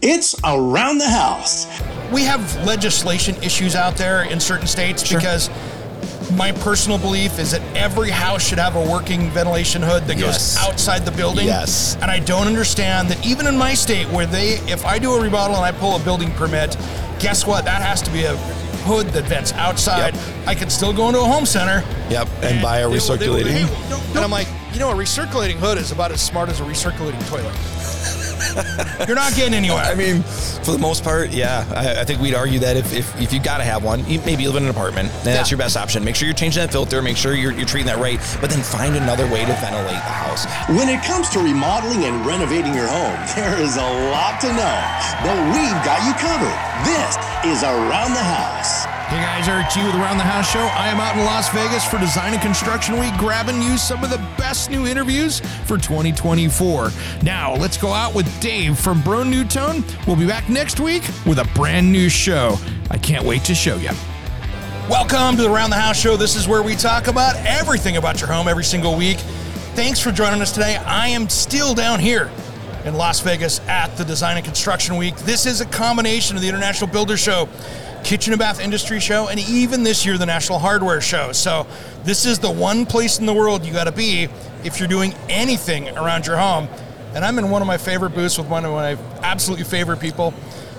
It's 0.00 0.34
around 0.44 0.98
the 0.98 1.08
house. 1.08 1.66
we 2.12 2.22
have 2.24 2.40
legislation 2.64 3.34
issues 3.42 3.74
out 3.76 3.96
there 3.96 4.22
in 4.22 4.40
certain 4.40 4.66
states 4.66 5.12
because 5.12 5.50
my 6.36 6.52
personal 6.52 6.96
belief 6.98 7.38
is 7.38 7.50
that 7.50 7.60
every 7.76 8.08
house 8.10 8.46
should 8.46 8.58
have 8.58 8.76
a 8.76 8.90
working 8.90 9.28
ventilation 9.30 9.82
hood 9.82 10.04
that 10.06 10.16
Yes. 10.16 10.56
goes 10.56 10.66
outside 10.68 11.04
the 11.04 11.10
building. 11.10 11.46
Yes. 11.46 11.96
And 12.00 12.10
I 12.10 12.20
don't 12.20 12.46
understand 12.46 13.08
that 13.10 13.26
even 13.26 13.46
in 13.46 13.58
my 13.58 13.74
state 13.74 14.08
where 14.08 14.24
they 14.24 14.52
if 14.72 14.86
I 14.86 14.98
do 14.98 15.12
a 15.14 15.20
remodel 15.20 15.56
and 15.56 15.64
I 15.66 15.72
pull 15.72 15.96
a 15.96 15.98
building 15.98 16.30
permit, 16.32 16.76
guess 17.18 17.46
what? 17.46 17.64
That 17.66 17.82
has 17.82 18.00
to 18.02 18.10
be 18.10 18.24
a 18.24 18.36
hood 18.86 19.08
that 19.08 19.24
vents 19.24 19.52
outside. 19.54 20.14
Yep. 20.14 20.24
I 20.46 20.54
could 20.54 20.72
still 20.72 20.94
go 20.94 21.08
into 21.08 21.20
a 21.20 21.24
home 21.24 21.44
center. 21.44 21.84
Yep, 22.08 22.28
and 22.42 22.62
buy 22.62 22.78
a 22.78 22.88
they 22.88 22.96
will- 22.98 23.16
they 23.16 23.28
will- 23.28 23.36
recirculating. 23.36 23.50
hey, 23.66 23.90
don't- 23.90 24.02
and 24.14 24.18
I'm 24.20 24.30
like, 24.30 24.48
you 24.72 24.78
know, 24.78 24.90
a 24.90 24.94
recirculating 24.94 25.56
hood 25.56 25.76
is 25.76 25.92
about 25.92 26.10
as 26.12 26.22
smart 26.22 26.48
as 26.48 26.60
a 26.60 26.62
recirculating 26.62 27.26
toilet. 27.28 27.52
You're 29.06 29.16
not 29.16 29.34
getting 29.34 29.54
anywhere. 29.54 29.84
I 29.84 29.94
mean, 29.94 30.22
for 30.64 30.72
the 30.72 30.78
most 30.78 31.04
part, 31.04 31.30
yeah. 31.30 31.64
I, 31.74 32.00
I 32.00 32.04
think 32.04 32.20
we'd 32.20 32.34
argue 32.34 32.58
that 32.60 32.76
if, 32.76 32.92
if, 32.92 33.20
if 33.20 33.32
you 33.32 33.40
got 33.40 33.58
to 33.58 33.64
have 33.64 33.84
one, 33.84 34.04
you, 34.06 34.20
maybe 34.26 34.42
you 34.42 34.48
live 34.48 34.56
in 34.56 34.64
an 34.64 34.70
apartment, 34.70 35.10
then 35.22 35.34
that's 35.34 35.50
your 35.50 35.58
best 35.58 35.76
option. 35.76 36.04
Make 36.04 36.16
sure 36.16 36.26
you're 36.26 36.34
changing 36.34 36.62
that 36.62 36.72
filter, 36.72 37.00
make 37.02 37.16
sure 37.16 37.34
you're, 37.34 37.52
you're 37.52 37.66
treating 37.66 37.86
that 37.86 37.98
right, 37.98 38.18
but 38.40 38.50
then 38.50 38.62
find 38.62 38.96
another 38.96 39.26
way 39.30 39.44
to 39.44 39.52
ventilate 39.60 40.02
the 40.02 40.16
house. 40.16 40.46
When 40.68 40.88
it 40.88 41.02
comes 41.04 41.28
to 41.30 41.38
remodeling 41.38 42.04
and 42.04 42.24
renovating 42.26 42.74
your 42.74 42.88
home, 42.88 43.18
there 43.36 43.54
is 43.60 43.76
a 43.76 43.88
lot 44.10 44.40
to 44.42 44.48
know, 44.48 44.76
but 45.22 45.36
we've 45.54 45.78
got 45.86 46.02
you 46.02 46.14
covered. 46.18 46.58
This 46.82 47.14
is 47.46 47.62
Around 47.62 48.14
the 48.14 48.24
House. 48.24 48.87
Hey 49.08 49.22
guys, 49.22 49.48
Eric 49.48 49.70
G 49.70 49.82
with 49.82 49.94
Around 49.94 50.18
the 50.18 50.24
House 50.24 50.52
Show. 50.52 50.60
I 50.60 50.88
am 50.88 51.00
out 51.00 51.16
in 51.16 51.24
Las 51.24 51.48
Vegas 51.48 51.82
for 51.82 51.98
Design 51.98 52.34
and 52.34 52.42
Construction 52.42 52.98
Week, 53.00 53.16
grabbing 53.16 53.62
you 53.62 53.78
some 53.78 54.04
of 54.04 54.10
the 54.10 54.18
best 54.36 54.70
new 54.70 54.86
interviews 54.86 55.40
for 55.64 55.78
2024. 55.78 56.90
Now, 57.22 57.54
let's 57.54 57.78
go 57.78 57.88
out 57.88 58.14
with 58.14 58.28
Dave 58.38 58.78
from 58.78 59.00
Broan-NuTone. 59.00 60.06
We'll 60.06 60.16
be 60.16 60.26
back 60.26 60.50
next 60.50 60.78
week 60.78 61.04
with 61.24 61.38
a 61.38 61.48
brand 61.54 61.90
new 61.90 62.10
show. 62.10 62.58
I 62.90 62.98
can't 62.98 63.24
wait 63.24 63.44
to 63.44 63.54
show 63.54 63.76
you. 63.76 63.92
Welcome 64.90 65.36
to 65.36 65.42
the 65.42 65.50
Around 65.50 65.70
the 65.70 65.76
House 65.76 65.98
Show. 65.98 66.18
This 66.18 66.36
is 66.36 66.46
where 66.46 66.62
we 66.62 66.76
talk 66.76 67.06
about 67.06 67.34
everything 67.46 67.96
about 67.96 68.20
your 68.20 68.30
home 68.30 68.46
every 68.46 68.64
single 68.64 68.94
week. 68.94 69.16
Thanks 69.74 69.98
for 69.98 70.12
joining 70.12 70.42
us 70.42 70.52
today. 70.52 70.76
I 70.76 71.08
am 71.08 71.30
still 71.30 71.72
down 71.72 71.98
here 71.98 72.30
in 72.84 72.92
Las 72.92 73.20
Vegas 73.20 73.60
at 73.68 73.88
the 73.96 74.04
Design 74.04 74.36
and 74.36 74.44
Construction 74.44 74.96
Week. 74.96 75.16
This 75.16 75.46
is 75.46 75.62
a 75.62 75.66
combination 75.66 76.36
of 76.36 76.42
the 76.42 76.48
International 76.48 76.90
Builder 76.90 77.16
Show, 77.16 77.48
Kitchen 78.04 78.32
and 78.32 78.40
Bath 78.40 78.60
Industry 78.60 79.00
Show, 79.00 79.28
and 79.28 79.38
even 79.40 79.82
this 79.82 80.06
year, 80.06 80.18
the 80.18 80.26
National 80.26 80.58
Hardware 80.58 81.00
Show. 81.00 81.32
So, 81.32 81.66
this 82.04 82.24
is 82.24 82.38
the 82.38 82.50
one 82.50 82.86
place 82.86 83.18
in 83.18 83.26
the 83.26 83.34
world 83.34 83.64
you 83.64 83.72
got 83.72 83.84
to 83.84 83.92
be 83.92 84.28
if 84.64 84.78
you're 84.78 84.88
doing 84.88 85.14
anything 85.28 85.88
around 85.96 86.26
your 86.26 86.36
home. 86.36 86.68
And 87.14 87.24
I'm 87.24 87.38
in 87.38 87.50
one 87.50 87.62
of 87.62 87.66
my 87.66 87.78
favorite 87.78 88.14
booths 88.14 88.38
with 88.38 88.48
one 88.48 88.64
of 88.64 88.72
my 88.72 88.96
absolutely 89.22 89.64
favorite 89.64 90.00
people. 90.00 90.32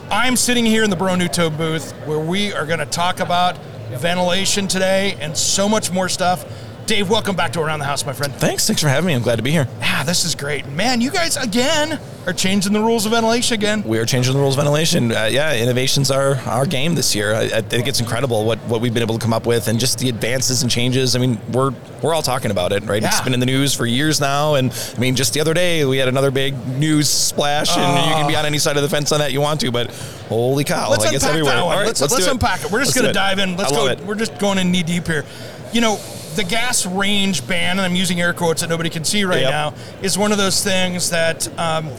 I'm 0.10 0.36
sitting 0.36 0.66
here 0.66 0.84
in 0.84 0.90
the 0.90 0.96
Broan-NuTone 0.96 1.58
booth 1.58 1.92
where 2.08 2.20
we 2.20 2.54
are 2.54 2.66
going 2.66 2.80
to 2.80 2.86
talk 2.86 3.20
about 3.20 3.58
ventilation 3.90 4.68
today 4.68 5.18
and 5.20 5.38
so 5.38 5.68
much 5.68 5.92
more 5.92 6.10
stuff. 6.10 6.46
Dave, 6.90 7.08
welcome 7.08 7.36
back 7.36 7.54
to 7.54 7.62
Around 7.62 7.78
the 7.78 7.86
House, 7.86 8.04
my 8.04 8.14
friend. 8.14 8.34
Thanks. 8.34 8.66
Thanks 8.66 8.82
for 8.82 8.88
having 8.88 9.06
me. 9.06 9.14
I'm 9.14 9.22
glad 9.22 9.36
to 9.36 9.44
be 9.44 9.52
here. 9.52 9.68
Ah, 9.80 10.02
this 10.08 10.26
is 10.26 10.34
great. 10.34 10.66
Man, 10.70 11.02
you 11.02 11.12
guys 11.12 11.38
again 11.38 12.00
are 12.26 12.34
changing 12.34 12.74
the 12.74 12.80
rules 12.80 13.06
of 13.06 13.12
ventilation 13.12 13.54
again. 13.54 13.84
We 13.84 14.00
are 14.00 14.08
changing 14.08 14.34
the 14.34 14.40
rules 14.40 14.56
of 14.56 14.64
ventilation. 14.64 15.12
Uh, 15.12 15.26
yeah, 15.26 15.56
innovations 15.56 16.10
are 16.10 16.38
our 16.48 16.66
game 16.66 16.96
this 16.96 17.14
year. 17.14 17.36
I, 17.36 17.42
I 17.44 17.62
think 17.62 17.88
it's 17.88 18.00
incredible 18.00 18.44
what, 18.44 18.58
what 18.62 18.82
we've 18.82 18.92
been 18.92 19.04
able 19.04 19.20
to 19.20 19.24
come 19.24 19.34
up 19.34 19.46
with 19.46 19.68
and 19.68 19.80
just 19.80 20.00
the 20.00 20.10
advances 20.10 20.64
and 20.64 20.72
changes. 20.72 21.16
I 21.16 21.20
mean, 21.20 21.40
we're 21.52 21.76
we're 22.02 22.16
all 22.16 22.24
talking 22.24 22.50
about 22.50 22.72
it, 22.72 22.84
right? 22.86 23.04
It's 23.04 23.22
been 23.22 23.36
in 23.36 23.40
the 23.40 23.46
news 23.46 23.76
for 23.76 23.86
years 23.86 24.20
now. 24.20 24.56
And 24.56 24.72
I 24.96 25.00
mean, 25.00 25.16
just 25.16 25.36
the 25.36 25.42
other 25.42 25.54
day, 25.54 25.86
we 25.86 25.98
had 25.98 26.08
another 26.08 26.32
big 26.32 26.56
news 26.80 27.08
splash, 27.08 27.78
and 27.78 28.10
you 28.10 28.16
can 28.16 28.28
be 28.28 28.36
on 28.36 28.48
any 28.48 28.58
side 28.58 28.78
of 28.78 28.82
the 28.82 28.90
fence 28.90 29.12
on 29.12 29.20
that 29.20 29.32
you 29.32 29.42
want 29.42 29.60
to, 29.60 29.72
but 29.72 29.92
holy 30.28 30.64
cow. 30.64 30.90
Let's 30.90 31.06
like 31.06 31.14
it's 31.14 31.24
unpack 31.24 31.36
everywhere. 31.36 31.54
that 31.54 31.66
one. 31.66 31.72
All 31.72 31.80
right, 31.82 31.86
let's 31.86 32.02
let's, 32.02 32.18
it. 32.18 32.32
unpack 32.32 32.64
it. 32.64 32.72
We're 32.72 32.84
just 32.84 32.96
going 32.96 33.06
to 33.06 33.14
dive 33.14 33.38
in. 33.38 33.58
Let's 33.58 33.72
go. 33.72 33.86
it. 33.86 34.00
We're 34.00 34.16
just 34.16 34.40
going 34.40 34.58
in 34.58 34.72
knee 34.72 34.82
deep 34.82 35.06
here. 35.06 35.24
You 35.72 35.82
know, 35.82 36.00
the 36.40 36.46
gas 36.46 36.86
range 36.86 37.46
ban, 37.48 37.72
and 37.72 37.82
I'm 37.82 37.96
using 37.96 38.22
air 38.22 38.34
quotes 38.34 38.62
that 38.62 38.70
nobody 38.70 38.90
can 38.90 39.04
see 39.04 39.26
right 39.26 39.42
Yep. 39.42 39.52
now, 39.52 39.74
is 40.02 40.18
one 40.18 40.32
of 40.32 40.38
those 40.38 40.64
things 40.64 41.10
that 41.10 41.48
um, 41.60 41.90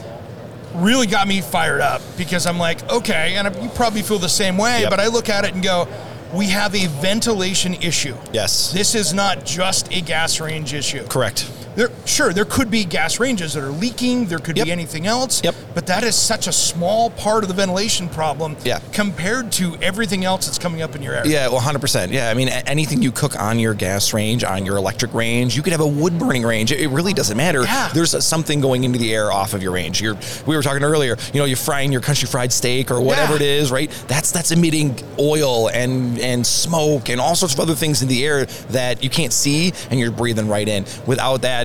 really 0.73 1.05
got 1.05 1.27
me 1.27 1.41
fired 1.41 1.79
up 1.81 2.01
because 2.17 2.47
I'm 2.47 2.57
like, 2.57 2.81
okay, 2.91 3.35
and 3.35 3.55
you 3.61 3.69
probably 3.69 4.01
feel 4.01 4.17
the 4.17 4.27
same 4.29 4.57
way, 4.57 4.81
Yep. 4.81 4.89
but 4.89 4.99
I 4.99 5.07
look 5.07 5.29
at 5.29 5.45
it 5.45 5.53
and 5.53 5.61
go, 5.61 5.87
we 6.33 6.47
have 6.47 6.73
a 6.73 6.87
ventilation 6.87 7.75
issue. 7.75 8.15
Yes. 8.33 8.71
This 8.71 8.95
is 8.95 9.13
not 9.13 9.45
just 9.45 9.91
a 9.93 10.01
gas 10.01 10.39
range 10.39 10.73
issue. 10.73 11.05
Correct. 11.07 11.47
There, 11.75 11.89
sure, 12.05 12.33
there 12.33 12.45
could 12.45 12.69
be 12.69 12.83
gas 12.85 13.19
ranges 13.19 13.53
that 13.53 13.63
are 13.63 13.69
leaking. 13.71 14.25
There 14.25 14.39
could 14.39 14.57
Yep. 14.57 14.65
be 14.65 14.71
anything 14.71 15.07
else. 15.07 15.41
Yep. 15.43 15.55
But 15.73 15.87
that 15.87 16.03
is 16.03 16.15
such 16.15 16.47
a 16.47 16.51
small 16.51 17.09
part 17.11 17.43
of 17.43 17.47
the 17.47 17.53
ventilation 17.53 18.09
problem 18.09 18.57
Yeah. 18.63 18.79
compared 18.91 19.51
to 19.53 19.77
everything 19.81 20.25
else 20.25 20.45
that's 20.47 20.57
coming 20.57 20.81
up 20.81 20.95
in 20.95 21.01
your 21.01 21.13
air. 21.15 21.25
Yeah, 21.25 21.47
well, 21.47 21.59
100%. 21.61 22.11
Yeah, 22.11 22.29
I 22.29 22.33
mean, 22.33 22.49
anything 22.49 23.01
you 23.01 23.11
cook 23.11 23.39
on 23.39 23.57
your 23.59 23.73
gas 23.73 24.11
range, 24.13 24.43
on 24.43 24.65
your 24.65 24.75
electric 24.77 25.13
range, 25.13 25.55
you 25.55 25.61
could 25.61 25.71
have 25.71 25.81
a 25.81 25.87
wood 25.87 26.19
burning 26.19 26.43
range. 26.43 26.71
It 26.71 26.81
it 26.81 26.89
really 26.89 27.13
doesn't 27.13 27.37
matter. 27.37 27.61
Yeah. 27.63 27.89
There's 27.93 28.11
something 28.25 28.59
going 28.59 28.83
into 28.83 28.97
the 28.99 29.13
air 29.13 29.31
off 29.31 29.53
of 29.53 29.61
your 29.63 29.71
range. 29.71 30.01
You're, 30.01 30.17
we 30.45 30.55
were 30.55 30.63
talking 30.63 30.83
earlier, 30.83 31.15
you 31.31 31.39
know, 31.39 31.45
you're 31.45 31.55
frying 31.55 31.91
your 31.91 32.01
country 32.01 32.27
fried 32.27 32.51
steak 32.51 32.89
or 32.91 32.99
whatever 32.99 33.33
Yeah. 33.33 33.35
it 33.37 33.41
is, 33.43 33.71
right? 33.71 33.89
That's 34.07 34.31
that's 34.31 34.51
emitting 34.51 34.99
oil 35.19 35.67
and, 35.69 36.19
and 36.19 36.45
smoke 36.45 37.07
and 37.09 37.21
all 37.21 37.35
sorts 37.35 37.53
of 37.53 37.59
other 37.59 37.75
things 37.75 38.01
in 38.01 38.07
the 38.07 38.25
air 38.25 38.45
that 38.71 39.03
you 39.03 39.09
can't 39.09 39.31
see 39.31 39.73
and 39.89 39.99
you're 39.99 40.11
breathing 40.11 40.47
right 40.49 40.67
in. 40.67 40.85
Without 41.05 41.43
that, 41.43 41.60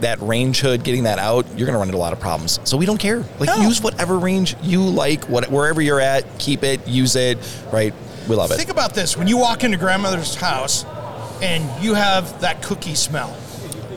that 0.00 0.20
range 0.20 0.60
hood 0.60 0.84
getting 0.84 1.04
that 1.04 1.18
out, 1.18 1.46
you're 1.56 1.66
gonna 1.66 1.78
run 1.78 1.88
into 1.88 1.96
a 1.96 1.98
lot 1.98 2.12
of 2.12 2.20
problems. 2.20 2.60
So 2.64 2.76
we 2.76 2.84
don't 2.86 2.98
care. 2.98 3.24
Like 3.38 3.48
No. 3.48 3.56
use 3.62 3.80
whatever 3.80 4.18
range 4.18 4.54
you 4.62 4.82
like, 4.82 5.24
what, 5.24 5.50
wherever 5.50 5.80
you're 5.80 6.00
at, 6.00 6.38
keep 6.38 6.62
it, 6.62 6.86
use 6.86 7.16
it, 7.16 7.38
right? 7.72 7.94
We 8.28 8.36
love 8.36 8.50
it. 8.50 8.56
Think 8.56 8.70
about 8.70 8.92
this: 8.94 9.16
when 9.16 9.26
you 9.28 9.38
walk 9.38 9.64
into 9.64 9.76
grandmother's 9.78 10.34
house 10.34 10.84
and 11.40 11.64
you 11.82 11.94
have 11.94 12.40
that 12.42 12.60
cookie 12.62 12.94
smell, 12.94 13.34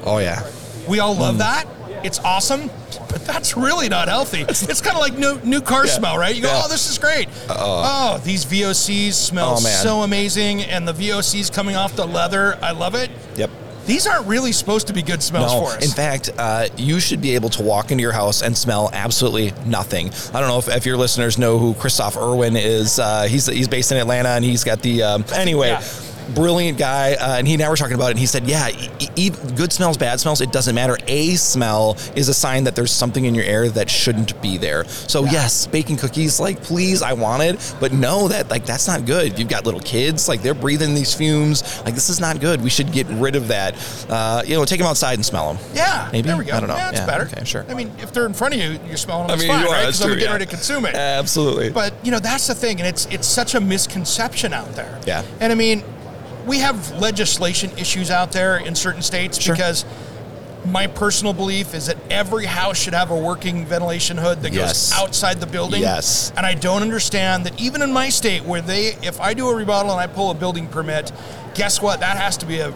Oh 0.05 0.19
yeah. 0.19 0.41
we 0.87 0.99
all 0.99 1.15
Mm. 1.15 1.19
love 1.19 1.37
that. 1.39 1.65
It's 2.01 2.19
awesome, 2.19 2.69
but 3.09 3.25
that's 3.25 3.57
really 3.57 3.89
not 3.89 4.07
healthy. 4.07 4.45
It's 4.47 4.79
kind 4.81 4.95
of 4.95 5.01
like 5.01 5.17
new 5.17 5.37
new 5.43 5.59
car 5.59 5.85
Yeah. 5.85 5.93
smell, 5.97 6.17
right? 6.17 6.33
You 6.33 6.41
go, 6.43 6.47
Yeah. 6.47 6.61
oh, 6.63 6.69
this 6.69 6.89
is 6.89 6.97
great. 6.97 7.27
oh, 7.49 8.19
these 8.23 8.45
VOCs 8.45 9.15
smell 9.15 9.55
Oh, 9.57 9.59
so 9.59 10.03
amazing, 10.03 10.63
and 10.63 10.87
the 10.87 10.93
VOCs 10.93 11.51
coming 11.51 11.75
off 11.75 11.95
the 11.97 12.07
leather, 12.07 12.57
I 12.61 12.71
love 12.71 12.95
it. 12.95 13.09
Yep. 13.35 13.49
These 13.89 14.05
aren't 14.05 14.27
really 14.27 14.51
supposed 14.51 14.85
to 14.87 14.93
be 14.93 15.01
good 15.01 15.23
smells 15.23 15.51
No, 15.51 15.61
for 15.65 15.71
us. 15.77 15.83
in 15.83 15.89
fact, 15.89 16.29
uh, 16.37 16.67
you 16.77 16.99
should 16.99 17.21
be 17.21 17.33
able 17.33 17.49
to 17.49 17.63
walk 17.63 17.89
into 17.91 18.03
your 18.03 18.11
house 18.11 18.43
and 18.43 18.55
smell 18.55 18.91
absolutely 18.93 19.51
nothing. 19.65 20.11
I 20.31 20.39
don't 20.39 20.47
know 20.47 20.59
if, 20.59 20.69
if 20.69 20.85
your 20.85 20.95
listeners 20.95 21.39
know 21.39 21.57
who 21.57 21.73
Christoph 21.73 22.15
Irwin 22.15 22.55
is. 22.55 22.99
Uh, 22.99 23.23
he's 23.23 23.47
he's 23.47 23.67
based 23.67 23.91
in 23.91 23.97
Atlanta 23.97 24.29
and 24.29 24.45
he's 24.45 24.63
got 24.63 24.83
the 24.83 25.01
um, 25.01 25.25
anyway. 25.33 25.69
Yeah. 25.69 25.81
Brilliant 26.35 26.77
guy, 26.77 27.13
uh, 27.13 27.37
and 27.37 27.47
he 27.47 27.53
and 27.55 27.63
I 27.63 27.69
were 27.69 27.75
talking 27.75 27.95
about 27.95 28.07
it. 28.07 28.11
And 28.11 28.19
he 28.19 28.25
said, 28.25 28.45
"Yeah, 28.47 28.69
e- 28.69 28.89
e- 29.15 29.29
good 29.55 29.71
smells, 29.73 29.97
bad 29.97 30.19
smells, 30.19 30.41
it 30.41 30.51
doesn't 30.51 30.75
matter. 30.75 30.97
A 31.07 31.35
smell 31.35 31.97
is 32.15 32.29
a 32.29 32.33
sign 32.33 32.63
that 32.65 32.75
there's 32.75 32.91
something 32.91 33.25
in 33.25 33.33
your 33.35 33.45
air 33.45 33.69
that 33.69 33.89
shouldn't 33.89 34.39
be 34.41 34.57
there. 34.57 34.85
So 34.87 35.25
yes, 35.25 35.67
baking 35.67 35.97
cookies, 35.97 36.39
like 36.39 36.61
please, 36.61 37.01
I 37.01 37.13
want 37.13 37.43
it, 37.43 37.75
but 37.79 37.91
know 37.93 38.27
that 38.27 38.49
like 38.49 38.65
that's 38.65 38.87
not 38.87 39.05
good. 39.05 39.37
You've 39.39 39.49
got 39.49 39.65
little 39.65 39.79
kids, 39.81 40.27
like 40.29 40.41
they're 40.41 40.53
breathing 40.53 40.93
these 40.93 41.13
fumes. 41.13 41.63
Like 41.85 41.95
this 41.95 42.09
is 42.09 42.19
not 42.19 42.39
good. 42.39 42.61
We 42.61 42.69
should 42.69 42.91
get 42.91 43.07
rid 43.07 43.35
of 43.35 43.47
that. 43.49 43.75
Uh, 44.09 44.43
you 44.45 44.55
know, 44.55 44.65
take 44.65 44.79
them 44.79 44.87
outside 44.87 45.13
and 45.15 45.25
smell 45.25 45.53
them. 45.53 45.63
yeah, 45.73 46.09
Maybe? 46.11 46.27
there 46.27 46.37
we 46.37 46.45
go. 46.45 46.55
I 46.55 46.59
don't 46.59 46.69
know. 46.69 46.75
Yeah, 46.75 46.91
that's 46.91 46.99
Yeah, 46.99 47.05
better. 47.05 47.23
okay, 47.33 47.43
sure. 47.45 47.65
I 47.69 47.73
mean, 47.73 47.91
if 47.99 48.13
they're 48.13 48.25
in 48.25 48.33
front 48.33 48.53
of 48.53 48.59
you, 48.59 48.79
you're 48.87 48.97
smelling 48.97 49.27
them. 49.27 49.37
I 49.37 49.39
mean, 49.39 49.47
fine, 49.49 49.61
you 49.61 49.67
are, 49.67 49.71
right? 49.71 49.85
Because 49.85 50.01
I'm 50.01 50.09
getting 50.09 50.23
yeah. 50.25 50.31
ready 50.31 50.45
to 50.45 50.49
consume 50.51 50.85
it. 50.85 50.95
Absolutely. 50.95 51.69
But 51.69 51.93
you 52.03 52.11
know, 52.11 52.19
that's 52.19 52.47
the 52.47 52.55
thing, 52.55 52.79
and 52.79 52.87
it's 52.87 53.05
it's 53.07 53.27
such 53.27 53.55
a 53.55 53.59
misconception 53.59 54.53
out 54.53 54.73
there. 54.75 54.99
Yeah. 55.05 55.23
And 55.39 55.51
I 55.51 55.55
mean, 55.55 55.83
we 56.49 56.59
have 56.59 56.91
legislation 56.99 57.69
issues 57.77 58.09
out 58.11 58.31
there 58.31 58.57
in 58.57 58.73
certain 58.75 59.01
states 59.03 59.39
Sure. 59.39 59.55
because 59.55 59.85
my 60.65 60.87
personal 60.87 61.31
belief 61.33 61.73
is 61.73 61.85
that 61.85 61.95
every 62.09 62.45
house 62.45 62.77
should 62.77 62.93
have 62.93 63.11
a 63.11 63.15
working 63.15 63.65
ventilation 63.65 64.17
hood 64.17 64.41
that 64.41 64.51
Yes. 64.51 64.89
goes 64.91 64.99
outside 64.99 65.39
the 65.39 65.45
building. 65.47 65.81
Yes. 65.81 66.33
And 66.35 66.45
I 66.45 66.53
don't 66.55 66.81
understand 66.81 67.45
that 67.45 67.59
even 67.61 67.81
in 67.81 67.93
my 67.93 68.09
state 68.09 68.43
where 68.43 68.61
they 68.61 68.97
if 69.01 69.21
I 69.21 69.33
do 69.33 69.47
a 69.49 69.55
remodel 69.55 69.91
and 69.91 70.01
I 70.01 70.07
pull 70.07 70.31
a 70.31 70.33
building 70.33 70.67
permit, 70.67 71.11
guess 71.53 71.81
what? 71.81 72.01
That 72.01 72.17
has 72.17 72.35
to 72.37 72.45
be 72.45 72.59
a 72.59 72.71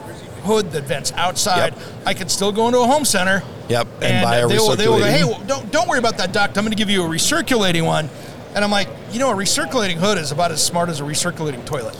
hood 0.45 0.71
that 0.71 0.83
vents 0.83 1.11
outside. 1.15 1.73
Yep. 1.73 1.83
I 2.05 2.13
could 2.13 2.29
still 2.31 2.51
go 2.51 2.67
into 2.67 2.79
a 2.79 2.87
home 2.87 3.05
center. 3.05 3.43
Yep, 3.69 3.87
and 4.01 4.23
buy 4.23 4.37
a 4.37 4.47
they 4.47 4.57
will, 4.57 4.75
they 4.75 4.87
will 4.87 4.99
go, 4.99 5.05
recirculating- 5.05 5.11
hey, 5.17 5.23
well, 5.23 5.41
don't 5.47 5.71
don't 5.71 5.87
worry 5.87 5.99
about 5.99 6.17
that 6.17 6.31
duct. 6.33 6.57
I'm 6.57 6.63
going 6.65 6.71
to 6.71 6.77
give 6.77 6.89
you 6.89 7.03
a 7.03 7.07
recirculating 7.07 7.85
one. 7.85 8.09
And 8.55 8.63
I'm 8.63 8.71
like, 8.71 8.87
you 9.11 9.19
know, 9.19 9.31
a 9.31 9.35
recirculating 9.35 9.95
hood 9.95 10.17
is 10.17 10.31
about 10.31 10.51
as 10.51 10.63
smart 10.63 10.89
as 10.89 10.99
a 10.99 11.03
recirculating 11.03 11.65
toilet. 11.65 11.95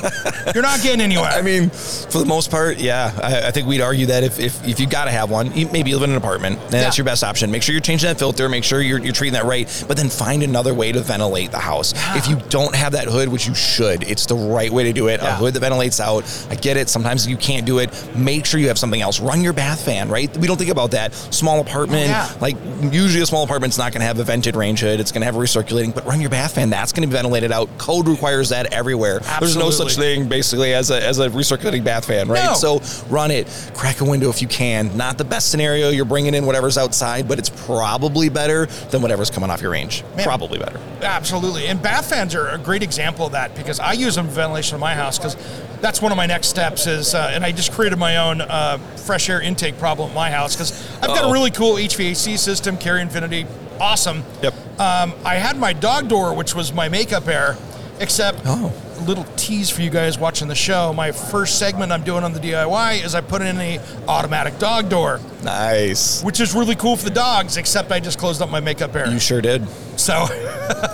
You're 0.54 0.62
not 0.62 0.82
getting 0.82 1.00
anywhere. 1.00 1.30
I 1.30 1.42
mean, 1.42 1.70
for 1.70 2.18
the 2.18 2.26
most 2.26 2.50
part, 2.50 2.78
yeah. 2.78 3.18
I, 3.22 3.48
I 3.48 3.50
think 3.50 3.66
we'd 3.68 3.80
argue 3.80 4.06
that 4.06 4.24
if, 4.24 4.38
if, 4.38 4.66
if 4.66 4.80
you 4.80 4.86
got 4.86 5.04
to 5.04 5.10
have 5.10 5.30
one, 5.30 5.52
you 5.54 5.68
maybe 5.68 5.92
live 5.94 6.04
in 6.04 6.10
an 6.10 6.16
apartment, 6.16 6.58
then 6.70 6.82
that's 6.82 6.96
your 6.98 7.04
best 7.04 7.22
option. 7.22 7.50
Make 7.50 7.62
sure 7.62 7.72
you're 7.72 7.82
changing 7.82 8.08
that 8.08 8.18
filter, 8.18 8.48
make 8.48 8.64
sure 8.64 8.80
you're, 8.80 8.98
you're 8.98 9.12
treating 9.12 9.34
that 9.34 9.44
right, 9.44 9.84
but 9.86 9.96
then 9.96 10.08
find 10.08 10.42
another 10.42 10.74
way 10.74 10.92
to 10.92 11.00
ventilate 11.00 11.50
the 11.50 11.58
house. 11.58 11.92
If 12.16 12.28
you 12.28 12.36
don't 12.48 12.74
have 12.74 12.92
that 12.92 13.08
hood, 13.08 13.28
which 13.28 13.46
you 13.46 13.54
should, 13.54 14.02
it's 14.04 14.26
the 14.26 14.34
right 14.34 14.70
way 14.70 14.84
to 14.84 14.92
do 14.92 15.08
it. 15.08 15.20
A 15.20 15.34
hood 15.34 15.54
that 15.54 15.60
ventilates 15.60 16.00
out. 16.00 16.24
I 16.50 16.54
get 16.54 16.76
it. 16.76 16.88
Sometimes 16.88 17.26
you 17.26 17.36
can't 17.36 17.66
do 17.66 17.78
it. 17.78 17.90
Make 18.16 18.46
sure 18.46 18.60
you 18.60 18.68
have 18.68 18.78
something 18.78 19.00
else. 19.00 19.20
Run 19.20 19.42
your 19.42 19.52
bath 19.52 19.84
fan, 19.84 20.08
right? 20.08 20.34
We 20.36 20.46
don't 20.46 20.56
think 20.56 20.70
about 20.70 20.92
that. 20.92 21.14
Small 21.14 21.60
apartment, 21.60 22.08
yeah. 22.08 22.32
like 22.40 22.56
usually 22.92 23.22
a 23.22 23.26
small 23.26 23.44
apartment's 23.44 23.78
not 23.78 23.92
going 23.92 24.00
to 24.00 24.06
have 24.06 24.18
a 24.18 24.24
vented 24.24 24.56
range 24.56 24.80
hood. 24.80 25.00
It's 25.00 25.12
going 25.12 25.20
to 25.20 25.26
have 25.26 25.36
a 25.36 25.40
recirculating, 25.50 25.94
but 25.94 26.04
run 26.06 26.20
your 26.20 26.30
bath 26.30 26.54
fan. 26.54 26.70
That's 26.70 26.92
going 26.92 27.02
to 27.02 27.08
be 27.08 27.12
ventilated 27.12 27.52
out. 27.52 27.68
Code 27.78 28.08
requires 28.08 28.48
that 28.50 28.72
everywhere. 28.72 29.20
There's 29.38 29.56
no 29.56 29.70
such 29.70 29.96
thing 29.96 30.28
basically 30.28 30.74
as 30.74 30.90
a, 30.90 31.04
as 31.04 31.18
a 31.18 31.28
recirculating 31.28 31.84
bath 31.84 32.06
fan, 32.06 32.28
right? 32.28 32.44
No. 32.44 32.54
So 32.54 32.80
run 33.08 33.30
it, 33.30 33.46
crack 33.74 34.00
a 34.00 34.04
window 34.04 34.30
if 34.30 34.42
you 34.42 34.48
can. 34.48 34.96
Not 34.96 35.18
the 35.18 35.24
best 35.24 35.50
scenario. 35.50 35.90
You're 35.90 36.04
bringing 36.04 36.34
in 36.34 36.46
whatever's 36.46 36.78
outside, 36.78 37.28
but 37.28 37.38
it's 37.38 37.50
probably 37.50 38.28
better 38.28 38.66
than 38.66 39.02
whatever's 39.02 39.30
coming 39.30 39.50
off 39.50 39.60
your 39.62 39.72
range. 39.72 40.04
Man. 40.16 40.24
Probably 40.24 40.58
better. 40.58 40.80
Absolutely. 41.02 41.66
And 41.66 41.80
bath 41.82 42.10
fans 42.10 42.34
are 42.34 42.48
a 42.48 42.58
great 42.58 42.82
example 42.82 43.26
of 43.26 43.32
that 43.32 43.54
because 43.56 43.80
I 43.80 43.92
use 43.92 44.14
them 44.14 44.26
for 44.26 44.32
ventilation 44.32 44.76
in 44.76 44.80
my 44.80 44.94
house 44.94 45.18
because 45.18 45.36
that's 45.80 46.02
one 46.02 46.12
of 46.12 46.16
my 46.16 46.26
next 46.26 46.48
steps 46.48 46.86
is, 46.86 47.14
uh, 47.14 47.30
and 47.32 47.44
I 47.44 47.52
just 47.52 47.72
created 47.72 47.98
my 47.98 48.18
own 48.18 48.40
uh, 48.42 48.78
fresh 48.96 49.30
air 49.30 49.40
intake 49.40 49.78
problem 49.78 50.10
at 50.10 50.14
my 50.14 50.30
house 50.30 50.54
because 50.54 50.72
I've 50.96 51.08
got 51.08 51.24
Uh-oh. 51.24 51.30
a 51.30 51.32
really 51.32 51.50
cool 51.50 51.74
HVAC 51.74 52.38
system, 52.38 52.76
Carrier 52.76 53.00
Infinity, 53.02 53.46
awesome. 53.80 54.22
Yep. 54.42 54.54
Um, 54.80 55.14
I 55.24 55.36
had 55.36 55.56
my 55.58 55.72
dog 55.72 56.08
door, 56.08 56.34
which 56.34 56.54
was 56.54 56.72
my 56.72 56.88
makeup 56.88 57.26
air, 57.28 57.56
except 57.98 58.40
Oh. 58.46 58.72
a 58.98 59.02
little 59.02 59.24
tease 59.36 59.68
for 59.70 59.82
you 59.82 59.90
guys 59.90 60.18
watching 60.18 60.48
the 60.48 60.54
show. 60.54 60.92
My 60.92 61.12
first 61.12 61.58
segment 61.58 61.90
I'm 61.92 62.02
doing 62.02 62.22
on 62.24 62.32
the 62.32 62.40
DIY 62.40 63.04
is 63.04 63.14
I 63.14 63.20
put 63.20 63.42
in 63.42 63.56
the 63.58 63.80
automatic 64.08 64.58
dog 64.58 64.88
door, 64.88 65.20
Nice. 65.42 66.22
which 66.22 66.40
is 66.40 66.54
really 66.54 66.74
cool 66.76 66.96
for 66.96 67.04
the 67.04 67.10
dogs, 67.10 67.56
except 67.56 67.90
I 67.92 68.00
just 68.00 68.18
closed 68.18 68.40
up 68.42 68.50
my 68.50 68.60
makeup 68.60 68.94
air. 68.94 69.08
You 69.08 69.18
sure 69.18 69.40
did. 69.40 69.66
so 69.96 70.14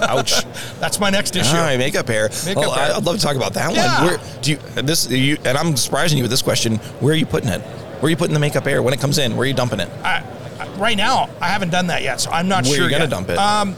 Ouch. 0.03 0.45
that's 0.81 0.99
my 0.99 1.11
next 1.11 1.37
issue. 1.37 1.57
All 1.57 1.63
right, 1.63 1.79
makeup 1.79 2.09
hair. 2.09 2.29
Makeup 2.45 2.57
well, 2.63 2.71
hair. 2.73 2.95
I'd 2.97 3.05
love 3.05 3.17
to 3.17 3.23
talk 3.23 3.37
about 3.37 3.55
that 3.55 3.73
Yeah. 3.75 3.99
one. 4.03 4.07
Where 4.09 4.21
do 4.43 4.51
you 4.53 4.57
this 4.83 5.09
you 5.11 5.37
and 5.45 5.57
I'm 5.57 5.77
surprising 5.77 6.19
you 6.19 6.25
with 6.25 6.31
this 6.33 6.43
question. 6.43 6.77
Where 7.01 7.13
are 7.13 7.17
you 7.17 7.27
putting 7.27 7.51
it? 7.51 7.61
Where 7.61 8.09
are 8.09 8.11
you 8.11 8.17
putting 8.17 8.35
the 8.35 8.41
makeup 8.41 8.67
air 8.67 8.83
when 8.83 8.93
it 8.95 9.01
comes 9.01 9.19
in? 9.19 9.37
Where 9.37 9.45
are 9.45 9.47
you 9.47 9.55
dumping 9.55 9.81
it? 9.81 9.89
I- 10.03 10.23
right 10.77 10.97
now, 10.97 11.29
I 11.41 11.49
haven't 11.49 11.71
done 11.71 11.89
that 11.89 12.03
yet, 12.03 12.21
so 12.21 12.31
I'm 12.31 12.49
not 12.49 12.65
Where 12.65 12.75
sure. 12.75 12.85
you 12.85 12.91
gonna 12.91 13.05
yet. 13.05 13.11
dump 13.11 13.29
it? 13.31 13.39
Um, 13.39 13.75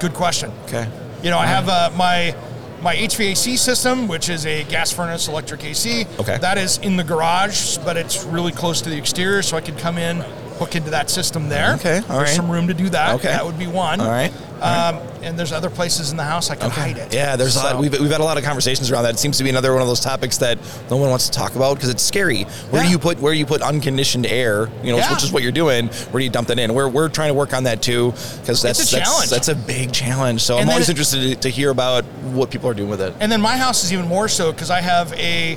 good 0.00 0.14
question. 0.14 0.50
Okay. 0.64 0.88
You 1.22 1.30
know, 1.30 1.38
I 1.38 1.46
have 1.46 1.68
uh, 1.68 1.90
my 1.96 2.34
my 2.82 2.94
HVAC 2.94 3.56
system, 3.58 4.06
which 4.06 4.28
is 4.28 4.44
a 4.46 4.62
gas 4.64 4.92
furnace 4.92 5.28
electric 5.28 5.64
AC. 5.64 6.06
Okay. 6.20 6.38
That 6.38 6.58
is 6.58 6.78
in 6.78 6.96
the 6.96 7.04
garage, 7.04 7.78
but 7.78 7.96
it's 7.96 8.22
really 8.24 8.52
close 8.52 8.80
to 8.82 8.90
the 8.90 8.96
exterior, 8.96 9.42
so 9.42 9.56
I 9.56 9.60
could 9.62 9.78
come 9.78 9.96
in, 9.98 10.20
hook 10.58 10.76
into 10.76 10.90
that 10.90 11.08
system 11.10 11.48
there. 11.48 11.74
Okay, 11.76 11.96
all 11.96 12.18
There's 12.18 12.20
right. 12.20 12.28
some 12.28 12.50
room 12.50 12.68
to 12.68 12.74
do 12.74 12.88
that. 12.90 13.14
Okay. 13.16 13.28
That 13.28 13.44
would 13.44 13.58
be 13.58 13.66
one. 13.66 14.00
All 14.00 14.08
right, 14.10 14.32
Um, 14.62 15.00
and 15.26 15.38
there's 15.38 15.52
other 15.52 15.68
places 15.68 16.10
in 16.12 16.16
the 16.16 16.22
house 16.24 16.50
I 16.50 16.54
can 16.54 16.70
hide 16.70 16.96
it. 16.98 17.12
Yeah, 17.12 17.34
there's 17.36 17.56
a 17.56 17.58
lot. 17.58 17.78
We've, 17.80 17.92
we've 18.00 18.10
had 18.10 18.20
a 18.20 18.24
lot 18.24 18.38
of 18.38 18.44
conversations 18.44 18.90
around 18.90 19.02
that. 19.04 19.14
It 19.14 19.18
seems 19.18 19.36
to 19.38 19.44
be 19.44 19.50
another 19.50 19.72
one 19.72 19.82
of 19.82 19.88
those 19.88 20.00
topics 20.00 20.38
that 20.38 20.58
no 20.88 20.96
one 20.96 21.10
wants 21.10 21.28
to 21.28 21.32
talk 21.36 21.56
about 21.56 21.74
because 21.74 21.88
it's 21.90 22.02
scary. 22.02 22.44
Where 22.70 22.82
Yeah. 22.82 22.86
do 22.88 22.92
you 22.92 22.98
put 22.98 23.18
where 23.20 23.32
you 23.32 23.44
put 23.44 23.60
unconditioned 23.60 24.24
air? 24.26 24.68
You 24.82 24.92
know, 24.92 24.98
Yeah. 24.98 25.12
which 25.12 25.24
is 25.24 25.32
what 25.32 25.42
you're 25.42 25.52
doing. 25.52 25.88
Where 25.88 26.20
do 26.20 26.24
you 26.24 26.30
dump 26.30 26.48
that 26.48 26.58
in? 26.58 26.72
We're, 26.74 26.88
we're 26.88 27.08
trying 27.08 27.28
to 27.30 27.34
work 27.34 27.52
on 27.52 27.64
that 27.64 27.82
too 27.82 28.12
because 28.40 28.62
that's 28.62 28.78
a 28.78 28.82
that's, 28.82 28.90
challenge. 28.90 29.30
that's 29.30 29.48
a 29.48 29.54
big 29.54 29.92
challenge. 29.92 30.42
So 30.42 30.58
And 30.58 30.70
I'm 30.70 30.74
always 30.74 30.88
it- 30.88 30.92
interested 30.92 31.20
to, 31.20 31.34
to 31.36 31.48
hear 31.48 31.70
about 31.70 32.04
what 32.32 32.50
people 32.50 32.70
are 32.70 32.74
doing 32.74 32.88
with 32.90 33.00
it. 33.00 33.12
And 33.20 33.30
then 33.32 33.40
my 33.40 33.56
house 33.56 33.82
is 33.84 33.92
even 33.92 34.06
more 34.06 34.28
so 34.28 34.52
because 34.52 34.70
I 34.70 34.80
have 34.80 35.12
a 35.14 35.56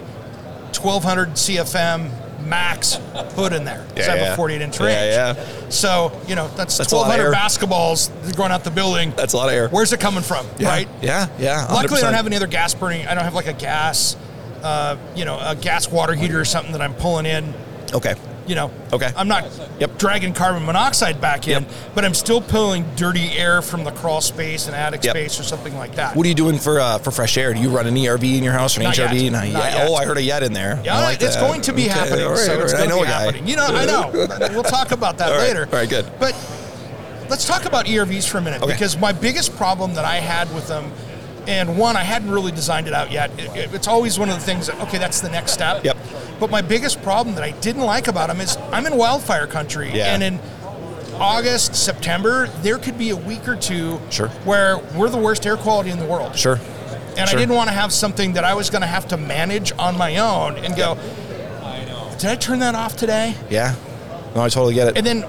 1200 0.73 1.33
CFM 1.37 2.09
max 2.45 2.99
hood 3.35 3.53
in 3.53 3.63
there. 3.65 3.85
'cause 3.95 4.07
I 4.07 4.11
have 4.11 4.19
Yeah, 4.19 4.33
a 4.33 4.35
48 4.35 4.61
inch 4.61 4.79
range. 4.79 4.91
Yeah, 5.13 5.33
yeah. 5.35 5.43
So, 5.69 6.11
you 6.27 6.35
know, 6.35 6.49
that's, 6.55 6.77
That's 6.77 6.91
a 6.91 6.95
lot 6.95 7.19
of 7.19 7.25
1200 7.31 7.35
basketballs 7.35 8.35
going 8.35 8.51
out 8.51 8.63
the 8.63 8.71
building. 8.71 9.13
That's 9.15 9.33
a 9.33 9.37
lot 9.37 9.49
of 9.49 9.55
air. 9.55 9.67
Where's 9.69 9.93
it 9.93 9.99
coming 9.99 10.23
from? 10.23 10.45
yeah. 10.57 10.69
Right? 10.69 10.87
Yeah, 11.01 11.27
yeah. 11.37 11.65
Luckily, 11.71 11.99
I 11.99 12.03
don't 12.03 12.13
have 12.13 12.25
any 12.27 12.35
other 12.35 12.47
gas 12.47 12.73
burning. 12.73 13.07
I 13.07 13.13
don't 13.15 13.23
have 13.23 13.35
like 13.35 13.47
a 13.47 13.53
gas, 13.53 14.15
uh, 14.63 14.95
you 15.15 15.25
know, 15.25 15.37
a 15.41 15.55
gas 15.55 15.89
water 15.89 16.13
heater 16.13 16.39
or 16.39 16.45
something 16.45 16.71
that 16.73 16.81
I'm 16.81 16.93
pulling 16.93 17.25
in. 17.25 17.53
Okay. 17.93 18.15
You 18.49 18.55
know, 18.55 18.71
Okay. 18.91 19.11
I'm 19.15 19.27
not 19.27 19.45
Yep. 19.77 19.99
dragging 19.99 20.33
carbon 20.33 20.65
monoxide 20.65 21.21
back 21.21 21.47
in, 21.47 21.61
Yep. 21.61 21.71
but 21.93 22.03
I'm 22.03 22.15
still 22.15 22.41
pulling 22.41 22.83
dirty 22.95 23.37
air 23.37 23.61
from 23.61 23.83
the 23.83 23.91
crawl 23.91 24.21
space 24.21 24.65
and 24.65 24.75
attic 24.75 25.03
Yep. 25.03 25.13
space 25.15 25.39
or 25.39 25.43
something 25.43 25.77
like 25.77 25.93
that. 25.97 26.15
What 26.15 26.25
are 26.25 26.29
you 26.29 26.33
doing 26.33 26.57
for 26.57 26.79
uh, 26.79 26.97
for 26.97 27.11
fresh 27.11 27.37
air? 27.37 27.53
Do 27.53 27.59
you 27.61 27.69
run 27.69 27.85
an 27.85 27.95
ERV 27.95 28.39
in 28.39 28.43
your 28.43 28.53
house 28.53 28.75
or 28.75 28.79
an 28.79 28.85
Not 28.85 28.95
HRV? 28.95 29.25
yet. 29.25 29.31
Not 29.33 29.47
Not 29.49 29.63
yet. 29.65 29.73
yet. 29.75 29.87
Oh, 29.87 29.93
I 29.93 30.03
heard 30.05 30.17
a 30.17 30.23
yet 30.23 30.41
in 30.41 30.53
there. 30.53 30.79
Yeah, 30.83 30.99
like 31.01 31.21
it's 31.21 31.35
that. 31.35 31.41
going 31.47 31.61
to 31.61 31.73
be 31.73 31.83
Okay, 31.83 31.91
happening. 31.99 32.25
right, 32.27 32.37
so 32.39 32.59
it's 32.61 32.73
right. 32.73 32.81
I 32.81 32.85
know 32.87 33.03
a 33.03 33.05
guy. 33.05 33.11
happening. 33.25 33.47
You 33.47 33.55
know, 33.55 33.67
I 33.67 33.85
know. 33.93 34.09
we'll 34.51 34.63
talk 34.63 34.91
about 34.93 35.19
that 35.19 35.27
All 35.31 35.37
right, 35.37 35.47
later. 35.49 35.67
all 35.71 35.77
right, 35.77 35.87
good. 35.87 36.07
But 36.19 36.33
let's 37.29 37.45
talk 37.45 37.65
about 37.65 37.85
ERVs 37.87 38.25
for 38.27 38.39
a 38.39 38.41
minute 38.41 38.63
Okay. 38.63 38.71
because 38.73 38.97
my 38.97 39.11
biggest 39.11 39.55
problem 39.57 39.93
that 39.93 40.05
I 40.05 40.15
had 40.15 40.51
with 40.55 40.67
them, 40.67 40.91
and 41.49 41.77
one 41.77 41.95
I 41.97 42.03
hadn't 42.03 42.29
really 42.31 42.51
designed 42.51 42.87
it 42.87 42.93
out 42.93 43.11
yet. 43.11 43.31
It- 43.37 43.55
it- 43.55 43.73
it's 43.73 43.87
always 43.87 44.17
one 44.19 44.29
of 44.29 44.35
the 44.35 44.45
things 44.45 44.67
that 44.67 44.79
okay, 44.83 44.97
that's 44.99 45.19
the 45.19 45.29
next 45.29 45.51
step. 45.51 45.83
Yep. 45.83 45.97
But 46.39 46.49
my 46.51 46.61
biggest 46.61 47.01
problem 47.01 47.35
that 47.35 47.43
I 47.43 47.51
didn't 47.51 47.81
like 47.81 48.07
about 48.07 48.27
them 48.29 48.39
is 48.39 48.57
I'm 48.71 48.85
in 48.85 48.95
wildfire 48.95 49.47
country, 49.47 49.91
Yeah. 49.93 50.13
and 50.13 50.23
in 50.23 50.39
August, 51.19 51.75
September, 51.75 52.47
there 52.61 52.77
could 52.77 52.97
be 52.97 53.09
a 53.09 53.15
week 53.15 53.47
or 53.47 53.55
two 53.55 53.99
Sure. 54.09 54.29
where 54.45 54.77
we're 54.95 55.09
the 55.09 55.17
worst 55.17 55.45
air 55.45 55.57
quality 55.57 55.89
in 55.89 55.99
the 55.99 56.05
world. 56.05 56.37
Sure. 56.37 56.59
And 57.17 57.27
Sure. 57.27 57.37
I 57.37 57.41
didn't 57.41 57.55
want 57.55 57.67
to 57.69 57.75
have 57.75 57.91
something 57.91 58.33
that 58.33 58.45
I 58.45 58.53
was 58.53 58.69
going 58.69 58.81
to 58.81 58.87
have 58.87 59.07
to 59.09 59.17
manage 59.17 59.73
on 59.77 59.97
my 59.97 60.15
own 60.17 60.55
and 60.63 60.75
go, 60.77 60.97
did 62.17 62.29
I 62.29 62.35
turn 62.35 62.59
that 62.59 62.75
off 62.75 62.95
today? 62.95 63.35
Yeah. 63.49 63.73
No, 64.35 64.41
I 64.41 64.49
totally 64.49 64.73
get 64.75 64.87
it. 64.89 64.97
And 64.97 65.05
then 65.05 65.25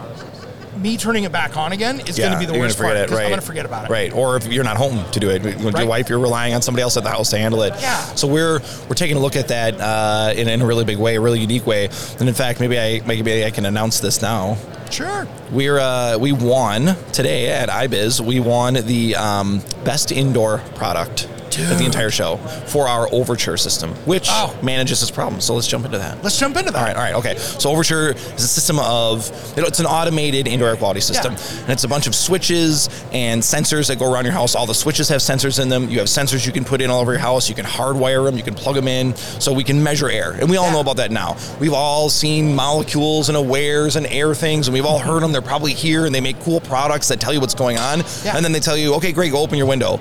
me 0.76 0.96
turning 0.96 1.24
it 1.24 1.32
back 1.32 1.56
on 1.56 1.72
again 1.72 2.00
is 2.00 2.18
going 2.18 2.32
to 2.32 2.38
be 2.38 2.46
the 2.46 2.58
worst 2.58 2.78
part. 2.78 2.96
it, 2.96 3.10
right? 3.10 3.22
I'm 3.22 3.28
going 3.28 3.40
to 3.40 3.46
forget 3.46 3.66
about 3.66 3.84
it. 3.84 3.90
Right, 3.90 4.12
or 4.12 4.36
if 4.36 4.46
you're 4.46 4.64
not 4.64 4.76
home 4.76 5.08
to 5.10 5.20
do 5.20 5.30
it, 5.30 5.42
with 5.42 5.76
your 5.76 5.86
wife, 5.86 6.08
you're 6.08 6.18
relying 6.18 6.54
on 6.54 6.62
somebody 6.62 6.82
else 6.82 6.96
at 6.96 7.02
the 7.02 7.10
house 7.10 7.30
to 7.30 7.38
handle 7.38 7.62
it. 7.62 7.74
Yeah. 7.80 7.98
So 8.14 8.28
we're 8.28 8.60
we're 8.88 8.94
taking 8.94 9.16
a 9.16 9.20
look 9.20 9.36
at 9.36 9.48
that 9.48 9.80
uh, 9.80 10.32
in, 10.36 10.48
in 10.48 10.62
a 10.62 10.66
really 10.66 10.84
big 10.84 10.98
way, 10.98 11.16
a 11.16 11.20
really 11.20 11.40
unique 11.40 11.66
way. 11.66 11.88
And 12.18 12.28
in 12.28 12.34
fact, 12.34 12.60
maybe 12.60 12.78
I 12.78 13.00
maybe 13.06 13.44
I 13.44 13.50
can 13.50 13.66
announce 13.66 14.00
this 14.00 14.22
now. 14.22 14.56
Sure. 14.90 15.26
We're 15.52 15.78
uh, 15.78 16.18
we 16.18 16.32
won 16.32 16.96
today 17.12 17.50
at 17.50 17.68
IBIZ. 17.68 18.20
We 18.20 18.40
won 18.40 18.74
the 18.74 19.16
um, 19.16 19.62
best 19.84 20.12
indoor 20.12 20.58
product 20.74 21.28
at 21.58 21.78
the 21.78 21.84
entire 21.84 22.10
show 22.10 22.36
for 22.66 22.86
our 22.88 23.08
Overture 23.12 23.56
system, 23.56 23.90
which 24.04 24.28
Oh. 24.30 24.54
manages 24.62 25.00
this 25.00 25.10
problem. 25.10 25.40
So 25.40 25.54
let's 25.54 25.66
jump 25.66 25.84
into 25.84 25.98
that. 25.98 26.22
Let's 26.22 26.38
jump 26.38 26.56
into 26.56 26.70
that. 26.72 26.78
All 26.78 26.84
right, 26.84 26.96
all 26.96 27.02
right, 27.02 27.14
okay. 27.14 27.36
So 27.58 27.70
Overture 27.70 28.10
is 28.36 28.44
a 28.44 28.48
system 28.48 28.78
of, 28.78 29.30
it's 29.56 29.80
an 29.80 29.86
automated 29.86 30.46
indoor 30.46 30.68
air 30.68 30.76
quality 30.76 31.00
system. 31.00 31.34
Yeah. 31.34 31.60
And 31.62 31.70
it's 31.70 31.84
a 31.84 31.88
bunch 31.88 32.06
of 32.06 32.14
switches 32.14 32.88
and 33.12 33.42
sensors 33.42 33.88
that 33.88 33.98
go 33.98 34.10
around 34.12 34.24
your 34.24 34.32
house. 34.34 34.54
All 34.54 34.66
the 34.66 34.74
switches 34.74 35.08
have 35.08 35.20
sensors 35.20 35.60
in 35.60 35.68
them. 35.68 35.88
You 35.90 35.98
have 35.98 36.08
sensors 36.08 36.46
you 36.46 36.52
can 36.52 36.64
put 36.64 36.80
in 36.80 36.90
all 36.90 37.00
over 37.00 37.12
your 37.12 37.20
house. 37.20 37.48
You 37.48 37.54
can 37.54 37.66
hardwire 37.66 38.24
them. 38.24 38.36
You 38.36 38.42
can 38.42 38.54
plug 38.54 38.74
them 38.76 38.88
in. 38.88 39.14
So 39.16 39.52
we 39.52 39.64
can 39.64 39.82
measure 39.82 40.08
air. 40.08 40.32
And 40.32 40.48
we 40.50 40.56
all 40.56 40.66
Yeah. 40.66 40.72
know 40.72 40.80
about 40.80 40.96
that 40.96 41.10
now. 41.10 41.36
We've 41.58 41.72
all 41.74 42.08
seen 42.10 42.54
Molekules 42.56 43.28
and 43.28 43.36
Awairs 43.36 43.96
and 43.96 44.06
Airthings, 44.06 44.66
and 44.66 44.74
we've 44.74 44.86
all 44.86 44.98
heard 44.98 45.22
them. 45.22 45.32
They're 45.32 45.40
probably 45.42 45.74
here, 45.74 46.06
and 46.06 46.14
they 46.14 46.20
make 46.20 46.42
cool 46.44 46.60
products 46.60 47.08
that 47.08 47.20
tell 47.20 47.32
you 47.32 47.40
what's 47.40 47.54
going 47.54 47.78
on. 47.78 48.04
Yeah. 48.24 48.36
And 48.36 48.44
then 48.44 48.52
they 48.52 48.60
tell 48.60 48.76
you, 48.76 48.94
okay, 48.94 49.12
great, 49.12 49.32
go 49.32 49.38
open 49.40 49.56
your 49.58 49.66
window. 49.66 50.00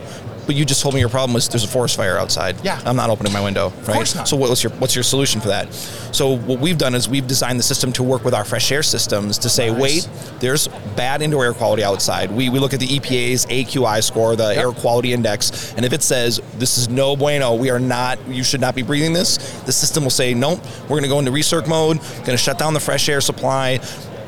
But 0.50 0.56
you 0.56 0.66
just 0.66 0.82
told 0.82 0.96
me 0.96 1.00
your 1.00 1.10
problem 1.10 1.36
was 1.36 1.48
there's 1.48 1.64
a 1.64 1.68
forest 1.68 1.96
fire 1.96 2.18
outside. 2.18 2.56
Yeah. 2.64 2.82
I'm 2.84 2.96
not 2.96 3.12
opening 3.12 3.32
my 3.32 3.40
window. 3.40 3.70
Right? 3.70 3.90
Of 3.90 3.94
course 3.94 4.16
not. 4.16 4.28
So 4.28 4.36
what's 4.36 4.64
your 4.64 4.72
what's 4.74 4.96
your 4.96 5.04
solution 5.04 5.40
for 5.40 5.50
that? 5.50 5.72
So 6.12 6.38
what 6.38 6.60
we've 6.60 6.80
done 6.80 6.96
is 6.96 7.08
we've 7.08 7.28
designed 7.28 7.60
the 7.60 7.64
system 7.64 7.94
to 7.94 8.02
work 8.02 8.26
with 8.26 8.34
our 8.34 8.44
fresh 8.44 8.72
air 8.72 8.82
systems 8.82 9.38
to 9.38 9.48
say, 9.48 9.70
Nice. 9.70 9.80
wait, 9.80 10.10
there's 10.40 10.68
bad 10.96 11.22
indoor 11.22 11.46
air 11.46 11.54
quality 11.54 11.84
outside. 11.84 12.32
We, 12.32 12.50
we 12.50 12.58
look 12.58 12.74
at 12.74 12.80
the 12.80 12.88
EPA's 12.88 13.46
AQI 13.46 14.04
score, 14.04 14.36
the 14.36 14.58
air 14.58 14.72
quality 14.72 15.14
index, 15.14 15.72
and 15.76 15.86
if 15.86 15.94
it 15.94 16.02
says 16.02 16.42
this 16.56 16.80
is 16.80 16.90
no 16.90 17.16
bueno, 17.16 17.54
we 17.54 17.70
are 17.70 17.80
not, 17.80 18.18
you 18.28 18.44
should 18.44 18.60
not 18.60 18.74
be 18.74 18.82
breathing 18.82 19.14
this, 19.14 19.38
the 19.68 19.72
system 19.72 20.02
will 20.02 20.10
say, 20.10 20.34
nope, 20.34 20.60
we're 20.84 21.00
going 21.00 21.04
to 21.04 21.10
go 21.10 21.20
into 21.20 21.30
recirc 21.30 21.68
mode, 21.68 22.00
going 22.00 22.26
to 22.26 22.38
shut 22.38 22.58
down 22.58 22.74
the 22.74 22.80
fresh 22.80 23.08
air 23.08 23.22
supply. 23.22 23.80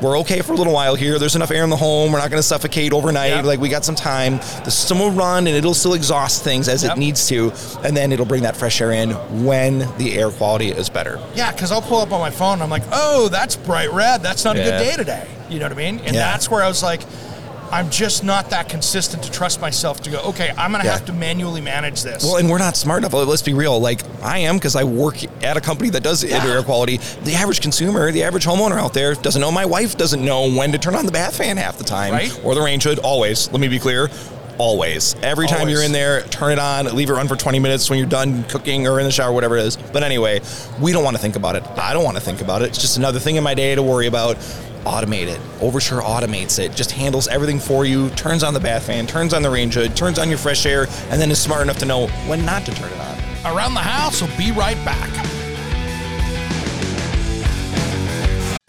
We're 0.02 0.18
okay 0.18 0.40
for 0.42 0.52
a 0.52 0.56
little 0.56 0.72
while 0.72 0.96
here. 0.96 1.20
There's 1.20 1.36
enough 1.36 1.52
air 1.52 1.62
in 1.62 1.70
the 1.70 1.76
home. 1.76 2.10
We're 2.10 2.18
not 2.18 2.28
going 2.28 2.40
to 2.40 2.46
suffocate 2.46 2.92
overnight. 2.92 3.30
Yep. 3.30 3.44
Like 3.44 3.60
we 3.60 3.68
got 3.68 3.84
some 3.84 3.94
time. 3.94 4.38
The 4.64 4.70
system 4.70 4.98
will 4.98 5.12
run 5.12 5.46
and 5.46 5.54
it'll 5.56 5.74
still 5.74 5.94
exhaust 5.94 6.42
things 6.42 6.68
as 6.68 6.82
Yep. 6.82 6.96
it 6.96 6.98
needs 6.98 7.28
to, 7.28 7.52
and 7.84 7.96
then 7.96 8.10
it'll 8.10 8.26
bring 8.26 8.42
that 8.42 8.56
fresh 8.56 8.80
air 8.80 8.90
in 8.90 9.10
when 9.44 9.78
the 9.98 10.18
air 10.18 10.30
quality 10.30 10.70
is 10.72 10.88
better. 10.90 11.20
Yeah, 11.36 11.52
because 11.52 11.70
I'll 11.70 11.80
pull 11.82 12.00
up 12.00 12.10
on 12.10 12.18
my 12.20 12.30
phone 12.30 12.54
and 12.54 12.64
I'm 12.64 12.70
like, 12.70 12.82
oh, 12.90 13.28
that's 13.28 13.54
bright 13.54 13.92
red. 13.92 14.22
That's 14.22 14.44
not 14.44 14.56
a 14.56 14.58
good 14.64 14.78
day 14.78 14.96
today. 14.96 15.28
You 15.48 15.60
know 15.60 15.66
what 15.66 15.72
I 15.72 15.76
mean? 15.76 15.98
And 16.00 16.16
Yeah. 16.16 16.32
that's 16.32 16.50
where 16.50 16.62
I 16.64 16.68
was 16.68 16.82
like, 16.82 17.02
I'm 17.72 17.88
just 17.88 18.22
not 18.22 18.50
that 18.50 18.68
consistent 18.68 19.22
to 19.22 19.30
trust 19.32 19.60
myself 19.60 20.02
to 20.02 20.10
go, 20.10 20.20
okay, 20.24 20.50
I'm 20.58 20.70
going 20.72 20.82
to 20.82 20.86
Yeah. 20.88 20.92
have 20.92 21.06
to 21.06 21.12
manually 21.14 21.62
manage 21.62 22.02
this. 22.02 22.22
Well, 22.22 22.36
and 22.36 22.50
we're 22.50 22.58
not 22.58 22.76
smart 22.76 22.98
enough. 23.02 23.14
Let's 23.14 23.40
be 23.40 23.54
real. 23.54 23.80
Like 23.80 24.02
I 24.22 24.38
am 24.40 24.56
because 24.56 24.76
I 24.76 24.84
work 24.84 25.16
at 25.42 25.56
a 25.56 25.60
company 25.60 25.88
that 25.90 26.02
does 26.02 26.22
indoor 26.22 26.50
air 26.52 26.62
quality. 26.62 26.98
The 27.24 27.34
average 27.34 27.62
consumer, 27.62 28.12
the 28.12 28.24
average 28.24 28.44
homeowner 28.44 28.78
out 28.78 28.92
there 28.92 29.14
doesn't 29.14 29.40
know. 29.40 29.50
My 29.50 29.64
wife 29.64 29.96
doesn't 29.96 30.22
know 30.22 30.50
when 30.52 30.70
to 30.72 30.78
turn 30.78 30.94
on 30.94 31.06
the 31.06 31.12
bath 31.12 31.36
fan 31.38 31.56
half 31.56 31.78
the 31.78 31.84
time, 31.84 32.12
Right. 32.12 32.40
Or 32.44 32.54
the 32.54 32.60
range 32.60 32.82
hood. 32.84 32.98
Always. 32.98 33.50
Let 33.50 33.60
me 33.60 33.68
be 33.68 33.78
clear. 33.78 34.10
Always. 34.58 35.16
Every 35.22 35.46
time 35.46 35.60
Always. 35.60 35.72
you're 35.72 35.82
in 35.82 35.92
there, 35.92 36.20
turn 36.24 36.52
it 36.52 36.58
on, 36.58 36.84
leave 36.94 37.08
it 37.08 37.14
run 37.14 37.26
for 37.26 37.36
20 37.36 37.58
minutes 37.58 37.88
when 37.88 37.98
you're 37.98 38.06
done 38.06 38.44
cooking 38.44 38.86
or 38.86 39.00
in 39.00 39.06
the 39.06 39.10
shower, 39.10 39.32
whatever 39.32 39.56
it 39.56 39.64
is. 39.64 39.76
But 39.76 40.02
anyway, 40.02 40.42
we 40.78 40.92
don't 40.92 41.02
want 41.04 41.16
to 41.16 41.22
think 41.22 41.36
about 41.36 41.56
it. 41.56 41.64
I 41.78 41.94
don't 41.94 42.04
want 42.04 42.18
to 42.18 42.22
think 42.22 42.42
about 42.42 42.60
it. 42.60 42.68
It's 42.68 42.78
just 42.78 42.98
another 42.98 43.18
thing 43.18 43.36
in 43.36 43.42
my 43.44 43.54
day 43.54 43.74
to 43.74 43.82
worry 43.82 44.06
about. 44.08 44.36
Automate 44.84 45.28
it. 45.28 45.40
Overture 45.60 46.00
automates 46.00 46.58
it. 46.58 46.74
Just 46.74 46.90
handles 46.90 47.28
everything 47.28 47.58
for 47.58 47.84
you. 47.84 48.10
Turns 48.10 48.42
on 48.42 48.54
the 48.54 48.60
bath 48.60 48.86
fan, 48.86 49.06
turns 49.06 49.32
on 49.32 49.42
the 49.42 49.50
range 49.50 49.74
hood, 49.74 49.96
turns 49.96 50.18
on 50.18 50.28
your 50.28 50.38
fresh 50.38 50.66
air, 50.66 50.86
and 51.10 51.20
then 51.20 51.30
is 51.30 51.40
smart 51.40 51.62
enough 51.62 51.78
to 51.78 51.86
know 51.86 52.08
when 52.26 52.44
not 52.44 52.64
to 52.66 52.74
turn 52.74 52.92
it 52.92 53.00
on. 53.00 53.56
Around 53.56 53.74
the 53.74 53.80
House 53.80 54.20
will 54.20 54.36
be 54.36 54.52
right 54.52 54.82
back. 54.84 55.41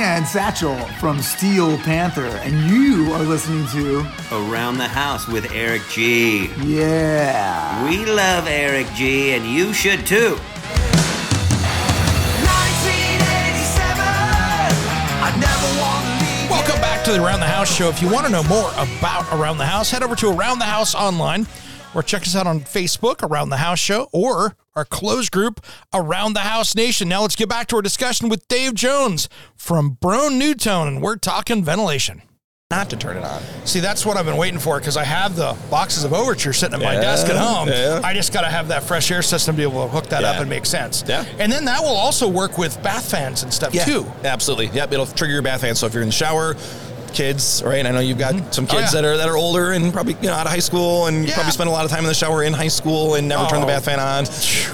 And 0.00 0.26
Satchel 0.26 0.76
from 0.98 1.20
Steel 1.20 1.76
Panther, 1.78 2.24
and 2.26 2.70
you 2.70 3.12
are 3.12 3.22
listening 3.22 3.66
to 3.68 4.00
Around 4.32 4.78
the 4.78 4.88
House 4.88 5.28
with 5.28 5.52
Eric 5.52 5.82
G. 5.90 6.46
Yeah. 6.64 7.84
We 7.86 8.06
love 8.06 8.46
Eric 8.46 8.86
G, 8.94 9.32
and 9.32 9.44
you 9.44 9.72
should 9.74 10.06
too. 10.06 10.36
1987, 12.40 14.02
I 15.20 15.30
never 15.38 15.66
want 15.80 16.04
to 16.06 16.12
leave. 16.24 16.50
Welcome 16.50 16.80
back 16.80 17.04
to 17.04 17.12
the 17.12 17.22
Around 17.22 17.40
the 17.40 17.46
House 17.46 17.74
show. 17.74 17.88
If 17.88 18.00
you 18.00 18.10
want 18.10 18.24
to 18.26 18.32
know 18.32 18.44
more 18.44 18.70
about 18.72 19.30
Around 19.32 19.58
the 19.58 19.66
House, 19.66 19.90
head 19.90 20.02
over 20.02 20.16
to 20.16 20.28
Around 20.28 20.60
the 20.60 20.64
House 20.64 20.94
online 20.94 21.46
or 21.94 22.02
check 22.02 22.22
us 22.22 22.34
out 22.34 22.46
on 22.46 22.60
Facebook, 22.60 23.22
Around 23.22 23.50
the 23.50 23.58
House 23.58 23.78
show, 23.78 24.08
or 24.12 24.56
our 24.74 24.84
closed 24.84 25.30
group, 25.32 25.64
Around 25.92 26.32
the 26.34 26.40
House 26.40 26.74
Nation. 26.74 27.08
Now 27.08 27.22
let's 27.22 27.36
get 27.36 27.48
back 27.48 27.66
to 27.68 27.76
our 27.76 27.82
discussion 27.82 28.28
with 28.28 28.46
Dave 28.48 28.74
Jones 28.74 29.28
from 29.56 29.96
Broan-NuTone, 30.00 30.88
and 30.88 31.02
we're 31.02 31.16
talking 31.16 31.62
ventilation. 31.64 32.22
Not 32.70 32.88
to 32.88 32.96
turn 32.96 33.18
it 33.18 33.22
on. 33.24 33.42
See, 33.66 33.80
that's 33.80 34.06
what 34.06 34.16
I've 34.16 34.24
been 34.24 34.38
waiting 34.38 34.58
for 34.58 34.78
because 34.78 34.96
I 34.96 35.04
have 35.04 35.36
the 35.36 35.54
boxes 35.70 36.04
of 36.04 36.14
Overture 36.14 36.54
sitting 36.54 36.72
at 36.76 36.80
my 36.80 36.94
Yeah, 36.94 37.00
desk 37.02 37.26
at 37.26 37.36
home. 37.36 37.68
yeah. 37.68 38.00
I 38.02 38.14
just 38.14 38.32
got 38.32 38.40
to 38.42 38.48
have 38.48 38.68
that 38.68 38.82
fresh 38.82 39.10
air 39.10 39.20
system 39.20 39.54
to 39.54 39.56
be 39.58 39.62
able 39.62 39.84
to 39.84 39.92
hook 39.92 40.06
that 40.06 40.24
up 40.24 40.40
and 40.40 40.48
make 40.48 40.64
sense. 40.64 41.04
Yeah. 41.06 41.26
And 41.38 41.52
then 41.52 41.66
that 41.66 41.82
will 41.82 41.88
also 41.94 42.26
work 42.26 42.56
with 42.56 42.82
bath 42.82 43.10
fans 43.10 43.42
and 43.42 43.52
stuff 43.52 43.74
Yeah, 43.74 43.84
too. 43.84 44.10
absolutely. 44.24 44.68
Yep, 44.68 44.90
it'll 44.92 45.04
trigger 45.04 45.34
your 45.34 45.42
bath 45.42 45.60
fan. 45.60 45.74
So 45.74 45.86
if 45.86 45.92
you're 45.92 46.02
in 46.02 46.08
the 46.08 46.14
shower, 46.14 46.56
kids, 47.12 47.62
right? 47.64 47.84
I 47.86 47.90
know 47.90 48.00
you've 48.00 48.18
got 48.18 48.54
some 48.54 48.64
Oh, 48.64 48.74
kids 48.74 48.94
yeah. 48.94 49.00
that 49.00 49.04
are 49.04 49.16
that 49.16 49.28
are 49.28 49.36
older 49.36 49.72
and 49.72 49.92
probably 49.92 50.14
you 50.20 50.28
know 50.28 50.34
out 50.34 50.46
of 50.46 50.52
high 50.52 50.58
school, 50.58 51.06
and 51.06 51.18
you 51.22 51.28
Yeah. 51.28 51.34
probably 51.34 51.52
spend 51.52 51.68
a 51.68 51.72
lot 51.72 51.84
of 51.84 51.90
time 51.90 52.00
in 52.00 52.06
the 52.08 52.14
shower 52.14 52.42
in 52.42 52.52
high 52.52 52.68
school 52.68 53.14
and 53.14 53.28
never 53.28 53.46
turn 53.46 53.60
the 53.60 53.66
Oh. 53.66 53.68
bath 53.68 53.84
fan 53.84 54.00
on. 54.00 54.24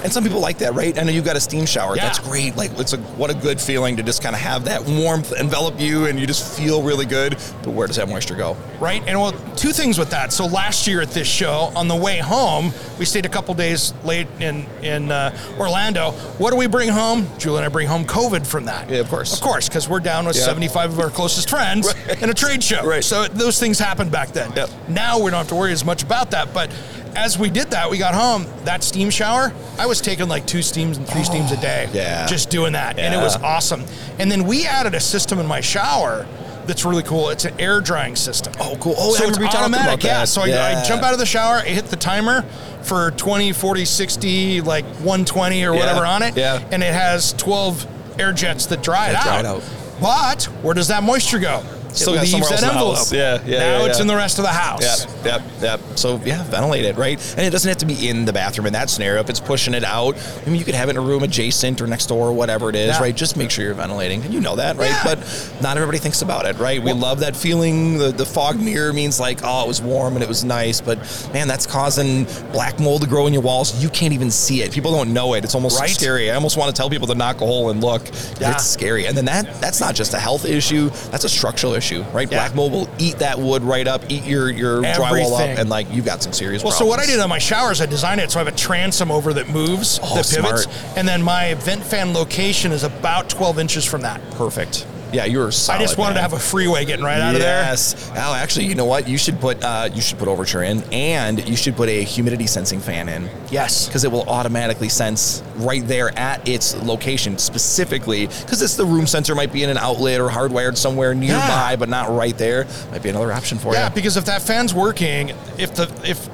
And 0.03 0.11
some 0.13 0.23
people 0.23 0.39
like 0.39 0.59
that, 0.59 0.73
right? 0.75 0.97
I 0.97 1.03
know 1.03 1.11
you've 1.11 1.25
got 1.25 1.35
a 1.35 1.39
steam 1.41 1.65
shower. 1.65 1.95
Yeah. 1.95 2.03
That's 2.05 2.19
great. 2.19 2.55
Like 2.57 2.71
it's 2.79 2.93
a 2.93 2.97
what 3.17 3.29
a 3.29 3.33
good 3.33 3.59
feeling 3.59 3.97
to 3.97 4.03
just 4.03 4.21
kind 4.23 4.35
of 4.35 4.41
have 4.41 4.65
that 4.65 4.85
warmth 4.85 5.33
envelop 5.39 5.79
you, 5.79 6.05
and 6.05 6.19
you 6.19 6.25
just 6.27 6.43
feel 6.57 6.81
really 6.81 7.05
good. 7.05 7.37
But 7.63 7.71
where 7.71 7.87
does 7.87 7.97
that 7.97 8.09
moisture 8.09 8.35
go? 8.35 8.55
right? 8.79 9.03
And 9.07 9.19
well, 9.19 9.33
two 9.57 9.73
things 9.73 9.97
with 9.97 10.09
that. 10.11 10.31
So 10.31 10.45
last 10.45 10.87
year 10.87 11.01
at 11.01 11.11
this 11.11 11.27
show, 11.27 11.69
on 11.75 11.89
the 11.89 11.95
way 11.97 12.19
home, 12.19 12.73
we 12.97 13.03
stayed 13.03 13.25
a 13.25 13.29
couple 13.29 13.53
days 13.53 13.93
late 14.05 14.27
in 14.39 14.65
in 14.81 15.11
uh, 15.11 15.35
Orlando. 15.59 16.11
What 16.37 16.51
do 16.51 16.55
we 16.57 16.67
bring 16.67 16.87
home? 16.89 17.27
Julie 17.37 17.57
and 17.57 17.65
I 17.65 17.69
bring 17.69 17.87
home 17.87 18.05
COVID 18.05 18.47
from 18.47 18.65
that. 18.65 18.89
Yeah, 18.89 18.99
of 18.99 19.09
course. 19.09 19.33
of 19.33 19.41
course, 19.41 19.67
because 19.67 19.89
we're 19.89 19.99
down 19.99 20.25
with 20.25 20.37
Yeah. 20.37 20.43
75 20.45 20.91
of 20.93 20.99
our 20.99 21.09
closest 21.09 21.49
friends 21.49 21.93
Right. 22.07 22.21
In 22.29 22.31
a 22.31 22.35
trade 22.35 22.63
show. 22.63 22.85
Right. 22.85 23.03
So 23.03 23.25
those 23.27 23.59
things 23.59 23.79
happened 23.79 24.11
back 24.11 24.29
then. 24.29 24.51
Yep. 24.55 24.69
Now 24.87 25.19
we 25.19 25.31
don't 25.31 25.39
have 25.39 25.49
to 25.49 25.55
worry 25.55 25.71
as 25.71 25.83
much 25.83 26.03
about 26.03 26.31
that, 26.31 26.53
but. 26.53 26.71
As 27.15 27.39
we 27.39 27.49
did 27.49 27.71
that, 27.71 27.89
we 27.89 27.97
got 27.97 28.13
home. 28.13 28.45
That 28.65 28.83
steam 28.83 29.09
shower, 29.09 29.51
I 29.79 29.87
was 29.87 29.99
taking 29.99 30.29
like 30.29 30.45
two 30.45 30.61
steams 30.61 30.99
and 30.99 31.07
three 31.07 31.23
steams 31.23 31.51
a 31.51 31.57
oh, 31.57 31.61
day. 31.61 31.87
Oh, 31.89 31.93
yeah. 31.93 32.27
Just 32.27 32.51
doing 32.51 32.73
that. 32.73 32.99
And 32.99 33.15
it 33.15 33.17
was 33.17 33.35
awesome. 33.37 33.83
And 34.19 34.31
then 34.31 34.45
we 34.45 34.67
added 34.67 34.93
a 34.93 34.99
system 34.99 35.39
in 35.39 35.47
my 35.47 35.59
shower 35.59 36.27
that's 36.67 36.85
really 36.85 37.01
cool. 37.01 37.29
It's 37.29 37.45
an 37.45 37.59
air 37.59 37.81
drying 37.81 38.15
system. 38.15 38.53
Oh, 38.59 38.77
cool. 38.79 38.93
Oh, 38.95 39.15
I 39.15 39.17
so 39.17 39.27
it's 39.27 39.39
you 39.39 39.45
talking 39.45 39.59
automatic. 39.61 40.03
Yeah. 40.03 40.23
So 40.25 40.43
I, 40.43 40.79
I 40.79 40.83
jump 40.83 41.01
out 41.01 41.13
of 41.13 41.19
the 41.19 41.25
shower, 41.25 41.55
I 41.55 41.69
hit 41.69 41.85
the 41.85 41.95
timer 41.95 42.43
for 42.83 43.09
20, 43.09 43.53
40, 43.53 43.85
60, 43.85 44.61
like 44.61 44.85
120 44.85 45.63
or 45.63 45.73
Yeah. 45.73 45.79
whatever 45.79 46.05
on 46.05 46.21
it. 46.21 46.37
Yeah. 46.37 46.63
And 46.71 46.83
it 46.83 46.93
has 46.93 47.33
12 47.33 48.19
air 48.19 48.33
jets 48.33 48.67
that 48.67 48.83
dry 48.83 49.09
it 49.09 49.15
out. 49.15 49.23
dry 49.23 49.39
it 49.39 49.45
out. 49.47 49.63
But 49.99 50.43
where 50.61 50.75
does 50.75 50.89
that 50.89 51.01
moisture 51.01 51.39
go? 51.39 51.63
It 51.89 52.05
got 52.05 52.21
leaves 52.21 52.31
that 52.31 52.41
else 52.41 52.51
in 52.61 52.67
the 52.67 52.73
envelope. 52.73 52.95
house. 52.97 53.13
Yeah, 53.13 53.41
yeah, 53.45 53.59
Now 53.59 53.79
yeah, 53.79 53.85
it's 53.85 53.97
yeah. 53.97 54.01
in 54.01 54.07
the 54.07 54.15
rest 54.15 54.39
of 54.39 54.43
the 54.43 54.49
house. 54.51 55.05
Yep, 55.05 55.25
yep, 55.25 55.41
yep. 55.61 55.79
So 55.97 56.21
yeah, 56.25 56.43
ventilate 56.45 56.85
it, 56.85 56.95
right? 56.97 57.19
And 57.37 57.45
it 57.45 57.49
doesn't 57.49 57.67
have 57.67 57.77
to 57.79 57.85
be 57.85 58.07
in 58.09 58.25
the 58.25 58.33
bathroom 58.33 58.67
in 58.67 58.73
that 58.73 58.89
scenario. 58.89 59.19
If 59.21 59.29
it's 59.29 59.39
pushing 59.39 59.73
it 59.73 59.83
out, 59.83 60.15
I 60.45 60.49
mean, 60.49 60.55
you 60.59 60.65
could 60.65 60.75
have 60.75 60.87
it 60.89 60.91
in 60.91 60.97
a 60.97 61.01
room 61.01 61.23
adjacent 61.23 61.81
or 61.81 61.87
next 61.87 62.05
door 62.07 62.27
or 62.27 62.33
whatever 62.33 62.69
it 62.69 62.75
is, 62.75 62.87
Yeah. 62.95 62.99
right? 63.01 63.15
Just 63.15 63.37
make 63.37 63.49
sure 63.51 63.65
you're 63.65 63.73
ventilating, 63.73 64.21
and 64.23 64.33
you 64.33 64.39
know 64.39 64.55
that, 64.55 64.77
right? 64.77 64.89
Yeah. 64.89 65.03
But 65.03 65.53
not 65.61 65.77
everybody 65.77 65.97
thinks 65.97 66.21
about 66.21 66.45
it, 66.45 66.57
right? 66.57 66.81
We 66.81 66.93
love 66.93 67.19
that 67.21 67.35
feeling. 67.35 67.97
The, 67.97 68.11
the 68.11 68.25
fog 68.25 68.59
mirror 68.59 68.93
means 68.93 69.19
like, 69.19 69.39
oh, 69.43 69.63
it 69.63 69.67
was 69.67 69.81
warm 69.81 70.13
and 70.15 70.23
it 70.23 70.29
was 70.29 70.43
nice, 70.43 70.81
but 70.81 70.99
man, 71.33 71.47
that's 71.47 71.65
causing 71.65 72.25
black 72.51 72.79
mold 72.79 73.01
to 73.01 73.07
grow 73.07 73.25
in 73.27 73.33
your 73.33 73.41
walls. 73.41 73.81
You 73.83 73.89
can't 73.89 74.13
even 74.13 74.29
see 74.31 74.61
it. 74.61 74.71
People 74.71 74.91
don't 74.91 75.11
know 75.13 75.33
it. 75.33 75.43
It's 75.43 75.55
almost 75.55 75.79
Right. 75.79 75.89
scary. 75.89 76.29
I 76.29 76.35
almost 76.35 76.55
want 76.57 76.73
to 76.73 76.79
tell 76.79 76.89
people 76.89 77.07
to 77.07 77.15
knock 77.15 77.41
a 77.41 77.45
hole 77.45 77.69
and 77.71 77.81
look. 77.81 78.05
Yeah. 78.39 78.51
It's 78.51 78.65
scary. 78.65 79.07
And 79.07 79.17
then 79.17 79.25
that 79.25 79.59
that's 79.59 79.79
not 79.79 79.95
just 79.95 80.13
a 80.13 80.19
health 80.19 80.45
issue. 80.45 80.89
That's 81.11 81.23
a 81.23 81.29
structural 81.29 81.73
issue, 81.73 81.88
right? 82.13 82.29
Yeah. 82.31 82.37
Black 82.39 82.55
mold 82.55 82.71
will 82.71 82.89
eat 82.97 83.17
that 83.19 83.37
wood 83.39 83.63
right 83.63 83.87
up, 83.87 84.03
eat 84.09 84.23
your 84.23 84.49
your 84.49 84.81
drywall 84.81 85.33
up, 85.39 85.57
and 85.59 85.69
like 85.69 85.91
you've 85.91 86.05
got 86.05 86.21
some 86.23 86.33
serious. 86.33 86.63
Well, 86.63 86.71
so 86.71 86.85
what 86.85 86.99
I 86.99 87.05
did 87.05 87.19
on 87.19 87.29
my 87.29 87.39
showers, 87.39 87.81
I 87.81 87.85
designed 87.85 88.21
it 88.21 88.31
so 88.31 88.39
I 88.39 88.43
have 88.43 88.53
a 88.53 88.57
transom 88.57 89.11
over 89.11 89.33
that 89.33 89.49
moves, 89.49 89.99
Oh, 90.01 90.15
that 90.15 90.29
pivots, 90.29 90.63
smart. 90.63 90.97
and 90.97 91.07
then 91.07 91.21
my 91.21 91.55
vent 91.55 91.83
fan 91.83 92.13
location 92.13 92.71
is 92.71 92.83
about 92.83 93.29
12 93.29 93.59
inches 93.59 93.85
from 93.85 94.01
that. 94.01 94.21
perfect. 94.31 94.85
Yeah, 95.11 95.25
you 95.25 95.39
were 95.39 95.51
solid. 95.51 95.79
I 95.79 95.81
just 95.83 95.97
wanted 95.97 96.15
to 96.15 96.21
have 96.21 96.33
a 96.33 96.39
freeway 96.39 96.85
getting 96.85 97.03
right 97.05 97.19
out 97.19 97.33
of 97.35 97.41
there. 97.41 97.63
Yes. 97.63 98.11
Oh, 98.15 98.33
actually, 98.33 98.65
you 98.65 98.75
know 98.75 98.85
what? 98.85 99.07
You 99.07 99.17
should 99.17 99.39
put 99.39 99.63
uh, 99.63 99.89
you 99.93 100.01
should 100.01 100.19
put 100.19 100.27
Overture 100.27 100.63
in, 100.63 100.83
and 100.91 101.47
you 101.49 101.55
should 101.55 101.75
put 101.75 101.89
a 101.89 102.03
humidity 102.03 102.45
sensing 102.47 102.79
fan 102.79 103.09
in. 103.09 103.29
Yes. 103.51 103.87
because 103.87 104.03
it 104.03 104.11
will 104.11 104.29
automatically 104.29 104.89
sense 104.89 105.41
right 105.55 105.85
there 105.87 106.17
at 106.17 106.47
its 106.47 106.75
location 106.83 107.37
specifically. 107.37 108.27
Because 108.27 108.61
it's 108.61 108.75
the 108.75 108.85
room 108.85 109.07
sensor 109.07 109.33
might 109.35 109.51
be 109.51 109.63
in 109.63 109.69
an 109.69 109.77
outlet 109.77 110.19
or 110.19 110.29
hardwired 110.29 110.77
somewhere 110.77 111.13
nearby, 111.15 111.71
Yeah. 111.71 111.75
but 111.75 111.89
not 111.89 112.09
right 112.15 112.37
there. 112.37 112.67
Might 112.91 113.01
be 113.03 113.09
another 113.09 113.31
option 113.31 113.57
for 113.57 113.73
Yeah, 113.73 113.79
you. 113.79 113.85
Yeah, 113.85 113.89
because 113.89 114.17
if 114.17 114.25
that 114.25 114.41
fan's 114.41 114.73
working, 114.73 115.29
if 115.57 115.73
the 115.75 115.91
if 116.03 116.29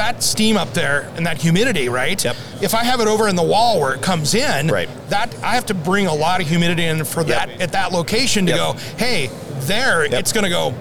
that 0.00 0.22
steam 0.22 0.56
up 0.56 0.72
there 0.72 1.02
and 1.16 1.26
that 1.26 1.36
humidity, 1.36 1.90
right? 1.90 2.24
Yep. 2.24 2.34
If 2.62 2.74
I 2.74 2.84
have 2.84 3.00
it 3.00 3.06
over 3.06 3.28
in 3.28 3.36
the 3.36 3.42
wall 3.42 3.78
where 3.80 3.92
it 3.92 4.00
comes 4.00 4.34
in, 4.34 4.68
Right. 4.68 4.88
That 5.10 5.34
I 5.42 5.54
have 5.54 5.66
to 5.66 5.74
bring 5.74 6.06
a 6.06 6.14
lot 6.14 6.40
of 6.40 6.48
humidity 6.48 6.84
in 6.86 7.04
for 7.04 7.22
that 7.24 7.60
at 7.60 7.72
that 7.72 7.92
location 7.92 8.46
to 8.46 8.52
Yep. 8.52 8.58
go. 8.58 8.72
Hey, 8.96 9.28
there, 9.66 10.04
Yep. 10.06 10.14
it's 10.20 10.32
going 10.32 10.44
to 10.44 10.50
go. 10.50 10.72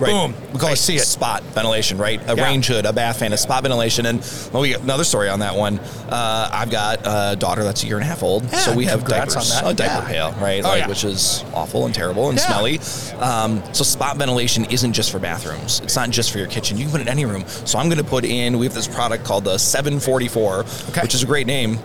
Right. 0.00 0.10
Boom. 0.10 0.34
We 0.52 0.58
call 0.58 0.70
I 0.70 0.72
it 0.72 0.76
see 0.76 0.96
it. 0.96 1.02
spot 1.06 1.42
ventilation, 1.54 1.98
right? 1.98 2.20
A 2.28 2.34
Yeah. 2.36 2.44
range 2.44 2.66
hood, 2.66 2.84
a 2.86 2.92
bath 2.92 3.18
fan, 3.18 3.32
a 3.32 3.36
spot 3.36 3.62
ventilation. 3.62 4.06
And 4.06 4.20
well, 4.52 4.62
we 4.62 4.72
got 4.72 4.80
another 4.82 5.04
story 5.04 5.28
on 5.28 5.40
that 5.40 5.54
one. 5.54 5.78
Uh, 6.08 6.48
I've 6.52 6.70
got 6.70 7.00
a 7.04 7.36
daughter 7.36 7.62
that's 7.64 7.82
a 7.82 7.86
year 7.86 7.96
and 7.96 8.04
a 8.04 8.06
half 8.08 8.22
old. 8.22 8.44
Yeah, 8.50 8.58
so 8.58 8.74
we 8.74 8.86
have 8.86 9.04
diapers. 9.04 9.36
on 9.36 9.46
that. 9.64 9.70
A 9.70 9.74
diaper 9.74 10.02
Yeah. 10.12 10.30
pail, 10.30 10.34
right? 10.40 10.64
Oh, 10.64 10.68
like. 10.68 10.88
Which 10.88 11.04
is 11.04 11.44
awful 11.54 11.86
and 11.86 11.94
terrible 11.94 12.28
and 12.30 12.38
smelly. 12.40 12.80
Um, 13.20 13.62
so 13.72 13.84
spot 13.84 14.16
ventilation 14.16 14.64
isn't 14.66 14.92
just 14.92 15.10
for 15.10 15.18
bathrooms. 15.18 15.80
It's 15.84 15.96
not 15.96 16.10
just 16.10 16.30
for 16.30 16.38
your 16.38 16.46
kitchen. 16.48 16.76
You 16.76 16.84
can 16.84 16.92
put 16.92 17.00
it 17.00 17.06
in 17.06 17.08
any 17.08 17.24
room. 17.24 17.44
So 17.64 17.78
I'm 17.78 17.86
going 17.88 17.98
to 17.98 18.04
put 18.04 18.24
in, 18.24 18.58
we 18.58 18.66
have 18.66 18.74
this 18.74 18.88
product 18.88 19.24
called 19.24 19.44
the 19.44 19.58
744, 19.58 20.64
Okay. 20.90 21.00
which 21.02 21.14
is 21.14 21.22
a 21.22 21.26
great 21.26 21.46
name. 21.46 21.78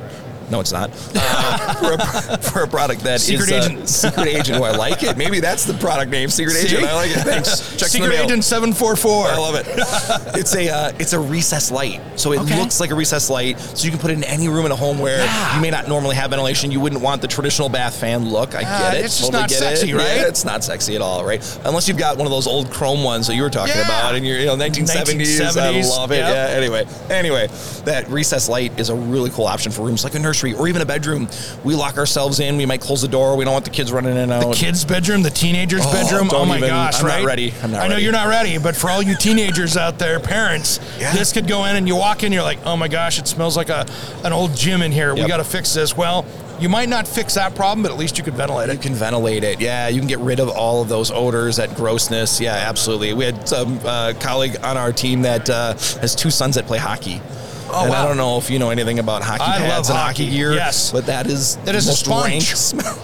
No, 0.50 0.60
it's 0.60 0.72
not. 0.72 0.89
Uh, 1.15 1.74
for, 1.75 1.94
a, 2.34 2.38
for 2.38 2.63
a 2.63 2.68
product 2.68 3.01
that 3.01 3.15
is 3.15 3.24
Secret 3.24 3.51
uh, 3.51 3.56
agent. 3.65 3.89
secret 3.89 4.27
agent. 4.27 4.60
Oh, 4.60 4.63
I 4.63 4.72
like 4.75 5.03
it. 5.03 5.15
Maybe 5.18 5.39
that's 5.39 5.63
the 5.65 5.74
product 5.75 6.12
name. 6.12 6.29
Secret 6.29 6.53
See? 6.56 6.68
agent. 6.75 6.84
I 6.86 6.96
like 6.96 7.12
it. 7.12 7.20
Thanks. 7.20 7.60
The 7.79 7.86
Secret. 7.86 8.20
Agent 8.20 8.44
744. 8.44 9.27
I 9.27 9.38
love 9.38 9.56
it. 9.56 9.65
it's 10.38 10.53
a 10.56 10.70
uh, 10.70 10.91
it's 11.00 11.13
a 11.13 11.20
recessed 11.20 11.72
light, 11.72 12.01
so 12.20 12.34
it 12.34 12.39
Okay. 12.41 12.60
looks 12.60 12.79
like 12.79 12.91
a 12.91 12.96
recessed 12.96 13.29
light. 13.29 13.60
So 13.60 13.86
you 13.86 13.91
can 13.91 14.00
put 14.00 14.12
it 14.12 14.18
in 14.18 14.24
any 14.25 14.48
room 14.48 14.65
in 14.65 14.72
a 14.72 14.75
home 14.75 15.00
where 15.00 15.20
Yeah. 15.20 15.56
you 15.56 15.62
may 15.62 15.70
not 15.70 15.88
normally 15.88 16.15
have 16.15 16.32
ventilation. 16.32 16.72
You 16.72 16.79
wouldn't 16.79 17.01
want 17.01 17.22
the 17.22 17.27
traditional 17.27 17.70
bath 17.70 17.96
fan 18.00 18.29
look. 18.29 18.56
I 18.56 18.62
get 18.62 18.98
it. 18.98 19.06
it's 19.06 19.18
totally 19.20 19.39
not 19.41 19.50
get 19.50 19.60
sexy, 19.60 19.91
it. 19.91 19.96
right? 19.96 20.18
Yeah, 20.18 20.27
it's 20.27 20.44
not 20.46 20.63
sexy 20.63 20.96
at 20.96 21.01
all, 21.01 21.24
right? 21.25 21.41
Unless 21.65 21.88
you've 21.88 21.98
got 21.98 22.18
one 22.18 22.27
of 22.27 22.32
those 22.32 22.48
old 22.48 22.70
chrome 22.72 23.03
ones 23.03 23.27
that 23.27 23.36
you 23.36 23.41
were 23.44 23.50
talking 23.50 23.75
Yeah. 23.75 23.86
about 23.86 24.15
in 24.15 24.24
your 24.24 24.38
you 24.39 24.46
know 24.46 24.56
1970s. 24.56 25.39
1970s, 25.39 25.58
I 25.86 25.89
love 25.98 26.12
it. 26.12 26.18
yep. 26.18 26.50
Yeah. 26.51 26.58
Anyway, 26.58 26.86
anyway, 27.10 27.48
that 27.86 28.08
recessed 28.10 28.50
light 28.50 28.77
is 28.79 28.89
a 28.89 28.96
really 28.96 29.29
cool 29.32 29.46
option 29.46 29.72
for 29.72 29.84
rooms 29.86 30.03
like 30.03 30.15
a 30.15 30.20
nursery 30.20 30.38
or 30.43 30.67
even 30.67 30.81
a 30.81 30.86
bedroom. 30.86 31.27
We 31.63 31.75
lock 31.75 31.98
ourselves 31.98 32.39
in. 32.39 32.58
We 32.58 32.65
might 32.65 32.81
close 32.81 33.01
the 33.01 33.08
door. 33.08 33.36
We 33.36 33.43
don't 33.46 33.53
want 33.53 33.65
the 33.65 33.72
kids 33.72 33.91
running 33.91 34.12
in 34.12 34.17
and 34.17 34.31
out. 34.31 34.50
The 34.50 34.55
kids' 34.55 34.86
bedroom, 34.86 35.22
the 35.24 35.29
teenagers' 35.29 35.81
Oh, 35.84 35.91
bedroom. 35.91 36.29
Oh 36.31 36.46
my 36.46 36.58
even- 36.58 36.69
gosh, 36.69 37.00
I'm 37.01 37.08
not 37.08 37.24
ready. 37.25 37.53
I'm 37.62 37.72
not 37.72 37.81
I 37.81 37.88
know 37.88 37.93
ready. 37.96 38.03
you're 38.03 38.12
not 38.13 38.27
ready, 38.27 38.58
but 38.58 38.75
for 38.75 38.89
all 38.89 39.01
you 39.01 39.15
teenagers 39.15 39.77
out 39.77 40.00
there, 40.00 40.19
parents, 40.19 40.79
Yeah. 41.00 41.13
this 41.13 41.34
could 41.34 41.48
go 41.48 41.65
in 41.65 41.75
and 41.75 41.88
you 41.88 41.96
walk 41.96 42.24
in, 42.24 42.31
you're 42.31 42.43
like, 42.43 42.60
oh 42.65 42.75
my 42.77 42.88
gosh, 42.88 43.19
it 43.19 43.27
smells 43.27 43.55
like 43.58 43.69
a 43.69 43.86
an 44.24 44.34
old 44.34 44.55
gym 44.55 44.81
in 44.81 44.91
here. 44.91 45.13
We 45.13 45.27
got 45.27 45.38
to 45.38 45.43
fix 45.43 45.74
this. 45.74 45.96
Well, 45.96 46.25
you 46.60 46.67
might 46.67 46.89
not 46.89 47.08
fix 47.08 47.36
that 47.36 47.55
problem, 47.55 47.84
but 47.84 47.91
at 47.91 47.98
least 47.98 48.17
you 48.17 48.24
could 48.24 48.34
ventilate 48.34 48.69
it. 48.69 48.74
You 48.74 48.79
can 48.79 48.93
ventilate 48.93 49.46
it. 49.46 49.62
Yeah, 49.62 49.88
you 49.88 50.00
can 50.00 50.10
get 50.10 50.19
rid 50.19 50.41
of 50.41 50.50
all 50.50 50.81
of 50.81 50.89
those 50.89 51.10
odors, 51.10 51.55
that 51.55 51.74
grossness. 51.75 52.41
Yeah, 52.41 52.53
absolutely. 52.53 53.13
We 53.13 53.24
had 53.24 53.48
some 53.48 53.79
uh, 53.86 54.12
colleague 54.19 54.58
on 54.62 54.75
our 54.75 54.91
team 54.91 55.22
that 55.22 55.50
uh, 55.50 55.74
has 56.01 56.15
two 56.15 56.29
sons 56.29 56.55
that 56.55 56.65
play 56.65 56.77
hockey. 56.77 57.22
Oh, 57.71 57.85
and 57.85 57.93
I 57.93 58.05
don't 58.07 58.17
know 58.17 58.38
if 58.38 58.49
you 58.49 58.59
know 58.59 58.69
anything 58.69 58.99
about 58.99 59.21
hockey 59.21 59.43
I 59.43 59.59
pads 59.59 59.89
and 59.89 59.97
hockey, 59.97 60.25
hockey 60.25 60.35
gear. 60.38 60.53
yes. 60.53 60.91
but 60.91 61.05
that 61.07 61.27
is 61.27 61.57
It 61.67 61.75
is 61.75 61.88
a 61.88 61.93
sponge. 61.93 62.55
smell. 62.55 62.97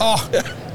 Oh, 0.00 0.28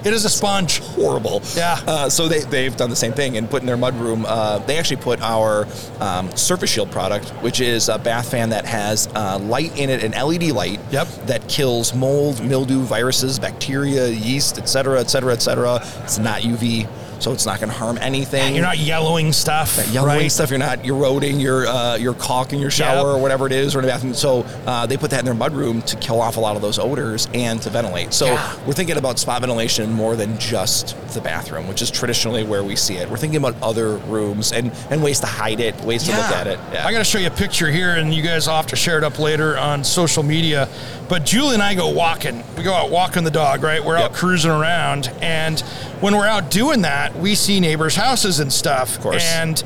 it 0.06 0.14
is 0.14 0.24
a 0.26 0.30
sponge. 0.30 0.80
Horrible. 0.80 1.42
Yeah. 1.56 1.80
Uh, 1.86 2.10
so 2.10 2.28
they, 2.30 2.42
they've 2.42 2.76
done 2.78 2.90
the 2.90 2.96
same 2.96 3.12
thing 3.12 3.36
and 3.36 3.50
put 3.50 3.62
in 3.62 3.66
their 3.66 3.76
mudroom. 3.78 4.24
Uh, 4.26 4.60
they 4.60 4.78
actually 4.78 5.02
put 5.02 5.20
our 5.22 5.68
um, 6.00 6.34
Surface 6.38 6.70
Shield 6.70 6.92
product, 6.92 7.30
which 7.42 7.60
is 7.60 7.90
a 7.90 7.98
bath 7.98 8.32
fan 8.32 8.50
that 8.52 8.66
has 8.66 9.08
uh, 9.16 9.38
light 9.40 9.78
in 9.78 9.90
it, 9.90 10.04
an 10.04 10.12
LED 10.12 10.44
light. 10.52 10.80
Yep. 10.92 11.08
That 11.26 11.50
kills 11.50 11.94
mold, 11.94 12.42
mildew, 12.46 12.84
viruses, 12.84 13.38
bacteria, 13.40 14.08
yeast, 14.08 14.58
etc., 14.60 15.00
etc., 15.00 15.34
et 15.34 15.42
cetera, 15.42 15.74
et 15.74 15.82
cetera. 15.82 16.04
It's 16.04 16.20
not 16.20 16.42
UV, 16.44 16.88
so 17.20 17.32
it's 17.34 17.46
not 17.46 17.60
going 17.60 17.70
to 17.72 17.76
harm 17.78 17.98
anything. 18.00 18.54
You're 18.56 18.64
not 18.64 18.78
yellowing 18.80 19.34
stuff. 19.34 19.78
yellowing 19.92 20.18
right? 20.20 20.32
stuff. 20.32 20.50
You're 20.50 20.60
not 20.60 20.86
eroding 20.86 21.40
your 21.40 21.68
uh, 21.68 21.96
your 21.98 22.14
caulk 22.14 22.54
in 22.54 22.60
your 22.60 22.72
shower 22.72 22.98
Yep. 22.98 23.18
or 23.18 23.22
whatever 23.22 23.46
it 23.48 23.52
is 23.52 23.76
or 23.76 23.80
in 23.80 23.86
the 23.86 23.92
bathroom. 23.92 24.14
So 24.14 24.42
uh, 24.66 24.86
they 24.86 24.98
put 24.98 25.12
that 25.12 25.20
in 25.20 25.26
their 25.26 25.34
mudroom 25.36 25.84
to 25.86 25.96
kill 25.98 26.22
off 26.22 26.38
a 26.38 26.40
lot 26.40 26.56
of 26.56 26.62
those 26.62 26.80
odors 26.80 27.28
and 27.34 27.62
to 27.64 27.70
ventilate. 27.70 28.14
So 28.14 28.26
Yeah. 28.28 28.66
we're 28.66 28.74
thinking 28.74 28.98
about 28.98 29.20
spot 29.20 29.42
ventilation 29.42 29.92
more 29.92 30.16
than 30.16 30.38
just 30.38 30.96
the 31.14 31.22
bathroom, 31.22 31.68
which 31.68 31.82
is 31.82 31.90
traditionally 31.92 32.44
where 32.44 32.64
we 32.64 32.76
see 32.76 32.96
it. 32.98 33.10
We're 33.10 33.18
thinking 33.18 33.38
about 33.38 33.56
other 33.62 33.98
rooms 33.98 34.52
and, 34.52 34.72
and 34.92 35.04
ways 35.04 35.20
to 35.22 35.26
hide 35.28 35.60
it, 35.60 35.76
ways 35.82 36.04
to 36.04 36.12
look 36.12 36.32
at 36.32 36.48
it. 36.48 36.60
Yeah. 36.72 36.86
I 36.88 36.92
got 36.92 37.00
to 37.00 37.04
show 37.04 37.18
you 37.20 37.28
a 37.28 37.32
picture 37.32 37.70
here, 37.72 37.96
and 37.96 38.14
you 38.14 38.22
guys 38.22 38.48
will 38.48 38.56
have 38.56 38.68
to 38.68 38.76
share 38.76 38.98
it 38.98 39.04
up 39.04 39.18
later 39.20 39.58
on 39.58 39.84
social 39.84 40.24
media. 40.24 40.68
But 41.10 41.26
Julie 41.26 41.54
and 41.54 41.64
I 41.64 41.74
go 41.74 41.90
walking. 41.90 42.44
We 42.58 42.64
go 42.64 42.74
out 42.74 42.90
walking 42.90 43.24
the 43.24 43.32
dog, 43.32 43.64
right? 43.64 43.84
We're 43.84 43.98
out 43.98 44.14
cruising 44.14 44.52
around, 44.52 45.08
and 45.22 45.60
when 46.02 46.16
we're 46.16 46.28
out 46.28 46.52
doing 46.52 46.82
that, 46.82 47.16
we 47.16 47.34
see 47.36 47.60
neighbors' 47.60 47.96
houses 47.96 48.40
and 48.40 48.52
stuff. 48.52 48.98
Of 48.98 49.02
course. 49.02 49.24
And 49.24 49.64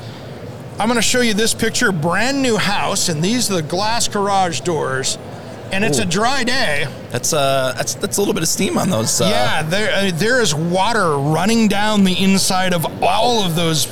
I'm 0.78 0.88
going 0.88 0.96
to 0.96 1.02
show 1.02 1.20
you 1.20 1.34
this 1.34 1.52
picture, 1.52 1.90
brand 1.92 2.42
new 2.42 2.56
house, 2.56 3.08
and 3.08 3.22
these 3.22 3.50
are 3.50 3.54
the 3.56 3.62
glass 3.62 4.08
garage 4.08 4.60
doors. 4.60 5.18
And 5.72 5.84
it's 5.84 5.98
a 5.98 6.04
dry 6.04 6.44
day. 6.44 6.86
that's 7.10 7.32
uh 7.32 7.72
that's 7.74 7.94
that's 7.94 8.18
a 8.18 8.20
little 8.20 8.34
bit 8.34 8.42
of 8.42 8.48
steam 8.50 8.76
on 8.76 8.90
those. 8.90 9.22
Uh, 9.22 9.24
yeah, 9.30 9.62
there 9.62 9.90
uh, 9.90 10.10
there 10.12 10.42
is 10.42 10.54
water 10.54 11.16
running 11.16 11.66
down 11.66 12.04
the 12.04 12.12
inside 12.22 12.74
of 12.74 13.02
all 13.02 13.42
of 13.42 13.56
those 13.56 13.86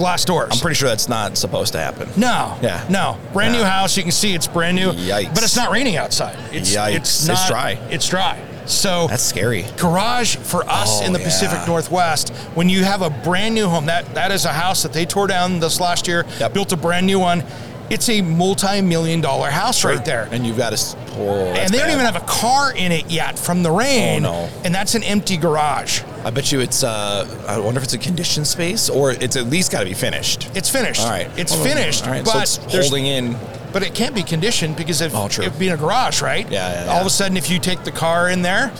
glass 0.00 0.24
doors. 0.24 0.48
I'm 0.52 0.58
pretty 0.58 0.74
sure 0.74 0.88
that's 0.88 1.08
not 1.08 1.36
supposed 1.36 1.72
to 1.74 1.78
happen. 1.78 2.08
No. 2.16 2.58
Yeah. 2.62 2.84
No. 2.90 3.18
Brand 3.32 3.52
new 3.52 3.62
house. 3.62 3.96
You 3.96 4.02
can 4.02 4.10
see 4.12 4.34
it's 4.34 4.48
brand 4.48 4.74
new. 4.76 4.90
Yikes. 4.92 5.34
But 5.34 5.44
it's 5.44 5.54
not 5.56 5.70
raining 5.70 5.96
outside. 5.96 6.36
It's 6.52 6.74
Yikes. 6.74 6.96
It's, 6.96 7.28
It's 7.28 7.48
dry. 7.48 7.72
It's 7.90 8.08
dry. 8.08 8.42
So 8.66 9.06
That's 9.08 9.22
scary. 9.22 9.66
garage 9.76 10.36
for 10.36 10.62
us 10.68 11.00
Oh, 11.02 11.04
in 11.04 11.12
the 11.12 11.18
yeah. 11.18 11.24
Pacific 11.26 11.58
Northwest, 11.66 12.30
when 12.54 12.68
you 12.68 12.84
have 12.84 13.02
a 13.02 13.10
brand 13.10 13.54
new 13.54 13.66
home, 13.68 13.86
that 13.86 14.14
that 14.14 14.30
is 14.32 14.44
a 14.44 14.52
house 14.52 14.82
that 14.84 14.92
they 14.92 15.04
tore 15.04 15.26
down 15.26 15.58
this 15.60 15.80
last 15.80 16.06
year, 16.08 16.24
Yep. 16.38 16.52
built 16.54 16.72
a 16.72 16.76
brand 16.76 17.04
new 17.06 17.18
one. 17.18 17.42
It's 17.90 18.08
a 18.08 18.22
multi-million 18.22 19.20
dollar 19.20 19.50
house 19.50 19.82
right 19.84 20.04
there. 20.04 20.28
And 20.30 20.46
you've 20.46 20.56
got 20.56 20.76
to. 20.76 20.96
Oh, 21.18 21.46
and 21.52 21.72
they 21.74 21.78
don't 21.78 21.90
even 21.90 22.04
have 22.04 22.14
a 22.14 22.20
car 22.26 22.72
in 22.72 22.92
it 22.92 23.10
yet 23.10 23.36
from 23.36 23.64
the 23.64 23.70
rain. 23.72 24.24
Oh, 24.24 24.46
no. 24.46 24.50
And 24.64 24.72
that's 24.72 24.94
an 24.94 25.02
empty 25.02 25.36
garage. 25.36 26.02
I 26.24 26.30
bet 26.30 26.52
you 26.52 26.60
it's. 26.60 26.84
Uh, 26.84 27.26
I 27.48 27.58
wonder 27.58 27.78
if 27.78 27.84
it's 27.84 27.94
a 27.94 27.98
conditioned 27.98 28.46
space 28.46 28.88
or 28.90 29.12
it's 29.12 29.36
at 29.36 29.46
least 29.46 29.72
got 29.72 29.80
to 29.80 29.86
be 29.86 29.94
finished. 29.94 30.50
It's 30.54 30.68
finished. 30.68 31.00
All 31.00 31.08
right. 31.10 31.28
It's 31.38 31.52
Hold 31.54 31.66
on. 31.66 31.72
finished. 31.74 32.04
All 32.04 32.10
right. 32.12 32.24
But 32.24 32.32
so 32.32 32.40
it's 32.40 32.56
there's- 32.72 32.88
holding 32.88 33.06
in. 33.06 33.36
But 33.72 33.84
it 33.84 33.94
can't 33.94 34.16
be 34.16 34.24
conditioned 34.24 34.74
because 34.76 35.00
if 35.00 35.14
Oh, 35.14 35.28
true. 35.28 35.44
it 35.44 35.56
being 35.56 35.70
a 35.70 35.76
garage, 35.76 36.20
right? 36.22 36.44
Yeah, 36.50 36.84
yeah, 36.86 36.90
All 36.90 36.96
of 36.96 37.02
yeah. 37.02 37.06
a 37.06 37.10
sudden, 37.10 37.36
if 37.36 37.48
you 37.48 37.60
take 37.60 37.84
the 37.84 37.92
car 37.92 38.28
in 38.28 38.42
there, 38.42 38.72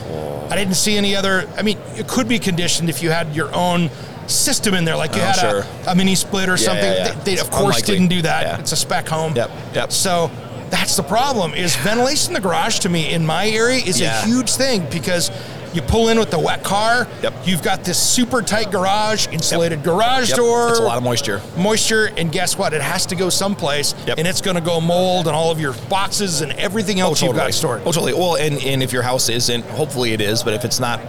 I 0.50 0.56
didn't 0.56 0.74
see 0.74 0.96
any 0.96 1.14
other. 1.14 1.46
I 1.56 1.62
mean, 1.62 1.78
it 1.96 2.08
could 2.08 2.26
be 2.26 2.40
conditioned 2.40 2.90
if 2.90 3.00
you 3.00 3.10
had 3.10 3.32
your 3.36 3.54
own 3.54 3.88
system 4.26 4.74
in 4.74 4.84
there, 4.84 4.96
like 4.96 5.14
you 5.14 5.22
Oh, 5.22 5.26
had 5.26 5.36
sure. 5.36 5.64
a, 5.86 5.90
a 5.92 5.94
mini 5.94 6.16
split 6.16 6.48
or 6.48 6.56
something. 6.56 6.84
yeah, 6.84 7.06
yeah. 7.06 7.12
They, 7.22 7.36
they, 7.36 7.40
of 7.40 7.46
It's 7.46 7.56
course, 7.56 7.76
unlikely. 7.76 7.94
didn't 7.94 8.08
do 8.08 8.22
that. 8.22 8.42
Yeah. 8.46 8.58
It's 8.58 8.72
a 8.72 8.76
spec 8.76 9.06
home. 9.08 9.36
Yep, 9.36 9.50
yep. 9.74 9.92
So 9.92 10.28
that's 10.70 10.96
the 10.96 11.04
problem. 11.04 11.54
Is 11.54 11.76
ventilation 11.76 12.30
in 12.30 12.34
the 12.34 12.40
garage 12.48 12.80
to 12.80 12.88
me 12.88 13.12
in 13.12 13.24
my 13.24 13.48
area 13.48 13.80
is 13.84 14.00
Yeah. 14.00 14.20
a 14.22 14.26
huge 14.26 14.50
thing 14.50 14.86
because. 14.90 15.30
You 15.72 15.82
pull 15.82 16.08
in 16.08 16.18
with 16.18 16.30
the 16.30 16.38
wet 16.38 16.64
car. 16.64 17.06
Yep. 17.22 17.34
You've 17.44 17.62
got 17.62 17.84
this 17.84 18.00
super 18.00 18.42
tight 18.42 18.70
garage, 18.72 19.28
insulated 19.28 19.82
garage 19.84 20.30
Yep. 20.30 20.36
door. 20.36 20.68
It's 20.70 20.78
a 20.80 20.82
lot 20.82 20.96
of 20.96 21.04
moisture. 21.04 21.40
moisture, 21.56 22.10
and 22.16 22.32
guess 22.32 22.58
what? 22.58 22.72
It 22.72 22.82
has 22.82 23.06
to 23.06 23.14
go 23.16 23.28
someplace, 23.30 23.94
Yep. 24.06 24.18
and 24.18 24.26
it's 24.26 24.40
going 24.40 24.56
to 24.56 24.60
go 24.60 24.80
mold 24.80 25.28
and 25.28 25.36
all 25.36 25.50
of 25.50 25.60
your 25.60 25.74
boxes 25.88 26.40
and 26.40 26.52
everything 26.52 27.00
oh, 27.00 27.06
else 27.06 27.22
you've 27.22 27.36
got 27.36 27.54
stored. 27.54 27.82
Oh, 27.82 27.92
totally. 27.92 28.14
Well, 28.14 28.34
and, 28.36 28.60
and 28.62 28.82
if 28.82 28.92
your 28.92 29.02
house 29.02 29.28
isn't, 29.28 29.64
hopefully 29.66 30.12
it 30.12 30.20
is, 30.20 30.42
but 30.42 30.54
if 30.54 30.64
it's 30.64 30.80
not, 30.80 31.00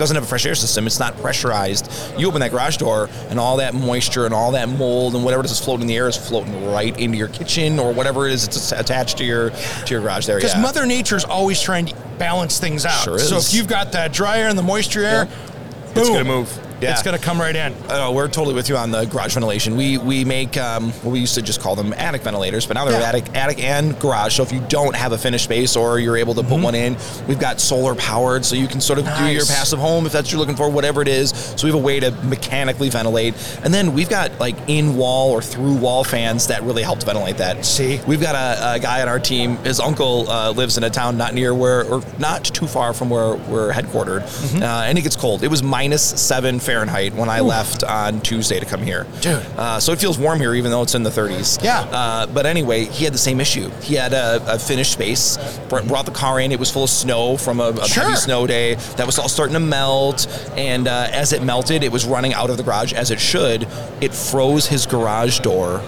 doesn't 0.00 0.16
have 0.16 0.24
a 0.24 0.26
fresh 0.26 0.46
air 0.46 0.54
system, 0.56 0.86
it's 0.86 0.98
not 0.98 1.16
pressurized. 1.18 1.90
You 2.18 2.26
open 2.26 2.40
that 2.40 2.50
garage 2.50 2.78
door, 2.78 3.08
and 3.28 3.38
all 3.38 3.58
that 3.58 3.74
moisture 3.74 4.24
and 4.24 4.34
all 4.34 4.52
that 4.52 4.68
mold 4.68 5.14
and 5.14 5.24
whatever 5.24 5.44
is 5.44 5.60
floating 5.60 5.82
in 5.82 5.86
the 5.86 5.96
air 5.96 6.08
is 6.08 6.16
floating 6.16 6.66
right 6.66 6.98
into 6.98 7.16
your 7.16 7.28
kitchen 7.28 7.78
or 7.78 7.92
whatever 7.92 8.26
it 8.26 8.32
is 8.32 8.46
that's 8.46 8.72
attached 8.72 9.18
to 9.18 9.24
your 9.24 9.50
to 9.50 9.94
your 9.94 10.00
garage 10.00 10.26
there. 10.26 10.36
Because 10.36 10.54
yeah. 10.54 10.62
Mother 10.62 10.86
Nature's 10.86 11.24
always 11.24 11.60
trying 11.60 11.86
to 11.86 11.94
balance 12.18 12.58
things 12.58 12.84
out. 12.84 13.04
Sure 13.04 13.18
So 13.18 13.36
if 13.36 13.54
you've 13.54 13.68
got 13.68 13.92
that 13.92 14.12
dry 14.12 14.38
air 14.38 14.48
and 14.48 14.58
the 14.58 14.62
moisture 14.62 15.04
air, 15.04 15.28
It's 15.84 15.92
boom, 15.94 16.12
gonna 16.12 16.24
move. 16.24 16.69
Yeah. 16.80 16.92
It's 16.92 17.02
going 17.02 17.18
to 17.18 17.22
come 17.22 17.40
right 17.40 17.54
in. 17.54 17.72
Uh, 17.90 18.10
we're 18.12 18.28
totally 18.28 18.54
with 18.54 18.68
you 18.68 18.76
on 18.76 18.90
the 18.90 19.04
garage 19.04 19.34
ventilation. 19.34 19.76
We 19.76 19.98
we 19.98 20.24
make 20.24 20.56
um, 20.56 20.92
well, 21.02 21.12
we 21.12 21.20
used 21.20 21.34
to 21.34 21.42
just 21.42 21.60
call 21.60 21.76
them 21.76 21.92
attic 21.92 22.22
ventilators, 22.22 22.66
but 22.66 22.74
now 22.74 22.84
they're 22.86 22.98
Yeah. 23.00 23.08
attic 23.08 23.24
attic 23.36 23.62
and 23.62 23.98
garage. 23.98 24.34
So 24.36 24.42
if 24.42 24.50
you 24.52 24.60
don't 24.68 24.96
have 24.96 25.12
a 25.12 25.18
finished 25.18 25.44
space 25.44 25.76
or 25.76 25.98
you're 25.98 26.16
able 26.16 26.34
to 26.34 26.42
put 26.42 26.60
one 26.60 26.74
in, 26.74 26.96
we've 27.28 27.38
got 27.38 27.60
solar 27.60 27.94
powered, 27.94 28.44
so 28.44 28.56
you 28.56 28.66
can 28.66 28.80
sort 28.80 28.98
of 28.98 29.04
do 29.18 29.26
your 29.26 29.44
passive 29.46 29.78
home 29.78 30.06
if 30.06 30.12
that's 30.12 30.26
what 30.28 30.32
you're 30.32 30.40
looking 30.40 30.56
for, 30.56 30.70
whatever 30.70 31.02
it 31.02 31.08
is. 31.08 31.30
So 31.56 31.66
we 31.66 31.70
have 31.72 31.80
a 31.80 31.84
way 31.84 32.00
to 32.00 32.10
mechanically 32.24 32.88
ventilate, 32.88 33.34
and 33.62 33.72
then 33.74 33.92
we've 33.92 34.08
got 34.08 34.38
like 34.40 34.56
in 34.68 34.96
wall 34.96 35.30
or 35.32 35.42
through 35.42 35.74
wall 35.74 36.02
fans 36.04 36.46
that 36.46 36.62
really 36.62 36.82
help 36.82 37.00
to 37.00 37.06
ventilate 37.06 37.36
that. 37.38 37.64
See? 37.64 38.00
we've 38.06 38.20
got 38.20 38.34
a, 38.34 38.74
a 38.74 38.78
guy 38.78 39.02
on 39.02 39.08
our 39.08 39.18
team. 39.20 39.56
His 39.58 39.80
uncle 39.80 40.28
uh, 40.30 40.50
lives 40.52 40.78
in 40.78 40.84
a 40.84 40.90
town 40.90 41.16
not 41.16 41.34
near 41.34 41.54
where 41.54 41.84
or 41.84 42.02
not 42.18 42.44
too 42.44 42.66
far 42.66 42.92
from 42.94 43.10
where 43.10 43.34
we're 43.36 43.72
headquartered, 43.72 44.20
Mm-hmm. 44.20 44.62
uh, 44.62 44.82
and 44.84 44.96
it 44.98 45.02
gets 45.02 45.16
cold. 45.16 45.42
It 45.42 45.48
was 45.48 45.62
minus 45.62 46.02
seven 46.02 46.58
Fahrenheit 46.70 47.12
when 47.14 47.28
I 47.28 47.40
left 47.40 47.82
on 47.82 48.20
Tuesday 48.20 48.60
to 48.60 48.64
come 48.66 48.80
here. 48.82 49.04
Dude. 49.20 49.44
Uh, 49.58 49.80
so 49.80 49.90
it 49.92 49.98
feels 49.98 50.18
warm 50.18 50.38
here, 50.38 50.54
even 50.54 50.70
though 50.70 50.82
it's 50.82 50.94
in 50.94 51.02
the 51.02 51.10
30s. 51.10 51.62
Yeah. 51.64 51.80
Uh, 51.80 52.26
but 52.26 52.46
anyway, 52.46 52.84
he 52.84 53.02
had 53.04 53.12
the 53.12 53.18
same 53.18 53.40
issue. 53.40 53.70
He 53.82 53.94
had 53.96 54.12
a, 54.12 54.40
a 54.54 54.56
finished 54.58 54.92
space, 54.92 55.36
brought 55.68 56.06
the 56.06 56.12
car 56.12 56.38
in. 56.38 56.52
It 56.52 56.60
was 56.60 56.70
full 56.70 56.84
of 56.84 56.90
snow 56.90 57.36
from 57.36 57.58
a, 57.58 57.70
a 57.70 57.88
Sure. 57.88 58.04
heavy 58.04 58.14
snow 58.16 58.46
day. 58.46 58.76
That 58.96 59.06
was 59.06 59.18
all 59.18 59.28
starting 59.28 59.54
to 59.54 59.60
melt. 59.60 60.28
And 60.56 60.86
uh, 60.86 61.08
as 61.10 61.32
it 61.32 61.42
melted, 61.42 61.82
it 61.82 61.90
was 61.90 62.04
running 62.06 62.34
out 62.34 62.50
of 62.50 62.56
the 62.56 62.62
garage 62.62 62.92
as 62.92 63.10
it 63.10 63.18
should. 63.18 63.66
It 64.00 64.14
froze 64.14 64.66
his 64.66 64.86
garage 64.86 65.40
door 65.40 65.80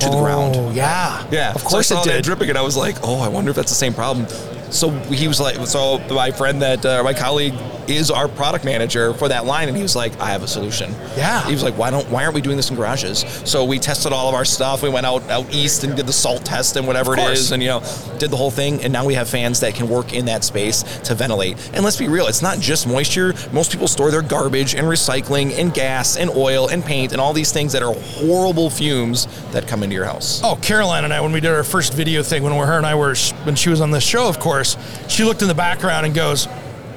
to 0.00 0.06
the 0.08 0.16
ground. 0.16 0.54
Oh, 0.56 0.70
yeah. 0.70 1.26
Yeah, 1.30 1.52
Of 1.52 1.62
course 1.64 1.88
so 1.88 1.96
I 1.96 1.98
it 1.98 2.04
saw 2.04 2.04
that 2.10 2.16
did. 2.16 2.24
dripping, 2.24 2.48
and 2.48 2.56
I 2.56 2.62
was 2.62 2.74
like, 2.74 2.96
"Oh, 3.02 3.20
I 3.20 3.28
wonder 3.28 3.50
if 3.50 3.56
that's 3.56 3.68
the 3.70 3.74
same 3.76 3.92
problem." 3.92 4.26
So 4.70 4.90
he 4.90 5.28
was 5.28 5.40
like, 5.40 5.56
"So 5.66 5.98
my 6.10 6.30
friend 6.30 6.62
that 6.62 6.84
uh, 6.84 7.02
my 7.02 7.14
colleague 7.14 7.54
is 7.88 8.10
our 8.10 8.28
product 8.28 8.64
manager 8.64 9.12
for 9.14 9.28
that 9.28 9.44
line," 9.44 9.68
and 9.68 9.76
he 9.76 9.82
was 9.82 9.96
like, 9.96 10.18
"I 10.20 10.30
have 10.30 10.42
a 10.42 10.48
solution." 10.48 10.94
Yeah. 11.16 11.44
he 11.46 11.52
was 11.52 11.62
like, 11.62 11.76
"Why 11.76 11.90
don't? 11.90 12.08
Why 12.10 12.22
aren't 12.22 12.34
we 12.34 12.40
doing 12.40 12.56
this 12.56 12.70
in 12.70 12.76
garages?" 12.76 13.24
So 13.44 13.64
we 13.64 13.78
tested 13.78 14.12
all 14.12 14.28
of 14.28 14.34
our 14.34 14.44
stuff. 14.44 14.82
We 14.82 14.88
went 14.88 15.06
out 15.06 15.28
out 15.30 15.52
east 15.52 15.84
and 15.84 15.96
did 15.96 16.06
the 16.06 16.12
salt 16.12 16.44
test 16.44 16.76
and 16.76 16.86
whatever 16.86 17.14
it 17.14 17.20
is, 17.32 17.52
and 17.52 17.62
you 17.62 17.68
know, 17.68 17.82
did 18.18 18.30
the 18.30 18.36
whole 18.36 18.50
thing. 18.50 18.82
And 18.82 18.92
now 18.92 19.04
we 19.04 19.14
have 19.14 19.28
fans 19.28 19.60
that 19.60 19.74
can 19.74 19.88
work 19.88 20.12
in 20.12 20.26
that 20.26 20.44
space 20.44 20.82
to 21.04 21.14
ventilate. 21.14 21.56
And 21.74 21.84
let's 21.84 21.96
be 21.96 22.08
real, 22.08 22.26
it's 22.26 22.42
not 22.42 22.58
just 22.60 22.86
moisture. 22.86 23.34
Most 23.52 23.72
people 23.72 23.88
store 23.88 24.10
their 24.10 24.22
garbage 24.22 24.74
and 24.74 24.86
recycling 24.86 25.58
and 25.58 25.74
gas 25.74 26.16
and 26.16 26.30
oil 26.30 26.68
and 26.68 26.84
paint 26.84 27.12
and 27.12 27.20
all 27.20 27.32
these 27.32 27.52
things 27.52 27.72
that 27.72 27.82
are 27.82 27.94
horrible 27.94 28.70
fumes 28.70 29.26
that 29.52 29.66
come 29.66 29.82
into 29.82 29.94
your 29.94 30.04
house. 30.04 30.40
Oh, 30.44 30.56
Caroline 30.62 31.04
and 31.04 31.12
I, 31.12 31.20
when 31.20 31.32
we 31.32 31.40
did 31.40 31.50
our 31.50 31.64
first 31.64 31.94
video 31.94 32.22
thing, 32.22 32.42
when 32.42 32.52
her 32.52 32.76
and 32.76 32.86
I 32.86 32.94
were, 32.94 33.14
when 33.44 33.56
she 33.56 33.70
was 33.70 33.80
on 33.80 33.90
the 33.90 34.00
show, 34.00 34.28
of 34.28 34.38
course, 34.38 34.59
she 35.08 35.24
looked 35.24 35.42
in 35.42 35.48
the 35.48 35.54
background 35.54 36.06
and 36.06 36.14
goes, 36.14 36.46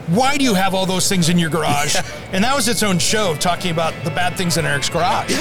"Why 0.08 0.38
do 0.38 0.44
you 0.44 0.54
have 0.54 0.74
all 0.74 0.86
those 0.86 1.08
things 1.08 1.30
in 1.30 1.38
your 1.40 1.50
garage?" 1.50 1.96
And 2.34 2.44
that 2.44 2.56
was 2.56 2.68
its 2.68 2.82
own 2.82 2.98
show, 2.98 3.36
talking 3.36 3.70
about 3.72 3.94
the 4.04 4.10
bad 4.10 4.36
things 4.38 4.58
in 4.58 4.66
Eric's 4.66 4.90
garage. 4.90 5.32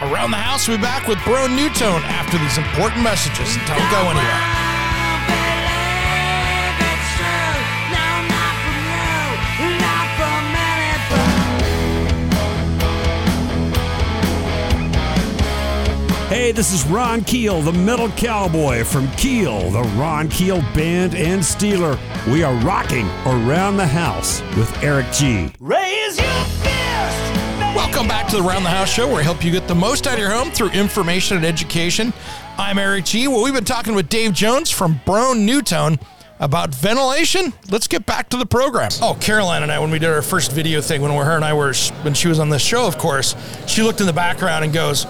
Around 0.00 0.30
the 0.30 0.36
house, 0.36 0.68
we'll 0.68 0.76
be 0.78 0.82
back 0.82 1.08
with 1.08 1.18
Broan-NuTone 1.18 2.02
after 2.02 2.38
these 2.38 2.56
important 2.56 3.02
messages. 3.02 3.56
Don't 3.66 3.90
go 3.90 4.10
anywhere. 4.10 4.59
Hey, 16.30 16.52
this 16.52 16.72
is 16.72 16.86
Ron 16.86 17.24
Keel, 17.24 17.60
the 17.60 17.72
Metal 17.72 18.08
Cowboy 18.10 18.84
from 18.84 19.10
Keel, 19.16 19.68
the 19.70 19.82
Ron 19.98 20.28
Keel 20.28 20.60
Band 20.72 21.16
and 21.16 21.40
Steeler. 21.40 21.98
We 22.32 22.44
are 22.44 22.54
rocking 22.64 23.08
around 23.26 23.78
the 23.78 23.86
house 23.88 24.40
with 24.56 24.72
Eric 24.80 25.10
G. 25.10 25.50
Raise 25.58 26.20
your 26.20 26.44
fist! 26.62 27.34
Welcome 27.74 28.06
back 28.06 28.28
to 28.28 28.36
the 28.36 28.42
Round 28.44 28.64
the 28.64 28.70
House 28.70 28.88
Show, 28.88 29.08
where 29.08 29.16
we 29.16 29.22
help 29.24 29.44
you 29.44 29.50
get 29.50 29.66
the 29.66 29.74
most 29.74 30.06
out 30.06 30.12
of 30.12 30.20
your 30.20 30.30
home 30.30 30.52
through 30.52 30.70
information 30.70 31.36
and 31.36 31.44
education. 31.44 32.12
I'm 32.56 32.78
Eric 32.78 33.06
G. 33.06 33.26
Well, 33.26 33.42
we've 33.42 33.52
been 33.52 33.64
talking 33.64 33.96
with 33.96 34.08
Dave 34.08 34.32
Jones 34.32 34.70
from 34.70 35.00
Broan-NuTone 35.04 36.00
about 36.38 36.72
ventilation. 36.72 37.52
Let's 37.72 37.88
get 37.88 38.06
back 38.06 38.28
to 38.28 38.36
the 38.36 38.46
program. 38.46 38.92
Oh, 39.02 39.18
Caroline 39.20 39.64
and 39.64 39.72
I, 39.72 39.80
when 39.80 39.90
we 39.90 39.98
did 39.98 40.10
our 40.10 40.22
first 40.22 40.52
video 40.52 40.80
thing, 40.80 41.02
when 41.02 41.10
her 41.10 41.34
and 41.34 41.44
I 41.44 41.54
were, 41.54 41.74
when 42.02 42.14
she 42.14 42.28
was 42.28 42.38
on 42.38 42.50
this 42.50 42.62
show, 42.62 42.86
of 42.86 42.98
course, 42.98 43.34
she 43.66 43.82
looked 43.82 44.00
in 44.00 44.06
the 44.06 44.12
background 44.12 44.62
and 44.62 44.72
goes, 44.72 45.08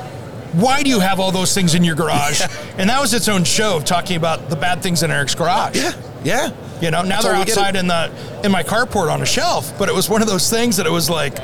why 0.53 0.83
do 0.83 0.91
you 0.91 1.01
have 1.01 1.21
all 1.21 1.31
those 1.33 1.55
things 1.55 1.75
in 1.75 1.85
your 1.85 1.95
garage? 1.97 2.41
And 2.79 2.89
that 2.89 3.01
was 3.01 3.13
its 3.13 3.29
own 3.29 3.45
show, 3.45 3.77
of 3.77 3.85
talking 3.85 4.17
about 4.17 4.49
the 4.49 4.57
bad 4.57 4.83
things 4.83 5.03
in 5.03 5.11
Eric's 5.11 5.35
garage. 5.35 5.77
Yeah, 5.77 5.93
yeah. 6.25 6.51
You 6.81 6.91
know, 6.91 7.03
now 7.03 7.19
I 7.19 7.23
they're 7.23 7.33
totally 7.33 7.45
get 7.45 7.49
it. 7.49 7.59
outside 7.59 7.77
in 7.77 7.87
the 7.89 8.41
in 8.43 8.51
my 8.51 8.63
carport 8.63 9.13
on 9.13 9.21
a 9.21 9.27
shelf, 9.27 9.77
but 9.79 9.89
it 9.91 9.95
was 9.95 10.09
one 10.09 10.23
of 10.23 10.29
those 10.29 10.49
things 10.49 10.79
that 10.79 10.87
it 10.87 10.91
was 10.93 11.11
like 11.11 11.37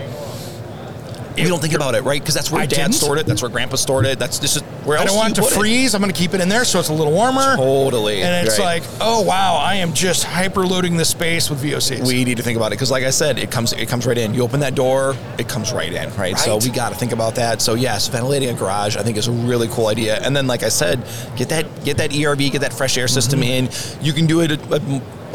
You 1.36 1.48
don't 1.48 1.60
think 1.60 1.74
about 1.74 1.94
it, 1.94 2.02
right? 2.02 2.20
Because 2.20 2.34
that's 2.34 2.50
where 2.50 2.62
I 2.62 2.66
Dad 2.66 2.76
didn't. 2.76 2.94
stored 2.94 3.18
it. 3.18 3.26
That's 3.26 3.42
where 3.42 3.50
Grandpa 3.50 3.76
stored 3.76 4.06
it. 4.06 4.18
That's 4.18 4.38
just 4.38 4.60
where 4.84 4.96
else. 4.96 5.04
I 5.04 5.06
don't 5.08 5.16
want 5.16 5.38
it 5.38 5.42
to 5.42 5.48
freeze. 5.50 5.94
I'm 5.94 6.00
going 6.00 6.12
to 6.12 6.18
keep 6.18 6.32
it 6.34 6.40
in 6.40 6.48
there 6.48 6.64
so 6.64 6.78
it's 6.78 6.88
a 6.88 6.92
little 6.94 7.12
warmer. 7.12 7.56
Totally, 7.56 8.22
And 8.22 8.46
it's 8.46 8.58
right. 8.58 8.80
like, 8.82 8.90
oh 9.00 9.22
wow, 9.22 9.56
I 9.56 9.74
am 9.76 9.92
just 9.92 10.24
hyperloading 10.24 10.96
the 10.96 11.04
space 11.04 11.50
with 11.50 11.62
VOCs. 11.62 12.06
We 12.06 12.24
need 12.24 12.36
to 12.38 12.42
think 12.42 12.56
about 12.56 12.68
it 12.68 12.76
because, 12.76 12.90
like 12.90 13.04
I 13.04 13.10
said, 13.10 13.38
it 13.38 13.50
comes 13.50 13.72
it 13.72 13.88
comes 13.88 14.06
right 14.06 14.16
in. 14.18 14.34
You 14.34 14.42
open 14.42 14.60
that 14.60 14.74
door, 14.74 15.14
it 15.38 15.48
comes 15.48 15.72
right 15.72 15.92
in, 15.92 16.14
right? 16.16 16.38
So 16.38 16.56
we 16.58 16.70
got 16.70 16.90
to 16.90 16.94
think 16.94 17.12
about 17.12 17.34
that. 17.36 17.60
So 17.60 17.74
yes, 17.74 18.08
ventilating 18.08 18.48
a 18.50 18.54
garage, 18.54 18.96
I 18.96 19.02
think, 19.02 19.16
is 19.16 19.28
a 19.28 19.32
really 19.32 19.68
cool 19.68 19.88
idea. 19.88 20.18
And 20.22 20.34
then, 20.36 20.46
like 20.46 20.62
I 20.62 20.68
said, 20.70 21.04
get 21.36 21.48
that 21.50 21.66
get 21.84 21.96
that 21.98 22.10
ERV, 22.10 22.52
get 22.52 22.60
that 22.62 22.72
fresh 22.72 22.96
air 22.98 23.08
system 23.08 23.40
Mm-hmm. 23.40 23.98
in. 24.00 24.04
You 24.04 24.12
can 24.12 24.26
do 24.26 24.40
it 24.40 24.52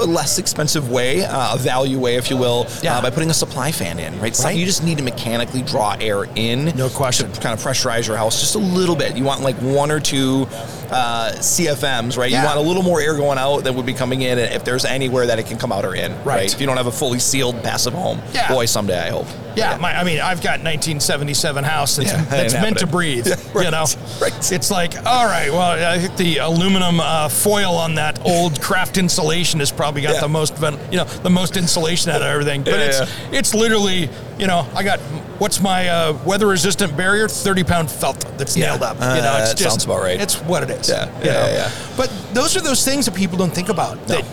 a 0.01 0.05
less 0.05 0.37
expensive 0.39 0.89
way, 0.89 1.23
uh, 1.25 1.55
a 1.55 1.57
value 1.57 1.99
way, 1.99 2.15
if 2.15 2.29
you 2.29 2.37
will, 2.37 2.67
Yeah. 2.81 2.97
uh, 2.97 3.01
by 3.01 3.09
putting 3.09 3.29
a 3.29 3.33
supply 3.33 3.71
fan 3.71 3.99
in, 3.99 4.19
right? 4.19 4.35
So 4.35 4.45
Right. 4.45 4.55
you 4.55 4.65
just 4.65 4.83
need 4.83 4.97
to 4.97 5.03
mechanically 5.03 5.61
draw 5.61 5.95
air 5.99 6.25
in, 6.35 6.73
No 6.75 6.89
question. 6.89 7.31
to 7.31 7.39
kind 7.39 7.53
of 7.53 7.63
pressurize 7.63 8.07
your 8.07 8.17
house 8.17 8.39
just 8.39 8.55
a 8.55 8.59
little 8.59 8.95
bit. 8.95 9.15
You 9.15 9.23
want 9.23 9.41
like 9.41 9.55
one 9.57 9.91
or 9.91 9.99
two 9.99 10.47
uh, 10.91 11.31
CFMs, 11.35 12.17
right? 12.17 12.29
Yeah. 12.31 12.41
You 12.41 12.45
want 12.47 12.57
a 12.59 12.61
little 12.61 12.83
more 12.83 12.99
air 13.01 13.15
going 13.15 13.37
out 13.37 13.63
than 13.63 13.75
would 13.75 13.85
be 13.85 13.93
coming 13.93 14.21
in, 14.21 14.37
and 14.39 14.53
if 14.53 14.63
there's 14.65 14.85
anywhere 14.85 15.25
that 15.27 15.39
it 15.39 15.45
can 15.47 15.57
come 15.57 15.71
out 15.71 15.85
or 15.85 15.95
in, 15.95 16.11
Right. 16.23 16.51
If 16.53 16.59
you 16.59 16.67
don't 16.67 16.77
have 16.77 16.87
a 16.87 16.91
fully 16.91 17.19
sealed 17.19 17.63
passive 17.63 17.93
home, 17.93 18.21
Yeah. 18.33 18.47
boy, 18.49 18.65
someday 18.65 18.99
I 18.99 19.09
hope. 19.09 19.27
Yeah, 19.55 19.75
my, 19.77 19.93
I 19.97 20.03
mean, 20.05 20.19
I've 20.21 20.41
got 20.41 20.61
1977 20.63 21.63
house 21.65 21.97
that's, 21.97 22.11
Yeah, 22.11 22.23
that's 22.29 22.53
meant 22.53 22.77
to 22.79 22.87
breathe. 22.87 23.27
Yeah, 23.27 23.35
right, 23.53 23.65
You 23.65 23.71
know, 23.71 23.85
right. 24.21 24.51
It's 24.51 24.71
like, 24.71 24.95
all 25.05 25.25
right, 25.25 25.51
well, 25.51 25.91
I 25.91 25.99
think 25.99 26.15
the 26.17 26.37
aluminum 26.37 26.99
uh, 26.99 27.27
foil 27.29 27.75
on 27.75 27.95
that 27.95 28.19
old 28.25 28.61
kraft 28.61 28.97
insulation 28.97 29.59
has 29.59 29.71
probably 29.71 30.01
got 30.03 30.15
Yeah. 30.15 30.21
the 30.21 30.29
most, 30.29 30.57
you 30.91 30.97
know, 30.97 31.03
the 31.05 31.29
most 31.29 31.57
insulation 31.57 32.11
out 32.11 32.21
of 32.21 32.27
everything. 32.27 32.63
But 32.63 32.73
Yeah, 32.73 32.85
it's 32.85 32.99
yeah. 32.99 33.39
it's 33.39 33.53
literally, 33.53 34.09
you 34.41 34.47
know, 34.47 34.67
I 34.75 34.81
got 34.83 34.99
what's 35.39 35.61
my 35.61 35.87
uh, 35.87 36.17
weather 36.25 36.47
resistant 36.47 36.97
barrier? 36.97 37.27
30 37.29 37.63
pound 37.63 37.91
felt 37.91 38.19
that's 38.39 38.57
Yeah. 38.57 38.71
nailed 38.71 38.81
up. 38.81 38.97
Uh, 38.99 39.13
you 39.15 39.21
know, 39.21 39.37
it's 39.37 39.49
that 39.49 39.57
just 39.57 39.69
sounds 39.69 39.85
about 39.85 40.01
right. 40.01 40.19
It's 40.19 40.41
what 40.41 40.63
it 40.63 40.71
is. 40.71 40.89
Yeah, 40.89 41.05
yeah, 41.19 41.25
yeah, 41.25 41.47
yeah. 41.53 41.71
But 41.95 42.11
those 42.33 42.57
are 42.57 42.61
those 42.61 42.83
things 42.83 43.05
that 43.05 43.13
people 43.13 43.37
don't 43.37 43.53
think 43.53 43.69
about. 43.69 44.05
That, 44.07 44.25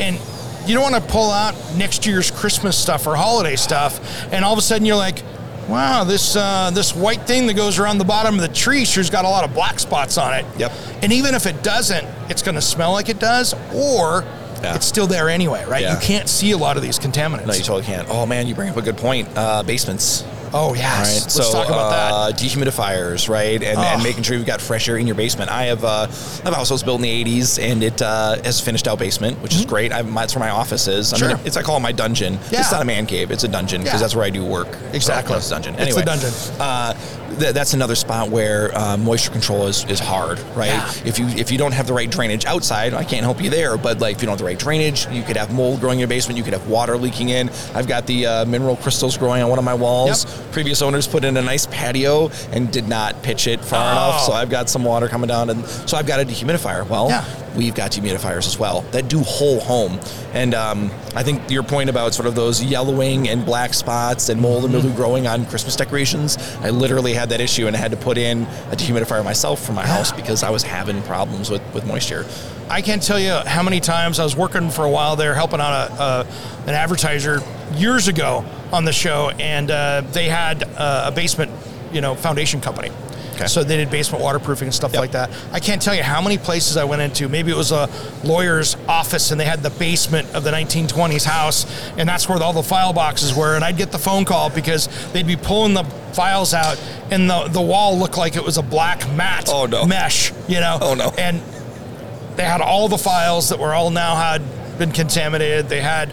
and 0.00 0.18
you 0.66 0.74
don't 0.74 0.90
want 0.90 0.96
to 1.02 1.10
pull 1.12 1.30
out 1.30 1.54
next 1.76 2.04
year's 2.06 2.30
Christmas 2.30 2.76
stuff 2.76 3.06
or 3.06 3.14
holiday 3.14 3.54
stuff, 3.54 4.00
and 4.32 4.44
all 4.44 4.52
of 4.52 4.58
a 4.58 4.62
sudden 4.62 4.84
you're 4.84 4.96
like, 4.96 5.22
wow, 5.68 6.02
this 6.02 6.34
uh, 6.34 6.72
this 6.74 6.92
white 6.94 7.22
thing 7.22 7.46
that 7.46 7.54
goes 7.54 7.78
around 7.78 7.98
the 7.98 8.04
bottom 8.04 8.34
of 8.34 8.40
the 8.40 8.48
tree 8.48 8.84
sure's 8.84 9.10
got 9.10 9.24
a 9.24 9.28
lot 9.28 9.44
of 9.44 9.54
black 9.54 9.78
spots 9.78 10.18
on 10.18 10.34
it. 10.34 10.44
Yep. 10.58 10.72
And 11.02 11.12
even 11.12 11.36
if 11.36 11.46
it 11.46 11.62
doesn't, 11.62 12.04
it's 12.28 12.42
going 12.42 12.56
to 12.56 12.60
smell 12.60 12.90
like 12.92 13.08
it 13.08 13.20
does, 13.20 13.54
or 13.72 14.24
Yeah. 14.62 14.74
it's 14.76 14.86
still 14.86 15.06
there 15.06 15.28
anyway, 15.28 15.64
right? 15.66 15.82
Yeah. 15.82 15.94
You 15.94 16.00
can't 16.00 16.28
see 16.28 16.52
a 16.52 16.58
lot 16.58 16.76
of 16.76 16.82
these 16.82 16.98
contaminants. 16.98 17.46
No, 17.46 17.52
you 17.54 17.60
totally 17.62 17.84
can't. 17.84 18.08
Oh 18.10 18.26
man, 18.26 18.46
you 18.46 18.54
bring 18.54 18.68
up 18.70 18.76
a 18.76 18.82
good 18.82 18.96
point. 18.96 19.28
Uh, 19.36 19.62
basements. 19.62 20.24
oh 20.54 20.74
yes. 20.74 20.98
Right, 20.98 21.22
Let's 21.22 21.34
so 21.34 21.50
talk 21.52 21.66
about 21.68 21.90
that. 21.90 22.12
uh, 22.12 22.32
dehumidifiers, 22.32 23.28
right, 23.28 23.62
and, 23.62 23.78
and 23.78 24.00
Oh. 24.00 24.04
making 24.04 24.22
sure 24.22 24.36
you've 24.36 24.46
got 24.46 24.60
fresh 24.60 24.88
air 24.88 24.96
in 24.98 25.06
your 25.06 25.16
basement. 25.16 25.50
I 25.50 25.64
have, 25.64 25.82
uh, 25.82 26.06
I 26.08 26.44
have 26.44 26.52
a 26.52 26.56
house 26.56 26.68
that 26.68 26.74
was 26.74 26.82
built 26.82 26.98
in 26.98 27.02
the 27.02 27.24
'80s, 27.24 27.58
and 27.62 27.82
it 27.82 28.00
uh, 28.02 28.36
has 28.44 28.60
a 28.60 28.62
finished 28.64 28.86
out 28.86 28.98
basement, 28.98 29.40
which 29.42 29.54
is 29.54 29.64
great. 29.64 29.92
I, 29.92 30.02
that's 30.02 30.34
where 30.34 30.40
my 30.44 30.50
office 30.50 30.88
is. 30.88 31.12
I 31.12 31.16
Mm-hmm. 31.16 31.26
Sure. 31.28 31.36
mean, 31.38 31.46
it's 31.46 31.56
I 31.56 31.62
call 31.62 31.76
it 31.76 31.80
my 31.80 31.92
dungeon. 31.92 32.34
Yeah. 32.50 32.60
It's 32.60 32.72
not 32.72 32.82
a 32.82 32.84
man 32.84 33.06
cave; 33.06 33.30
it's 33.30 33.44
a 33.44 33.48
dungeon 33.48 33.80
because 33.82 33.94
Yeah. 33.98 34.00
that's 34.04 34.14
where 34.14 34.24
I 34.26 34.30
do 34.30 34.44
work. 34.44 34.68
Exactly. 34.92 35.36
It's 35.36 35.46
a 35.48 35.50
dungeon. 35.50 35.74
Anyway, 35.76 35.88
It's 35.88 35.96
a 35.98 36.04
dungeon. 36.04 36.60
Uh, 36.60 36.94
th- 37.38 37.52
that's 37.54 37.74
another 37.74 37.94
spot 37.94 38.30
where 38.30 38.76
uh, 38.76 38.96
moisture 38.96 39.30
control 39.30 39.66
is, 39.66 39.84
is 39.84 39.98
hard, 40.00 40.38
right? 40.56 40.66
Yeah. 40.68 40.92
If 41.04 41.18
you 41.18 41.26
if 41.28 41.50
you 41.50 41.58
don't 41.58 41.72
have 41.72 41.86
the 41.86 41.92
right 41.92 42.10
drainage 42.10 42.44
outside, 42.44 42.94
I 42.94 43.04
can't 43.04 43.22
help 43.24 43.42
you 43.42 43.50
there. 43.50 43.76
But 43.76 44.00
like 44.00 44.16
if 44.16 44.22
you 44.22 44.26
don't 44.26 44.32
have 44.34 44.38
the 44.38 44.44
right 44.44 44.58
drainage, 44.58 45.06
you 45.10 45.22
could 45.22 45.36
have 45.36 45.52
mold 45.52 45.80
growing 45.80 45.96
in 45.96 46.00
your 46.00 46.08
basement. 46.08 46.38
You 46.38 46.44
could 46.44 46.52
have 46.52 46.68
water 46.68 46.96
leaking 46.96 47.28
in. 47.30 47.48
I've 47.74 47.86
got 47.88 48.06
the 48.06 48.26
uh, 48.26 48.44
mineral 48.44 48.76
crystals 48.76 49.16
growing 49.16 49.42
on 49.42 49.50
one 49.50 49.58
of 49.58 49.64
my 49.64 49.74
walls. 49.74 50.24
Previous 50.52 50.82
owners 50.82 51.06
put 51.08 51.24
in 51.24 51.36
a 51.36 51.42
nice 51.42 51.66
patio 51.66 52.30
and 52.52 52.70
did 52.72 52.88
not 52.88 53.22
pitch 53.22 53.46
it 53.46 53.64
far 53.64 53.82
Oh. 53.82 53.92
enough, 53.92 54.20
so 54.22 54.32
I've 54.32 54.50
got 54.50 54.68
some 54.68 54.84
water 54.84 55.08
coming 55.08 55.28
down, 55.28 55.50
and 55.50 55.64
so 55.66 55.96
I've 55.96 56.06
got 56.06 56.20
a 56.20 56.24
dehumidifier. 56.24 56.86
Well, 56.88 57.08
Yeah. 57.08 57.24
We've 57.56 57.74
got 57.74 57.92
dehumidifiers 57.92 58.46
as 58.46 58.58
well 58.58 58.82
that 58.92 59.08
do 59.08 59.20
whole 59.20 59.60
home. 59.60 59.98
And 60.32 60.54
um, 60.54 60.90
I 61.14 61.22
think 61.22 61.50
your 61.50 61.62
point 61.62 61.90
about 61.90 62.14
sort 62.14 62.26
of 62.26 62.34
those 62.34 62.62
yellowing 62.62 63.28
and 63.28 63.44
black 63.44 63.74
spots 63.74 64.28
and 64.28 64.40
mold 64.40 64.64
and 64.64 64.72
mildew 64.72 64.94
growing 64.94 65.26
on 65.26 65.46
Christmas 65.46 65.76
decorations, 65.76 66.38
I 66.60 66.70
literally 66.70 67.14
had 67.14 67.28
that 67.30 67.40
issue 67.40 67.66
and 67.66 67.76
I 67.76 67.78
had 67.78 67.90
to 67.90 67.96
put 67.96 68.18
in 68.18 68.42
a 68.42 68.76
dehumidifier 68.76 69.24
myself 69.24 69.64
for 69.64 69.72
my 69.72 69.86
house 69.86 70.12
because 70.16 70.42
I 70.42 70.50
was 70.50 70.62
having 70.62 71.02
problems 71.02 71.50
with, 71.50 71.62
with 71.74 71.86
moisture. 71.86 72.26
I 72.68 72.80
can't 72.80 73.02
tell 73.02 73.18
you 73.18 73.32
how 73.32 73.62
many 73.62 73.80
times 73.80 74.18
I 74.18 74.24
was 74.24 74.34
working 74.34 74.70
for 74.70 74.84
a 74.84 74.90
while 74.90 75.16
there, 75.16 75.34
helping 75.34 75.60
out 75.60 75.90
a, 75.90 76.02
a 76.02 76.26
an 76.66 76.74
advertiser 76.74 77.40
years 77.74 78.08
ago 78.08 78.44
on 78.72 78.84
the 78.84 78.92
show, 78.92 79.30
and 79.38 79.70
uh, 79.70 80.02
they 80.12 80.28
had 80.28 80.62
uh, 80.62 81.04
a 81.08 81.12
basement, 81.12 81.50
you 81.92 82.00
know, 82.00 82.14
foundation 82.14 82.60
company. 82.60 82.90
Okay. 83.42 83.48
So 83.48 83.64
they 83.64 83.76
did 83.76 83.90
basement 83.90 84.22
waterproofing 84.22 84.66
and 84.68 84.74
stuff 84.74 84.92
Yep. 84.92 85.00
like 85.00 85.12
that. 85.12 85.30
I 85.52 85.60
can't 85.60 85.80
tell 85.82 85.94
you 85.94 86.02
how 86.02 86.20
many 86.20 86.38
places 86.38 86.76
I 86.76 86.84
went 86.84 87.02
into. 87.02 87.28
Maybe 87.28 87.50
it 87.50 87.56
was 87.56 87.72
a 87.72 87.88
lawyer's 88.24 88.76
office, 88.88 89.30
and 89.30 89.40
they 89.40 89.44
had 89.44 89.62
the 89.62 89.70
basement 89.70 90.28
of 90.34 90.44
the 90.44 90.50
1920s 90.50 91.24
house, 91.24 91.66
and 91.96 92.08
that's 92.08 92.28
where 92.28 92.42
all 92.42 92.52
the 92.52 92.62
file 92.62 92.92
boxes 92.92 93.34
were. 93.34 93.54
And 93.54 93.64
I'd 93.64 93.76
get 93.76 93.92
the 93.92 93.98
phone 93.98 94.24
call 94.24 94.50
because 94.50 94.88
they'd 95.12 95.26
be 95.26 95.36
pulling 95.36 95.74
the 95.74 95.84
files 96.12 96.52
out, 96.54 96.78
and 97.10 97.28
the 97.30 97.48
the 97.48 97.60
wall 97.62 97.98
looked 97.98 98.18
like 98.18 98.36
it 98.36 98.44
was 98.44 98.58
a 98.58 98.62
black 98.62 99.10
mat 99.12 99.48
Oh, 99.50 99.66
no. 99.66 99.84
mesh, 99.86 100.32
you 100.48 100.60
know. 100.60 100.78
Oh, 100.80 100.94
no. 100.94 101.12
And 101.18 101.40
they 102.36 102.44
had 102.44 102.60
all 102.60 102.88
the 102.88 102.98
files 102.98 103.48
that 103.50 103.58
were 103.58 103.74
all 103.74 103.90
now 103.90 104.16
had 104.16 104.42
been 104.78 104.92
contaminated. 104.92 105.68
They 105.68 105.80
had 105.80 106.12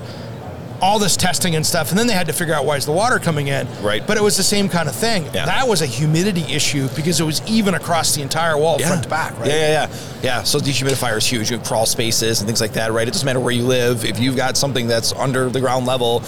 all 0.82 1.00
this 1.00 1.18
testing 1.18 1.56
and 1.56 1.66
stuff, 1.66 1.90
and 1.90 2.00
then 2.00 2.08
they 2.08 2.14
had 2.14 2.28
to 2.28 2.34
figure 2.34 2.54
out 2.54 2.66
why 2.66 2.76
is 2.78 2.86
the 2.86 2.92
water 2.92 3.20
coming 3.20 3.48
in. 3.48 3.68
Right. 3.82 4.06
But 4.06 4.18
it 4.18 4.24
was 4.24 4.38
the 4.38 4.44
same 4.44 4.70
kind 4.70 4.88
of 4.88 4.96
thing. 4.96 5.26
Yeah. 5.34 5.46
That 5.46 5.68
was 5.68 5.82
a 5.82 5.86
humidity 5.86 6.42
issue 6.54 6.88
because 6.96 7.20
it 7.20 7.24
was 7.26 7.42
even 7.48 7.74
across 7.74 8.16
the 8.16 8.22
entire 8.22 8.58
wall, 8.58 8.80
front 8.80 9.04
to 9.04 9.10
back. 9.10 9.38
Right. 9.40 9.48
Yeah, 9.50 9.54
yeah, 9.56 9.88
yeah. 9.90 9.96
Yeah, 10.22 10.44
so 10.44 10.60
dehumidifier 10.60 11.18
is 11.18 11.26
huge. 11.26 11.50
You 11.50 11.58
have 11.58 11.66
crawl 11.66 11.86
spaces 11.86 12.42
and 12.42 12.48
things 12.48 12.60
like 12.60 12.74
that, 12.74 12.92
right? 12.92 13.08
It 13.08 13.12
doesn't 13.12 13.26
matter 13.26 13.40
where 13.40 13.54
you 13.54 13.64
live. 13.64 14.04
If 14.04 14.20
you've 14.20 14.36
got 14.36 14.58
something 14.58 14.86
that's 14.88 15.14
under 15.14 15.50
the 15.50 15.62
ground 15.62 15.86
level, 15.86 16.20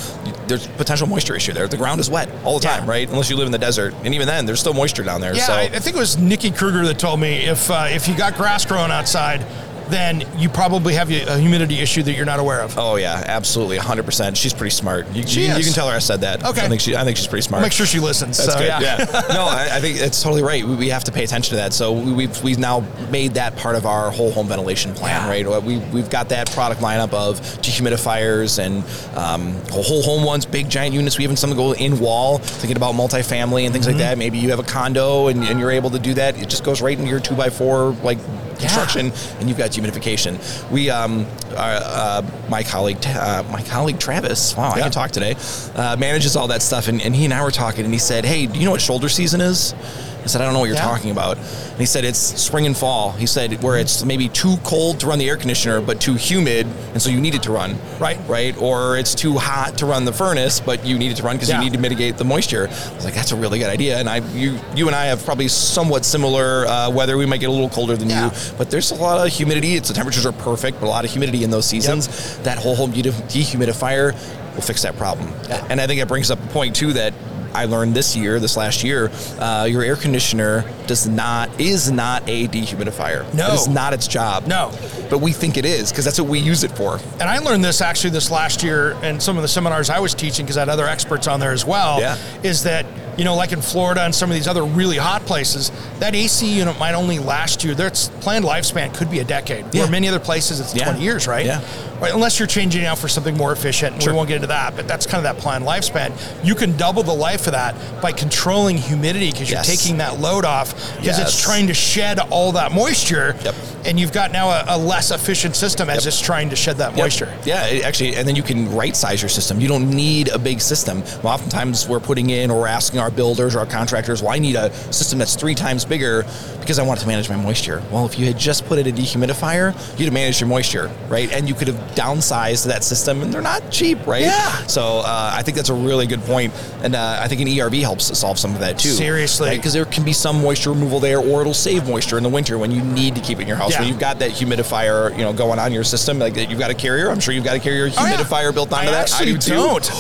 there's 0.48 0.66
potential 0.68 1.08
moisture 1.08 1.36
issue 1.36 1.52
there. 1.52 1.68
The 1.68 1.76
ground 1.78 2.00
is 2.00 2.10
wet 2.10 2.30
all 2.46 2.60
the 2.60 2.68
Yeah. 2.68 2.78
time, 2.78 2.90
right? 2.90 3.10
Unless 3.10 3.30
you 3.30 3.36
live 3.36 3.48
in 3.48 3.52
the 3.52 3.58
desert. 3.58 3.94
And 4.06 4.14
even 4.16 4.28
then, 4.28 4.46
there's 4.46 4.60
still 4.62 4.74
moisture 4.74 5.04
down 5.04 5.20
there. 5.20 5.36
Yeah, 5.36 5.46
so 5.46 5.54
I, 5.54 5.62
I 5.64 5.80
think 5.80 5.96
it 5.98 6.00
was 6.00 6.18
Nikki 6.18 6.52
Krueger 6.52 6.86
that 6.86 7.00
told 7.00 7.20
me 7.20 7.46
if 7.46 7.70
uh, 7.70 7.88
if 7.90 8.08
you 8.08 8.16
got 8.18 8.36
grass 8.36 8.66
growing 8.66 8.92
outside, 8.92 9.46
then 9.92 10.24
you 10.38 10.50
probably 10.50 10.94
have 10.96 11.10
a 11.12 11.38
humidity 11.40 11.80
issue 11.80 12.04
that 12.04 12.14
you're 12.14 12.26
not 12.26 12.40
aware 12.40 12.62
of. 12.62 12.78
Oh 12.78 12.96
yeah, 12.96 13.24
absolutely, 13.28 13.78
100. 13.78 14.04
percent 14.06 14.38
She's 14.38 14.54
pretty 14.54 14.72
smart. 14.72 15.08
You, 15.16 15.24
She 15.28 15.42
you, 15.48 15.56
you 15.56 15.64
can 15.64 15.74
tell 15.74 15.88
her 15.90 15.96
I 15.96 16.00
said 16.00 16.22
that. 16.22 16.44
Okay. 16.46 16.62
I 16.62 16.68
think 16.70 16.82
she. 16.82 16.96
I 16.96 17.04
think 17.04 17.18
she's 17.18 17.28
pretty 17.28 17.44
smart. 17.44 17.62
Make 17.64 17.72
sure 17.74 17.86
she 17.86 18.00
listens. 18.00 18.38
That's 18.38 18.54
so, 18.54 18.60
good. 18.60 18.68
Yeah. 18.68 18.80
Yeah. 18.82 19.06
no, 19.34 19.44
I, 19.46 19.70
I 19.74 19.80
think 19.82 20.00
it's 20.00 20.22
totally 20.24 20.42
right. 20.44 20.64
We, 20.64 20.76
we 20.76 20.90
have 20.90 21.04
to 21.06 21.12
pay 21.12 21.24
attention 21.24 21.52
to 21.52 21.56
that. 21.58 21.74
So 21.74 21.92
we, 21.92 22.12
we've 22.14 22.44
we've 22.44 22.60
now 22.60 22.84
made 23.12 23.34
that 23.36 23.56
part 23.58 23.76
of 23.76 23.86
our 23.86 24.10
whole 24.12 24.32
home 24.32 24.48
ventilation 24.48 24.94
plan, 24.94 25.22
Yeah. 25.22 25.30
right? 25.54 25.64
We 25.64 25.78
we've 25.78 26.10
got 26.10 26.30
that 26.30 26.50
product 26.52 26.82
lineup 26.82 27.14
of 27.14 27.40
dehumidifiers 27.62 28.60
and 28.60 28.84
um, 29.18 29.54
whole 29.72 30.02
home 30.02 30.24
ones, 30.24 30.46
big 30.46 30.70
giant 30.70 30.94
units. 30.94 31.18
We 31.18 31.24
even 31.24 31.36
some 31.38 31.52
go 31.56 31.74
in 31.74 32.00
wall, 32.00 32.38
thinking 32.38 32.78
about 32.78 32.96
multifamily 32.96 33.64
and 33.64 33.74
things 33.74 33.82
Mm-hmm. 33.82 33.98
like 33.98 33.98
that. 33.98 34.18
Maybe 34.18 34.38
you 34.38 34.52
have 34.52 34.60
a 34.60 34.64
condo 34.64 35.28
and, 35.28 35.44
and 35.44 35.60
you're 35.60 35.72
able 35.72 35.90
to 35.90 36.00
do 36.00 36.14
that. 36.14 36.38
It 36.40 36.50
just 36.50 36.64
goes 36.64 36.82
right 36.82 36.98
into 36.98 37.10
your 37.10 37.20
two 37.20 37.36
by 37.36 37.50
four 37.50 37.92
like 38.04 38.20
construction, 38.62 39.12
and 39.40 39.50
you've 39.50 39.58
got 39.58 39.72
humidification. 39.72 40.38
We, 40.72 40.90
um, 40.90 41.26
our, 41.58 41.74
uh, 41.84 42.22
my 42.50 42.64
colleague, 42.64 42.98
uh, 43.06 43.44
my 43.52 43.62
colleague 43.64 44.00
Travis, 44.00 44.56
wow, 44.56 44.72
I 44.72 44.78
Yeah. 44.78 44.84
can 44.84 44.92
talk 44.92 45.12
today, 45.12 45.36
uh, 45.76 45.96
manages 45.98 46.36
all 46.36 46.48
that 46.48 46.62
stuff, 46.62 46.88
and, 46.88 47.02
and 47.02 47.16
he 47.16 47.26
and 47.26 47.34
I 47.34 47.44
were 47.44 47.52
talking, 47.52 47.84
and 47.86 47.94
he 47.94 48.00
said, 48.00 48.26
"Hey, 48.26 48.46
do 48.46 48.58
you 48.60 48.66
know 48.66 48.72
what 48.72 48.82
shoulder 48.82 49.10
season 49.10 49.42
is?" 49.42 49.74
I 50.24 50.28
said, 50.28 50.42
"I 50.42 50.46
don't 50.46 50.54
know 50.54 50.60
what 50.60 50.68
you're 50.68 50.76
Yeah. 50.76 50.84
talking 50.84 51.10
about." 51.12 51.38
And 51.38 51.80
he 51.80 51.86
said, 51.86 52.06
"It's 52.06 52.20
spring 52.20 52.66
and 52.66 52.78
fall." 52.78 53.12
He 53.18 53.26
said, 53.26 53.62
"Where 53.64 53.78
it's 53.78 54.06
maybe 54.06 54.30
too 54.30 54.58
cold 54.64 55.00
to 55.00 55.08
run 55.08 55.18
the 55.20 55.28
air 55.28 55.36
conditioner, 55.38 55.82
but 55.82 56.00
too 56.00 56.14
humid, 56.14 56.68
and 56.94 57.02
so 57.02 57.10
you 57.10 57.20
need 57.20 57.34
it 57.36 57.44
to 57.44 57.52
run." 57.52 57.76
Right. 58.00 58.20
Right. 58.28 58.56
Or 58.60 58.98
it's 58.98 59.16
too 59.16 59.38
hot 59.40 59.78
to 59.80 59.86
run 59.86 60.06
the 60.06 60.14
furnace, 60.14 60.60
but 60.60 60.86
you 60.86 60.98
need 61.00 61.12
it 61.12 61.18
to 61.18 61.24
run 61.24 61.36
because 61.38 61.50
Yeah. 61.50 61.58
you 61.58 61.64
need 61.64 61.74
to 61.74 61.80
mitigate 61.80 62.18
the 62.18 62.24
moisture. 62.24 62.70
I 62.72 62.96
was 62.96 63.06
like, 63.06 63.16
"That's 63.16 63.32
a 63.32 63.36
really 63.36 63.58
good 63.60 63.70
idea." 63.70 63.98
And 63.98 64.08
I, 64.10 64.22
you, 64.36 64.60
you 64.76 64.88
and 64.88 64.96
I 64.96 65.06
have 65.06 65.26
probably 65.26 65.48
somewhat 65.48 66.06
similar 66.06 66.68
uh, 66.68 66.90
weather. 66.92 67.18
We 67.18 67.26
might 67.26 67.40
get 67.40 67.50
a 67.50 67.54
little 67.54 67.70
colder 67.70 67.98
than 67.98 68.10
Yeah. 68.10 68.26
you, 68.26 68.32
but 68.58 68.70
there's 68.70 68.92
a 68.92 68.96
lot 68.96 69.26
of 69.26 69.34
humidity. 69.34 69.76
It's 69.76 69.88
the 69.88 69.94
temperatures 69.96 70.26
are 70.28 70.32
perfect, 70.32 70.80
but 70.80 70.86
a 70.88 70.90
lot 70.90 71.04
of 71.04 71.12
humidity 71.12 71.44
in 71.44 71.50
those 71.50 71.66
seasons. 71.66 72.08
That 72.44 72.60
whole 72.60 72.76
home 72.76 72.94
dehumidifier 72.94 74.14
will 74.56 74.62
fix 74.62 74.82
that 74.84 74.98
problem. 74.98 75.34
And 75.70 75.82
I 75.82 75.88
think 75.88 76.00
it 76.02 76.08
brings 76.08 76.30
up 76.30 76.40
a 76.44 76.48
point 76.50 76.76
too 76.76 76.94
that 76.94 77.14
I 77.54 77.66
learned 77.66 77.94
this 77.94 78.16
year, 78.16 78.40
this 78.40 78.58
last 78.58 78.84
year, 78.84 79.12
uh, 79.40 79.68
your 79.70 79.84
air 79.84 79.96
conditioner 79.96 80.64
does 80.92 81.08
not 81.08 81.50
is 81.58 81.90
not 81.90 82.22
a 82.28 82.50
dehumidifier. 82.50 83.22
No. 83.34 83.54
it's 83.54 83.70
not 83.70 83.94
its 83.94 84.08
job. 84.10 84.46
No. 84.46 84.74
but 85.10 85.20
we 85.20 85.32
think 85.32 85.56
it 85.56 85.64
is 85.64 85.90
because 85.90 86.04
that's 86.04 86.20
what 86.20 86.30
we 86.30 86.38
use 86.38 86.66
it 86.66 86.72
for. 86.72 87.00
And 87.14 87.24
I 87.24 87.38
learned 87.38 87.64
this 87.64 87.80
actually 87.80 88.10
this 88.10 88.30
last 88.30 88.62
year 88.62 88.92
in 89.02 89.22
some 89.22 89.38
of 89.38 89.42
the 89.42 89.48
seminars 89.48 89.90
I 89.90 90.00
was 90.00 90.14
teaching 90.14 90.46
because 90.46 90.58
I 90.58 90.62
had 90.62 90.70
other 90.70 90.86
experts 90.88 91.28
on 91.28 91.40
there 91.40 91.54
as 91.54 91.64
well. 91.66 92.02
Yeah. 92.02 92.18
Is 92.44 92.64
that, 92.64 92.86
you 93.18 93.24
know, 93.24 93.36
like 93.36 93.54
in 93.54 93.62
Florida 93.62 94.02
and 94.02 94.14
some 94.14 94.30
of 94.30 94.36
these 94.36 94.50
other 94.50 94.66
really 94.66 94.98
hot 94.98 95.22
places, 95.22 95.72
that 96.00 96.14
AC 96.14 96.46
unit 96.58 96.78
might 96.78 96.94
only 96.94 97.20
last 97.20 97.64
you, 97.64 97.74
their 97.74 97.90
planned 98.20 98.44
lifespan 98.44 98.94
could 98.94 99.10
be 99.10 99.20
a 99.20 99.24
decade. 99.26 99.74
Yeah. 99.74 99.84
Where 99.84 99.92
many 99.92 100.10
other 100.10 100.20
places 100.20 100.60
it's 100.60 100.76
Yeah. 100.76 100.86
20 100.92 101.02
years, 101.02 101.26
right? 101.26 101.46
Yeah. 101.46 101.62
Right, 102.02 102.14
Unless 102.14 102.40
you're 102.40 102.48
changing 102.48 102.84
out 102.84 102.98
for 102.98 103.08
something 103.08 103.38
more 103.38 103.52
efficient. 103.52 104.02
Sure. 104.02 104.12
We 104.12 104.18
won't 104.18 104.28
get 104.28 104.36
into 104.38 104.48
that, 104.48 104.76
but 104.76 104.88
that's 104.88 105.06
kind 105.06 105.24
of 105.24 105.36
that 105.36 105.40
planned 105.42 105.66
lifespan. 105.66 106.12
You 106.44 106.56
can 106.56 106.76
double 106.76 107.04
the 107.04 107.14
life 107.14 107.46
of 107.46 107.54
that 107.54 107.76
by 108.02 108.12
controlling 108.12 108.76
humidity 108.78 109.30
because 109.32 109.52
you're 109.52 109.62
taking 109.62 109.98
that 109.98 110.20
load 110.20 110.44
off 110.44 110.74
because 110.98 111.20
it's 111.20 111.40
trying 111.42 111.68
to 111.68 111.74
shed 111.74 112.20
all 112.30 112.52
that 112.54 112.72
moisture. 112.72 113.36
Yep. 113.44 113.56
And 113.86 114.00
you've 114.00 114.12
got 114.14 114.32
now 114.32 114.50
a, 114.50 114.66
a 114.70 114.78
less 114.78 115.12
efficient 115.12 115.56
system 115.56 115.90
as 115.90 116.06
it's 116.06 116.20
trying 116.20 116.50
to 116.50 116.56
shed 116.56 116.78
that 116.78 116.96
moisture. 116.96 117.34
Yeah, 117.46 117.66
it 117.68 117.84
actually, 117.84 118.16
and 118.16 118.28
then 118.28 118.36
you 118.36 118.44
can 118.44 118.74
right 118.76 118.96
size 118.96 119.22
your 119.22 119.30
system. 119.30 119.60
You 119.60 119.68
don't 119.68 119.90
need 119.90 120.30
a 120.30 120.40
big 120.40 120.62
system. 120.62 121.02
Well, 121.24 121.34
oftentimes 121.34 121.88
we're 121.88 122.00
putting 122.00 122.30
in 122.30 122.52
or 122.52 122.62
we're 122.62 122.68
asking 122.68 123.00
our 123.00 123.12
builders 123.12 123.56
or 123.56 123.60
our 123.60 123.66
contractors, 123.66 124.22
well, 124.22 124.32
I 124.32 124.40
need 124.40 124.56
a 124.56 124.72
system 124.94 125.20
that's 125.20 125.36
three 125.36 125.56
times 125.56 125.86
bigger 125.86 126.24
because 126.60 126.78
I 126.80 126.84
want 126.84 127.00
to 127.00 127.08
manage 127.08 127.30
my 127.30 127.36
moisture. 127.36 127.82
Well, 127.92 128.06
if 128.06 128.20
you 128.20 128.26
had 128.26 128.38
just 128.38 128.66
put 128.66 128.78
in 128.80 128.88
a 128.88 128.92
dehumidifier, 128.92 129.74
you'd 129.98 130.06
have 130.06 130.14
managed 130.14 130.40
your 130.40 130.48
moisture, 130.50 130.92
right? 131.10 131.32
And 131.32 131.50
you 131.50 131.56
could 131.56 131.68
have 131.68 131.78
downsized 131.96 132.66
that 132.68 132.84
system, 132.84 133.22
and 133.22 133.34
they're 133.34 133.42
not 133.42 133.72
cheap, 133.72 134.06
right? 134.06 134.22
Yeah. 134.22 134.52
So 134.68 135.00
uh, 135.00 135.32
I 135.34 135.42
think 135.42 135.58
that's 135.58 135.70
a 135.70 135.74
really 135.74 136.06
good 136.06 136.22
point, 136.22 136.54
and 136.84 136.96
uh, 136.96 137.18
I 137.20 137.28
think 137.28 137.42
an 137.42 137.48
ERV 137.48 137.82
helps 137.82 138.18
solve 138.18 138.38
some 138.38 138.54
of 138.54 138.60
that 138.60 138.78
too. 138.78 138.90
Seriously. 138.90 139.56
because 139.56 139.74
there 139.74 139.86
can 139.86 140.06
be 140.06 140.14
some 140.14 140.42
moisture 140.42 140.70
removal 140.72 141.00
there, 141.00 141.20
or 141.20 141.42
it'll 141.42 141.54
save 141.54 141.88
moisture 141.88 142.18
in 142.18 142.24
the 142.24 142.30
winter 142.30 142.58
when 142.58 142.72
you 142.72 142.84
need 142.84 143.16
to 143.16 143.22
keep 143.22 143.40
it 143.40 143.44
in 143.44 143.48
your 143.48 143.58
house. 143.58 143.71
Yeah. 143.72 143.82
You've 143.84 144.00
got 144.00 144.20
that 144.20 144.32
humidifier, 144.32 145.12
you 145.18 145.24
know, 145.24 145.34
going 145.34 145.60
on 145.60 145.72
your 145.72 145.84
system, 145.84 146.20
like 146.20 146.36
you've 146.36 146.60
got 146.60 146.72
a 146.72 146.76
carrier. 146.76 147.10
I'm 147.10 147.20
sure 147.20 147.34
you've 147.34 147.44
got 147.44 147.56
a 147.56 147.60
carrier 147.60 147.90
Oh, 147.98 148.06
yeah. 148.06 148.18
humidifier 148.18 148.54
built 148.54 148.72
onto 148.74 148.88
I 148.90 148.92
that. 148.92 149.14
I 149.14 149.26
do 149.26 149.38
don't. 149.38 149.92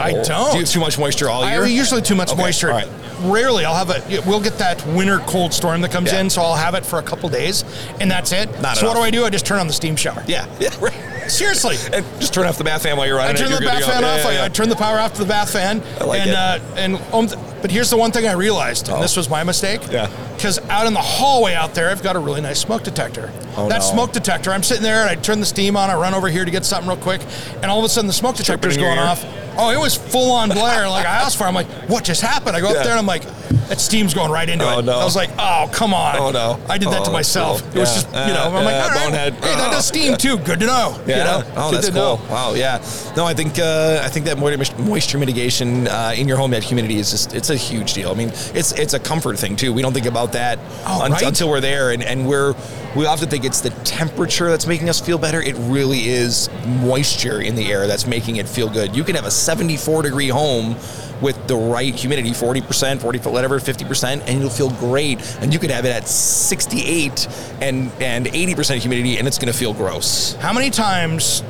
I 0.00 0.10
Oh. 0.12 0.24
don't. 0.24 0.50
Do 0.52 0.56
you 0.58 0.62
have 0.64 0.68
too 0.70 0.80
much 0.80 0.98
moisture 0.98 1.28
all 1.30 1.42
I 1.44 1.52
year? 1.52 1.62
have 1.62 1.70
usually 1.70 2.02
too 2.02 2.14
much 2.14 2.30
Okay, 2.32 2.42
moisture. 2.42 2.68
right. 2.68 2.88
Rarely, 3.22 3.64
I'll 3.64 3.74
have 3.76 3.90
a. 3.90 4.02
We'll 4.26 4.40
get 4.40 4.58
that 4.58 4.84
winter 4.88 5.20
cold 5.20 5.52
storm 5.54 5.80
that 5.82 5.92
comes 5.92 6.10
Yeah. 6.12 6.20
in, 6.20 6.30
so 6.30 6.42
I'll 6.42 6.56
have 6.56 6.74
it 6.74 6.84
for 6.84 6.98
a 6.98 7.02
couple 7.02 7.28
days, 7.28 7.64
and 8.00 8.10
that's 8.10 8.32
it. 8.32 8.48
Not 8.60 8.76
so 8.76 8.88
what 8.88 8.96
do. 8.96 9.02
I 9.02 9.10
do? 9.10 9.24
I 9.24 9.30
just 9.30 9.46
turn 9.46 9.60
on 9.60 9.68
the 9.68 9.72
steam 9.72 9.94
shower. 9.94 10.24
Yeah, 10.26 10.46
yeah, 10.58 10.70
right. 10.80 10.92
Seriously. 11.28 11.76
And 11.92 12.04
just 12.18 12.34
turn 12.34 12.46
off 12.46 12.58
the 12.58 12.64
bath 12.64 12.82
fan 12.82 12.96
while 12.96 13.06
you're 13.06 13.16
running. 13.16 13.36
I 13.36 13.38
turn 13.38 13.52
it. 13.52 13.60
the 13.60 13.64
bath 13.64 13.84
fan 13.84 14.02
Yeah, 14.02 14.08
off. 14.08 14.24
yeah, 14.32 14.42
I. 14.42 14.44
I 14.46 14.48
turn 14.48 14.68
the 14.68 14.74
power 14.74 14.98
off 14.98 15.12
to 15.14 15.20
the 15.20 15.28
bath 15.28 15.52
fan. 15.52 15.80
I 16.00 16.04
like 16.04 16.20
and, 16.22 16.30
it. 16.30 16.36
Uh, 16.36 16.58
and 16.76 16.96
um, 17.12 17.28
but 17.62 17.70
here's 17.70 17.90
the 17.90 17.96
one 17.96 18.10
thing 18.10 18.26
I 18.26 18.32
realized, 18.32 18.88
and 18.88 18.98
Oh. 18.98 19.00
this 19.00 19.16
was 19.16 19.30
my 19.30 19.44
mistake. 19.44 19.82
Yeah. 19.88 20.08
Because 20.42 20.58
out 20.70 20.88
in 20.88 20.92
the 20.92 20.98
hallway 21.00 21.54
out 21.54 21.72
there, 21.72 21.88
I've 21.88 22.02
got 22.02 22.16
a 22.16 22.18
really 22.18 22.40
nice 22.40 22.58
smoke 22.58 22.82
detector. 22.82 23.30
Oh, 23.56 23.68
that 23.68 23.78
no. 23.78 23.84
smoke 23.92 24.10
detector, 24.12 24.50
I'm 24.50 24.64
sitting 24.64 24.82
there 24.82 25.02
and 25.02 25.08
I 25.08 25.14
turn 25.14 25.38
the 25.38 25.46
steam 25.46 25.76
on. 25.76 25.88
I 25.88 25.94
run 25.94 26.14
over 26.14 26.26
here 26.26 26.44
to 26.44 26.50
get 26.50 26.64
something 26.64 26.88
real 26.88 26.98
quick, 26.98 27.20
and 27.62 27.66
all 27.66 27.78
of 27.78 27.84
a 27.84 27.88
sudden 27.88 28.08
the 28.08 28.12
smoke 28.12 28.34
detector's 28.34 28.74
in 28.76 28.82
going 28.82 28.98
ear. 28.98 29.04
off. 29.04 29.24
Oh, 29.56 29.70
it 29.70 29.78
was 29.78 29.94
full 29.94 30.32
on 30.32 30.48
blare 30.48 30.88
like 30.88 31.04
a 31.04 31.08
house 31.08 31.36
fire. 31.36 31.46
I'm 31.46 31.54
like, 31.54 31.68
what 31.88 32.02
just 32.02 32.22
happened? 32.22 32.56
I 32.56 32.60
go 32.60 32.72
Yeah. 32.72 32.78
up 32.78 32.82
there 32.82 32.90
and 32.90 32.98
I'm 32.98 33.06
like, 33.06 33.22
that 33.68 33.80
steam's 33.80 34.14
going 34.14 34.30
right 34.30 34.48
into 34.48 34.64
Oh, 34.64 34.78
it. 34.78 34.84
no. 34.84 34.98
I 34.98 35.04
was 35.04 35.16
like, 35.16 35.30
oh, 35.38 35.68
come 35.72 35.94
on. 35.94 36.16
Oh, 36.16 36.30
no. 36.30 36.58
I 36.68 36.78
did 36.78 36.88
that 36.90 37.02
Oh, 37.02 37.04
to 37.06 37.10
myself. 37.10 37.60
cool. 37.62 37.76
It 37.76 37.80
was 37.80 37.88
Yeah. 37.88 37.94
just, 37.94 38.06
you 38.28 38.34
know, 38.34 38.44
I'm 38.44 38.52
Yeah, 38.52 38.60
like, 38.60 38.74
all 38.74 38.88
right, 38.90 39.04
bonehead. 39.06 39.34
hey, 39.34 39.54
that 39.56 39.70
does 39.72 39.86
steam 39.86 40.16
too. 40.16 40.38
Good 40.38 40.60
to 40.60 40.66
know. 40.66 41.00
Yeah. 41.06 41.18
You 41.18 41.24
know? 41.24 41.44
Oh, 41.56 41.70
Good 41.70 41.76
that's 41.78 41.86
to 41.88 41.92
cool. 41.92 42.02
know. 42.18 42.20
Wow. 42.30 42.54
Yeah. 42.54 42.78
No, 43.16 43.24
I 43.24 43.34
think 43.34 43.58
uh, 43.58 44.00
I 44.02 44.08
think 44.08 44.26
that 44.26 44.38
moisture 44.38 44.76
moisture 44.78 45.18
mitigation 45.18 45.88
uh, 45.88 46.12
in 46.16 46.28
your 46.28 46.36
home 46.36 46.54
at 46.54 46.62
humidity 46.62 46.98
is 46.98 47.10
just 47.10 47.34
it's 47.34 47.50
a 47.50 47.56
huge 47.56 47.94
deal. 47.94 48.10
I 48.10 48.14
mean, 48.14 48.28
it's 48.54 48.72
it's 48.72 48.94
a 48.94 48.98
comfort 49.00 49.38
thing 49.38 49.56
too. 49.56 49.72
We 49.72 49.82
don't 49.82 49.92
think 49.92 50.06
about 50.06 50.32
that 50.32 50.58
Oh, 50.86 51.02
un- 51.02 51.12
right. 51.12 51.22
until 51.22 51.48
we're 51.48 51.60
there, 51.60 51.90
and, 51.90 52.02
and 52.02 52.26
we're 52.26 52.54
we 52.96 53.06
often 53.06 53.28
think 53.28 53.44
it's 53.44 53.60
the 53.60 53.70
temperature 53.84 54.50
that's 54.50 54.66
making 54.66 54.88
us 54.90 55.00
feel 55.00 55.18
better. 55.18 55.40
It 55.40 55.56
really 55.58 56.08
is 56.08 56.48
moisture 56.80 57.40
in 57.40 57.54
the 57.54 57.70
air 57.72 57.86
that's 57.86 58.06
making 58.06 58.36
it 58.36 58.48
feel 58.48 58.68
good. 58.68 58.94
You 58.94 59.02
can 59.04 59.14
have 59.14 59.24
a 59.24 59.30
74 59.30 60.02
degree 60.02 60.28
home 60.28 60.76
with 61.22 61.46
the 61.46 61.56
right 61.56 61.94
humidity 61.94 62.30
40% 62.30 63.00
40 63.00 63.18
whatever 63.30 63.58
50% 63.58 64.22
and 64.26 64.40
you'll 64.40 64.50
feel 64.50 64.70
great 64.70 65.18
and 65.40 65.52
you 65.52 65.58
could 65.58 65.70
have 65.70 65.84
it 65.84 65.90
at 65.90 66.06
68 66.08 67.28
and 67.60 67.90
and 68.00 68.26
80% 68.26 68.78
humidity 68.78 69.16
and 69.18 69.26
it's 69.28 69.38
going 69.38 69.52
to 69.52 69.58
feel 69.58 69.72
gross 69.72 70.34
How 70.34 70.52
many 70.52 70.68
times 70.70 71.42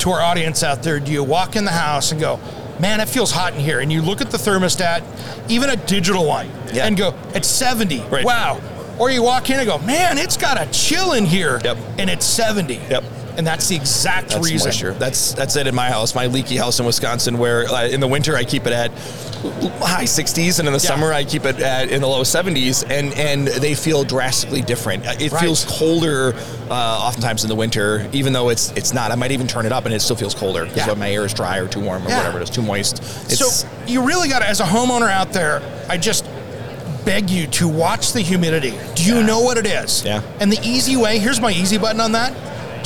to 0.00 0.10
our 0.10 0.20
audience 0.20 0.62
out 0.62 0.82
there 0.82 1.00
do 1.00 1.10
you 1.12 1.24
walk 1.24 1.56
in 1.56 1.64
the 1.64 1.72
house 1.72 2.12
and 2.12 2.20
go, 2.20 2.38
man, 2.78 3.00
it 3.00 3.08
feels 3.08 3.32
hot 3.32 3.52
in 3.54 3.58
here? 3.60 3.80
And 3.80 3.92
you 3.92 4.00
look 4.00 4.20
at 4.20 4.30
the 4.30 4.38
thermostat, 4.38 5.02
even 5.50 5.70
a 5.70 5.76
digital 5.76 6.24
one, 6.24 6.48
Yeah. 6.72 6.86
and 6.86 6.96
go, 6.96 7.14
it's 7.34 7.48
70. 7.48 8.02
Right. 8.02 8.24
Wow. 8.24 8.60
Or 9.00 9.10
you 9.10 9.24
walk 9.24 9.50
in 9.50 9.58
and 9.58 9.66
go, 9.68 9.78
man, 9.78 10.16
it's 10.16 10.36
got 10.36 10.60
a 10.60 10.70
chill 10.70 11.14
in 11.14 11.24
here. 11.24 11.60
Yep. 11.64 11.76
And 11.98 12.08
it's 12.10 12.24
70. 12.26 12.74
Yep. 12.74 13.02
And 13.38 13.46
that's 13.46 13.68
the 13.68 13.76
exact 13.76 14.30
That's 14.30 14.44
reason. 14.50 14.66
moisture. 14.68 14.92
That's 14.94 15.32
that's 15.32 15.54
it 15.54 15.68
in 15.68 15.74
my 15.74 15.88
house, 15.88 16.12
my 16.12 16.26
leaky 16.26 16.56
house 16.56 16.80
in 16.80 16.86
Wisconsin, 16.86 17.38
where 17.38 17.66
uh, 17.68 17.86
in 17.86 18.00
the 18.00 18.08
winter 18.08 18.34
I 18.36 18.42
keep 18.42 18.66
it 18.66 18.72
at 18.72 18.90
high 19.80 20.04
60s, 20.06 20.58
and 20.58 20.66
in 20.66 20.72
the 20.74 20.80
Yeah. 20.80 20.88
summer 20.88 21.12
I 21.12 21.22
keep 21.22 21.44
it 21.44 21.60
at 21.60 21.88
in 21.90 22.00
the 22.00 22.08
low 22.08 22.22
70s, 22.24 22.82
and 22.90 23.14
and 23.14 23.46
they 23.46 23.74
feel 23.74 24.02
drastically 24.02 24.60
different. 24.60 25.06
Uh, 25.06 25.14
It 25.20 25.30
Right. 25.30 25.40
feels 25.40 25.64
colder, 25.66 26.34
uh, 26.68 26.74
oftentimes 26.74 27.44
in 27.44 27.48
the 27.48 27.54
winter, 27.54 28.08
even 28.12 28.32
though 28.32 28.48
it's 28.48 28.72
it's 28.74 28.92
not. 28.92 29.12
I 29.12 29.14
might 29.14 29.30
even 29.30 29.46
turn 29.46 29.66
it 29.66 29.72
up, 29.72 29.84
and 29.84 29.94
it 29.94 30.02
still 30.02 30.16
feels 30.16 30.34
colder 30.34 30.64
because 30.64 30.88
Yeah. 30.88 30.94
my 30.94 31.08
air 31.12 31.24
is 31.24 31.32
dry 31.32 31.58
or 31.58 31.68
too 31.68 31.78
warm 31.80 32.04
or 32.04 32.10
Yeah. 32.10 32.16
whatever 32.18 32.40
it 32.40 32.42
is, 32.42 32.50
too 32.50 32.62
moist. 32.62 33.00
It's, 33.28 33.38
so 33.38 33.66
you 33.86 34.02
really 34.02 34.28
got 34.28 34.40
to, 34.40 34.48
as 34.48 34.58
a 34.58 34.64
homeowner 34.64 35.08
out 35.10 35.32
there, 35.32 35.62
I 35.88 35.96
just 35.96 36.24
beg 37.04 37.30
you 37.30 37.46
to 37.46 37.68
watch 37.68 38.12
the 38.14 38.20
humidity. 38.20 38.74
Do 38.96 39.04
you 39.04 39.18
Yeah. 39.18 39.26
know 39.26 39.40
what 39.40 39.58
it 39.58 39.66
is? 39.66 40.02
Yeah. 40.04 40.22
And 40.40 40.50
the 40.50 40.58
easy 40.64 40.96
way, 40.96 41.20
here's 41.20 41.40
my 41.40 41.52
easy 41.52 41.78
button 41.78 42.00
on 42.00 42.10
that. 42.12 42.32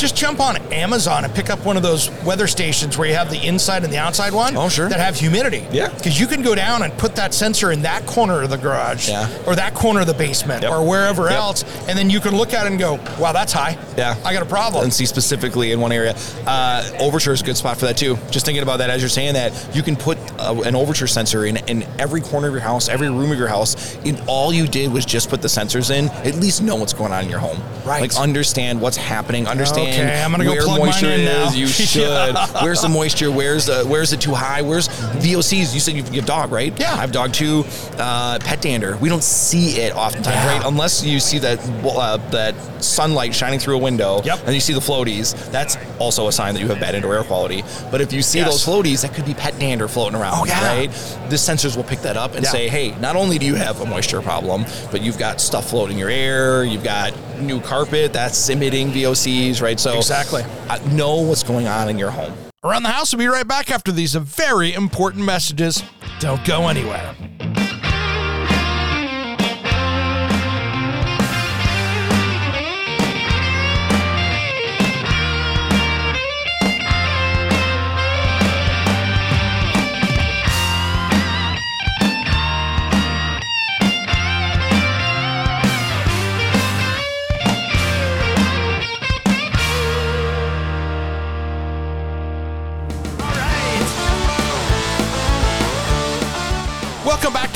Just 0.03 0.17
jump 0.17 0.41
on 0.41 0.57
Amazon 0.73 1.25
and 1.25 1.33
pick 1.33 1.49
up 1.49 1.65
one 1.65 1.77
of 1.77 1.85
those 1.85 2.11
weather 2.25 2.49
stations 2.49 2.99
where 2.99 3.07
you 3.07 3.15
have 3.15 3.31
the 3.31 3.41
inside 3.47 3.85
and 3.85 3.93
the 3.93 3.99
outside 3.99 4.33
one. 4.33 4.57
Oh, 4.57 4.69
sure. 4.69 4.89
That 4.89 4.99
have 4.99 5.15
humidity. 5.15 5.65
Yeah. 5.71 5.91
Because 5.95 6.19
you 6.19 6.27
can 6.27 6.43
go 6.43 6.57
down 6.57 6.83
and 6.83 6.93
put 6.99 7.15
that 7.15 7.33
sensor 7.33 7.71
in 7.71 7.83
that 7.83 8.05
corner 8.05 8.43
of 8.43 8.51
the 8.51 8.57
garage. 8.57 9.09
Yeah. 9.09 9.29
Or 9.47 9.55
that 9.55 9.75
corner 9.75 10.01
of 10.01 10.09
the 10.09 10.15
basement 10.15 10.65
Yep. 10.65 10.73
or 10.73 10.85
wherever 10.85 11.29
Yep. 11.31 11.33
else. 11.39 11.65
And 11.87 11.97
then 11.97 12.11
you 12.11 12.19
can 12.19 12.37
look 12.37 12.53
at 12.53 12.67
it 12.67 12.71
and 12.73 12.81
go, 12.81 12.99
wow, 13.21 13.31
that's 13.31 13.53
high. 13.53 13.79
Yeah. 13.97 14.17
I 14.25 14.33
got 14.33 14.43
a 14.43 14.47
problem. 14.47 14.83
and 14.83 14.93
see 14.93 15.07
specifically 15.07 15.71
in 15.71 15.81
one 15.81 15.93
area. 15.93 16.17
Uh, 16.49 16.83
overture 16.99 17.33
is 17.33 17.41
a 17.41 17.45
good 17.45 17.57
spot 17.57 17.77
for 17.77 17.87
that 17.87 17.97
too. 17.97 18.19
Just 18.33 18.45
thinking 18.45 18.65
about 18.65 18.79
that 18.79 18.91
as 18.91 19.03
you're 19.03 19.09
saying 19.09 19.35
that, 19.35 19.53
you 19.73 19.85
can 19.85 19.95
put 19.95 20.19
uh, 20.41 20.63
an 20.65 20.75
overture 20.75 21.07
sensor 21.07 21.45
in 21.47 21.59
in 21.69 21.85
every 22.01 22.21
corner 22.23 22.49
of 22.49 22.55
your 22.55 22.63
house, 22.63 22.89
every 22.89 23.09
room 23.09 23.31
of 23.31 23.39
your 23.39 23.47
house. 23.47 23.97
And 24.05 24.21
all 24.27 24.53
you 24.53 24.67
did 24.67 24.93
was 24.93 25.05
just 25.05 25.31
put 25.31 25.43
the 25.43 25.49
sensors 25.49 25.97
in. 25.97 26.09
At 26.27 26.35
least 26.41 26.61
know 26.61 26.75
what's 26.75 26.93
going 26.93 27.13
on 27.13 27.23
in 27.23 27.31
your 27.31 27.39
home. 27.39 27.63
Right. 27.85 28.01
Like 28.01 28.17
understand 28.17 28.81
what's 28.81 28.97
happening. 28.97 29.47
Understand 29.47 29.89
Okay, 29.89 29.92
I'm 30.01 30.31
gonna 30.31 30.45
go 30.45 30.51
where 30.53 30.63
plug 30.63 30.79
mine 30.79 30.87
moisture 30.89 31.07
in 31.11 31.21
is. 31.21 31.27
now. 31.27 31.53
You 31.53 31.67
should. 31.69 32.03
Yeah. 32.03 32.63
Where's 32.63 32.81
the 32.83 32.89
moisture? 32.89 33.31
Where's 33.31 33.67
the 33.67 33.85
where's 33.85 34.13
it 34.13 34.21
too 34.21 34.35
high? 34.35 34.63
Where's 34.63 34.89
VOCs? 34.89 35.75
You 35.75 35.81
said 35.81 35.95
you, 35.95 36.03
you 36.05 36.13
have 36.21 36.27
dog, 36.27 36.51
right? 36.53 36.79
Yeah. 36.79 36.93
I 36.95 36.97
have 36.99 37.13
dog 37.13 37.33
too. 37.33 37.65
Uh, 37.99 38.39
pet 38.41 38.61
dander. 38.63 38.97
We 38.99 39.09
don't 39.09 39.23
see 39.25 39.81
it 39.81 39.95
oftentimes, 39.95 40.35
Yeah. 40.37 40.57
right? 40.59 40.67
Unless 40.67 41.05
you 41.05 41.21
see 41.21 41.39
that 41.39 41.59
uh, 41.85 42.17
that 42.31 42.55
sunlight 42.83 43.33
shining 43.35 43.61
through 43.61 43.77
a 43.77 43.79
window 43.79 44.21
Yep. 44.25 44.41
and 44.47 44.55
you 44.55 44.61
see 44.61 44.73
the 44.73 44.81
floaties, 44.81 45.35
that's 45.53 45.77
also 46.01 46.27
a 46.27 46.33
sign 46.33 46.55
that 46.55 46.61
you 46.61 46.67
have 46.69 46.81
bad 46.81 46.95
indoor 46.97 47.15
air 47.15 47.23
quality. 47.23 47.63
But 47.93 48.01
if 48.01 48.13
you 48.13 48.23
see 48.23 48.39
Yes. 48.41 48.51
those 48.51 48.65
floaties, 48.67 49.03
that 49.03 49.15
could 49.15 49.25
be 49.25 49.35
pet 49.35 49.57
dander 49.61 49.87
floating 49.87 50.19
around, 50.19 50.35
Oh, 50.41 50.45
yeah. 50.47 50.67
right? 50.67 50.91
The 51.31 51.37
sensors 51.37 51.77
will 51.77 51.85
pick 51.85 52.01
that 52.03 52.17
up 52.17 52.35
and 52.35 52.43
Yeah. 52.45 52.51
say, 52.51 52.69
hey, 52.69 52.93
not 53.01 53.15
only 53.15 53.39
do 53.39 53.47
you 53.47 53.55
have 53.55 53.81
a 53.81 53.87
moisture 53.87 54.21
problem, 54.21 54.65
but 54.91 55.01
you've 55.01 55.19
got 55.19 55.41
stuff 55.41 55.71
floating 55.71 55.93
in 55.95 55.99
your 56.01 56.09
air, 56.11 56.65
you've 56.65 56.83
got 56.83 57.13
new 57.41 57.61
carpet 57.61 58.13
that's 58.13 58.49
emitting 58.49 58.91
VOCs, 58.93 59.61
right? 59.63 59.79
So 59.83 59.97
Exactly. 59.97 60.45
uh, 60.69 60.79
know 60.93 61.17
what's 61.17 61.43
going 61.43 61.67
on 61.67 61.89
in 61.89 61.99
your 61.99 62.13
home. 62.13 62.33
Around 62.63 62.85
the 62.85 62.91
house, 62.91 63.13
we'll 63.13 63.19
be 63.19 63.27
right 63.27 63.47
back 63.49 63.69
after 63.73 63.91
these 63.91 64.15
very 64.15 64.73
important 64.75 65.25
messages. 65.25 65.83
Don't 66.21 66.45
go 66.45 66.69
anywhere. 66.69 67.17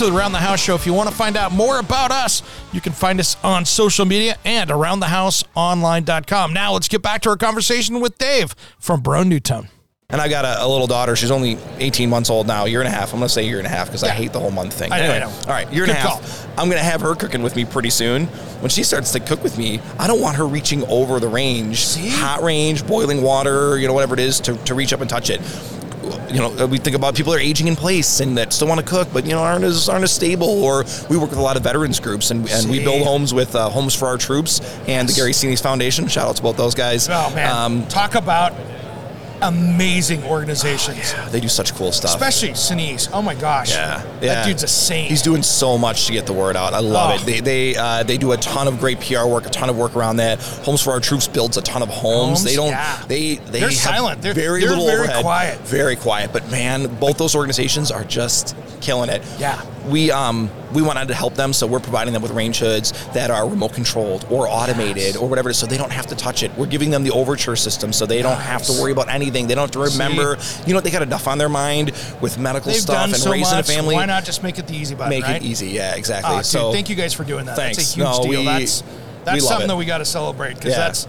To 0.06 0.12
the 0.12 0.18
Around 0.18 0.32
the 0.32 0.38
House 0.38 0.62
show. 0.62 0.76
If 0.76 0.86
you 0.86 0.92
want 0.92 1.08
to 1.08 1.14
find 1.14 1.36
out 1.36 1.50
more 1.50 1.80
about 1.80 2.12
us, 2.12 2.42
you 2.72 2.80
can 2.80 2.92
find 2.92 3.18
us 3.18 3.36
on 3.42 3.64
social 3.64 4.04
media 4.04 4.36
and 4.44 4.70
aroundthehouseonline.com. 4.70 6.52
Now 6.52 6.74
let's 6.74 6.86
get 6.86 7.02
back 7.02 7.22
to 7.22 7.30
our 7.30 7.36
conversation 7.36 8.00
with 8.00 8.16
Dave 8.18 8.54
from 8.78 9.02
Broan-NuTone. 9.02 9.68
And 10.08 10.20
I 10.20 10.28
got 10.28 10.44
a, 10.44 10.64
a 10.64 10.68
little 10.68 10.86
daughter. 10.86 11.16
She's 11.16 11.32
only 11.32 11.58
18 11.78 12.08
months 12.08 12.30
old 12.30 12.46
now, 12.46 12.66
year 12.66 12.80
and 12.80 12.86
a 12.86 12.90
half. 12.92 13.12
I'm 13.12 13.18
going 13.18 13.26
to 13.26 13.34
say 13.34 13.48
year 13.48 13.58
and 13.58 13.66
a 13.66 13.70
half 13.70 13.88
because 13.88 14.04
I 14.04 14.10
hate 14.10 14.32
the 14.32 14.38
whole 14.38 14.52
month 14.52 14.74
thing. 14.74 14.92
I 14.92 14.98
know, 15.00 15.04
I 15.06 15.16
anyway, 15.16 15.32
know. 15.32 15.40
all 15.40 15.52
right, 15.52 15.72
year 15.72 15.82
and 15.82 15.90
a 15.90 15.96
half. 15.96 16.46
I'm 16.56 16.68
going 16.68 16.78
to 16.78 16.88
have 16.88 17.00
her 17.00 17.16
cooking 17.16 17.42
with 17.42 17.56
me 17.56 17.64
pretty 17.64 17.90
soon. 17.90 18.26
When 18.60 18.70
she 18.70 18.84
starts 18.84 19.10
to 19.12 19.20
cook 19.20 19.42
with 19.42 19.58
me, 19.58 19.80
I 19.98 20.06
don't 20.06 20.20
want 20.20 20.36
her 20.36 20.46
reaching 20.46 20.84
over 20.86 21.18
the 21.18 21.26
range, 21.26 21.96
hot 22.12 22.42
range, 22.42 22.86
boiling 22.86 23.22
water, 23.22 23.76
you 23.78 23.88
know, 23.88 23.94
whatever 23.94 24.14
it 24.14 24.20
is, 24.20 24.38
to, 24.42 24.56
to 24.66 24.74
reach 24.76 24.92
up 24.92 25.00
and 25.00 25.10
touch 25.10 25.28
it. 25.28 25.40
You 26.32 26.40
know, 26.40 26.66
we 26.66 26.78
think 26.78 26.96
about 26.96 27.14
people 27.14 27.32
that 27.32 27.38
are 27.38 27.42
aging 27.42 27.68
in 27.68 27.76
place 27.76 28.20
and 28.20 28.36
that 28.38 28.52
still 28.52 28.68
want 28.68 28.80
to 28.80 28.86
cook, 28.86 29.08
but 29.12 29.24
you 29.24 29.32
know 29.32 29.42
aren't 29.42 29.64
as 29.64 29.88
aren't 29.88 30.04
as 30.04 30.12
stable. 30.12 30.48
Or 30.64 30.84
we 31.08 31.16
work 31.16 31.30
with 31.30 31.38
a 31.38 31.42
lot 31.42 31.56
of 31.56 31.62
veterans 31.62 32.00
groups, 32.00 32.30
and, 32.30 32.48
and 32.50 32.70
we 32.70 32.82
build 32.82 33.02
homes 33.04 33.32
with 33.34 33.54
uh, 33.54 33.68
Homes 33.70 33.94
for 33.94 34.06
Our 34.06 34.18
Troops 34.18 34.60
and 34.86 35.08
the 35.08 35.12
Gary 35.12 35.32
Sinise 35.32 35.62
Foundation. 35.62 36.06
Shout 36.08 36.28
out 36.28 36.36
to 36.36 36.42
both 36.42 36.56
those 36.56 36.74
guys. 36.74 37.08
Oh, 37.08 37.32
man. 37.34 37.50
Um, 37.50 37.86
Talk 37.88 38.14
about 38.14 38.52
amazing 39.42 40.22
organizations, 40.24 41.14
they 41.30 41.40
do 41.40 41.48
such 41.48 41.74
cool 41.74 41.92
stuff. 41.92 42.10
especially 42.14 42.50
Sinise. 42.50 43.08
Oh, 43.12 43.22
my 43.22 43.34
gosh. 43.34 43.70
Yeah, 43.70 44.02
That 44.20 44.22
yeah. 44.22 44.44
dude's 44.46 44.62
a 44.62 44.68
saint. 44.68 45.08
He's 45.08 45.22
doing 45.22 45.42
so 45.42 45.76
much 45.78 46.06
to 46.06 46.12
get 46.12 46.26
the 46.26 46.32
word 46.32 46.56
out. 46.56 46.72
I 46.74 46.80
love 46.80 47.10
Oh. 47.10 47.14
it. 47.22 47.26
They 47.26 47.40
they 47.40 47.76
uh, 47.76 48.02
they 48.02 48.16
do 48.18 48.32
a 48.32 48.36
ton 48.36 48.68
of 48.68 48.78
great 48.80 49.00
PR 49.00 49.26
work, 49.26 49.46
a 49.46 49.50
ton 49.50 49.68
of 49.70 49.76
work 49.76 49.94
around 49.96 50.16
that. 50.16 50.40
Homes 50.64 50.82
for 50.82 50.90
Our 50.92 51.00
Troops 51.00 51.28
builds 51.28 51.56
a 51.56 51.62
ton 51.62 51.82
of 51.82 51.88
homes. 51.88 52.06
Homes? 52.40 52.44
they 52.44 52.56
don't. 52.56 52.68
Yeah. 52.70 53.02
They 53.08 53.34
they 53.36 53.60
They're 53.60 53.70
silent. 53.70 54.22
They're- 54.22 54.34
very 54.34 54.60
they're 54.60 54.70
little 54.70 54.86
very 54.86 55.00
overhead. 55.00 55.22
quiet. 55.22 55.58
Very 55.60 55.96
quiet. 55.96 56.32
But 56.32 56.50
man, 56.50 56.86
both 56.96 57.18
those 57.18 57.34
organizations 57.34 57.90
are 57.90 58.04
just 58.04 58.56
killing 58.80 59.10
it. 59.10 59.22
Yeah. 59.38 59.60
We 59.88 60.10
um 60.10 60.50
we 60.72 60.82
wanted 60.82 61.08
to 61.08 61.14
help 61.14 61.34
them, 61.34 61.52
so 61.52 61.66
we're 61.66 61.78
providing 61.80 62.12
them 62.12 62.22
with 62.22 62.32
range 62.32 62.58
hoods 62.58 62.92
that 63.14 63.30
are 63.30 63.48
remote 63.48 63.72
controlled 63.72 64.26
or 64.30 64.48
automated 64.48 65.16
or 65.16 65.28
whatever, 65.28 65.48
it 65.48 65.52
is, 65.52 65.58
so 65.58 65.66
they 65.66 65.78
don't 65.78 65.92
have 65.92 66.06
to 66.08 66.16
touch 66.16 66.42
it. 66.42 66.50
We're 66.56 66.66
giving 66.66 66.90
them 66.90 67.04
the 67.04 67.12
overture 67.12 67.54
system, 67.56 67.92
so 67.92 68.04
they 68.04 68.20
don't 68.20 68.36
have 68.40 68.62
to 68.64 68.72
worry 68.72 68.90
about 68.92 69.08
anything. 69.08 69.46
They 69.46 69.54
don't 69.54 69.62
have 69.72 69.88
to 69.88 69.92
remember. 69.92 70.36
You 70.66 70.74
know, 70.74 70.80
they 70.80 70.90
got 70.90 71.02
enough 71.02 71.28
on 71.28 71.38
their 71.38 71.48
mind 71.48 71.92
with 72.20 72.36
medical 72.38 72.72
They've 72.72 72.80
stuff 72.80 73.04
and 73.06 73.16
so 73.16 73.30
raising 73.30 73.56
much. 73.56 73.68
a 73.68 73.72
family. 73.72 73.94
Why 73.94 74.06
not 74.06 74.24
just 74.24 74.42
make 74.42 74.58
it 74.58 74.66
the 74.66 74.74
easy 74.76 74.94
button? 74.96 75.10
Make 75.10 75.22
right? 75.24 75.36
it 75.40 75.44
easy. 75.46 75.68
Yeah, 75.68 75.94
exactly. 75.94 76.34
Dude, 76.36 76.46
so 76.46 76.72
thank 76.72 76.88
you 76.90 76.96
guys 76.96 77.14
for 77.14 77.22
doing 77.24 77.46
that. 77.46 77.54
Thanks. 77.56 77.76
That's 77.76 77.92
a 77.92 77.94
huge 77.94 78.06
No, 78.06 78.22
deal. 78.22 78.40
we- 78.40 78.46
that's 78.46 78.82
that's 79.24 79.46
something 79.46 79.64
it. 79.64 79.68
that 79.68 79.76
we 79.76 79.84
got 79.84 79.98
to 79.98 80.04
celebrate 80.04 80.54
because 80.54 80.72
Yeah. 80.72 80.78
that's. 80.78 81.06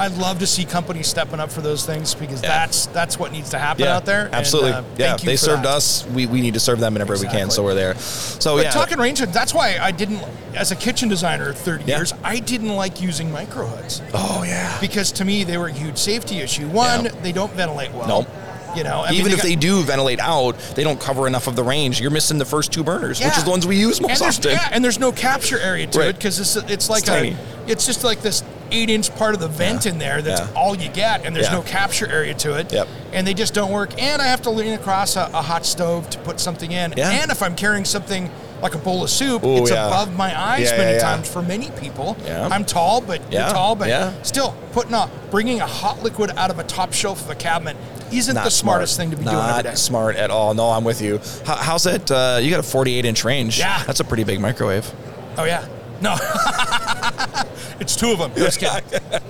I'd 0.00 0.16
love 0.16 0.38
to 0.38 0.46
see 0.46 0.64
companies 0.64 1.06
stepping 1.08 1.40
up 1.40 1.52
for 1.52 1.60
those 1.60 1.84
things 1.84 2.14
because 2.14 2.40
that's 2.40 2.86
that's 2.86 3.18
what 3.18 3.32
needs 3.32 3.50
to 3.50 3.58
happen 3.58 3.84
yeah, 3.84 3.96
out 3.96 4.06
there. 4.06 4.26
and, 4.26 4.34
Absolutely. 4.34 4.72
uh, 4.72 4.82
yeah, 4.96 5.08
thank 5.10 5.22
you 5.22 5.26
they 5.26 5.36
served 5.36 5.64
that. 5.64 5.74
us. 5.76 6.06
We, 6.06 6.26
we 6.26 6.40
need 6.40 6.54
to 6.54 6.60
serve 6.60 6.80
them 6.80 6.96
every 6.96 7.16
way 7.16 7.22
we 7.22 7.28
can. 7.28 7.50
So 7.50 7.62
we're 7.62 7.74
there. 7.74 7.94
So 7.96 8.56
But 8.56 8.64
yeah, 8.64 8.70
talking 8.70 8.98
range 8.98 9.20
that's 9.20 9.52
why 9.52 9.78
I 9.78 9.90
didn't, 9.90 10.22
as 10.56 10.72
a 10.72 10.76
kitchen 10.76 11.08
designer, 11.10 11.52
30 11.52 11.84
Yeah. 11.84 11.98
years, 11.98 12.14
I 12.24 12.38
didn't 12.40 12.74
like 12.74 13.02
using 13.02 13.30
micro 13.30 13.66
hoods 13.66 14.00
oh 14.14 14.42
yeah. 14.46 14.76
because 14.80 15.12
to 15.12 15.24
me 15.26 15.44
they 15.44 15.58
were 15.58 15.66
a 15.68 15.72
huge 15.72 15.98
safety 15.98 16.38
issue. 16.38 16.66
One, 16.68 17.04
Yeah. 17.04 17.10
they 17.22 17.32
don't 17.32 17.52
ventilate 17.52 17.92
well. 17.92 18.08
Nope. 18.08 18.28
You 18.76 18.84
know, 18.84 19.02
I 19.02 19.10
mean, 19.10 19.20
Even 19.20 19.32
if 19.32 19.38
got- 19.38 19.46
they 19.46 19.56
do 19.56 19.82
ventilate 19.82 20.20
out, 20.20 20.56
they 20.76 20.84
don't 20.84 21.00
cover 21.00 21.26
enough 21.26 21.46
of 21.48 21.56
the 21.56 21.62
range. 21.64 22.00
You're 22.00 22.12
missing 22.12 22.38
the 22.38 22.44
first 22.44 22.72
two 22.72 22.84
burners, 22.84 23.18
which 23.20 23.36
is 23.36 23.42
the 23.44 23.50
ones 23.50 23.66
we 23.66 23.76
use 23.76 24.00
most 24.00 24.22
and 24.22 24.28
often. 24.34 24.52
Yeah, 24.52 24.68
and 24.70 24.82
there's 24.84 24.98
no 25.00 25.10
capture 25.12 25.58
area 25.58 25.88
to 25.88 25.98
Right. 25.98 26.08
it 26.08 26.16
because 26.16 26.38
it's 26.38 26.54
it's 26.70 26.88
like 26.88 27.00
It's 27.00 27.08
a 27.10 27.12
tiny. 27.12 27.36
it's 27.66 27.84
just 27.84 28.04
like 28.04 28.22
this 28.22 28.44
eight 28.72 28.90
inch 28.90 29.14
part 29.16 29.34
of 29.34 29.40
the 29.40 29.48
vent 29.48 29.84
Yeah. 29.84 29.92
in 29.92 29.98
there 29.98 30.22
that's 30.22 30.40
Yeah. 30.40 30.46
all 30.60 30.76
you 30.76 30.88
get, 30.88 31.24
and 31.24 31.34
there's 31.34 31.46
Yeah. 31.46 31.54
no 31.54 31.62
capture 31.62 32.10
area 32.10 32.34
to 32.34 32.54
it. 32.54 32.72
Yep. 32.72 32.88
And 33.12 33.26
they 33.26 33.34
just 33.34 33.54
don't 33.54 33.70
work. 33.72 33.90
And 34.00 34.20
I 34.22 34.26
have 34.26 34.42
to 34.42 34.50
lean 34.50 34.72
across 34.74 35.16
a, 35.16 35.28
a 35.34 35.42
hot 35.42 35.66
stove 35.66 36.08
to 36.10 36.18
put 36.18 36.38
something 36.40 36.70
in. 36.72 36.98
And 36.98 37.30
if 37.30 37.42
I'm 37.42 37.54
carrying 37.56 37.84
something 37.84 38.30
like 38.62 38.74
a 38.74 38.78
bowl 38.78 39.02
of 39.02 39.08
soup, 39.08 39.42
Ooh, 39.42 39.56
it's 39.62 39.70
above 39.70 40.14
my 40.16 40.38
eyes 40.38 40.70
many 40.72 41.00
times 41.00 41.26
for 41.28 41.40
many 41.42 41.70
people. 41.72 42.16
I'm 42.28 42.64
tall, 42.64 43.00
but 43.00 43.20
you're 43.32 43.42
tall, 43.48 43.74
but 43.74 44.12
still 44.26 44.54
putting 44.72 44.94
a 44.94 45.08
bringing 45.30 45.60
a 45.60 45.66
hot 45.66 46.02
liquid 46.02 46.32
out 46.36 46.50
of 46.50 46.58
a 46.58 46.64
top 46.64 46.92
shelf 46.92 47.22
of 47.22 47.30
a 47.30 47.34
cabinet 47.34 47.76
isn't 48.12 48.34
Not 48.34 48.44
the 48.44 48.50
smartest 48.50 48.96
smart. 48.96 49.08
thing 49.08 49.10
to 49.12 49.16
be 49.16 49.24
Not 49.24 49.62
doing 49.62 49.72
day. 49.72 49.76
smart 49.76 50.16
at 50.16 50.30
all. 50.32 50.52
No, 50.52 50.70
I'm 50.70 50.82
with 50.82 51.00
you. 51.00 51.20
How, 51.46 51.54
how's 51.54 51.84
that? 51.84 52.10
Uh, 52.10 52.38
you 52.42 52.50
got 52.50 52.58
a 52.58 52.64
48 52.64 53.04
inch 53.04 53.24
range. 53.24 53.58
Yeah. 53.58 53.82
That's 53.86 54.00
a 54.00 54.04
pretty 54.04 54.24
big 54.24 54.40
microwave. 54.40 54.90
Oh 55.38 55.44
yeah. 55.44 55.64
No. 56.00 56.16
it's 57.80 57.96
two 57.96 58.12
of 58.12 58.18
them. 58.18 58.32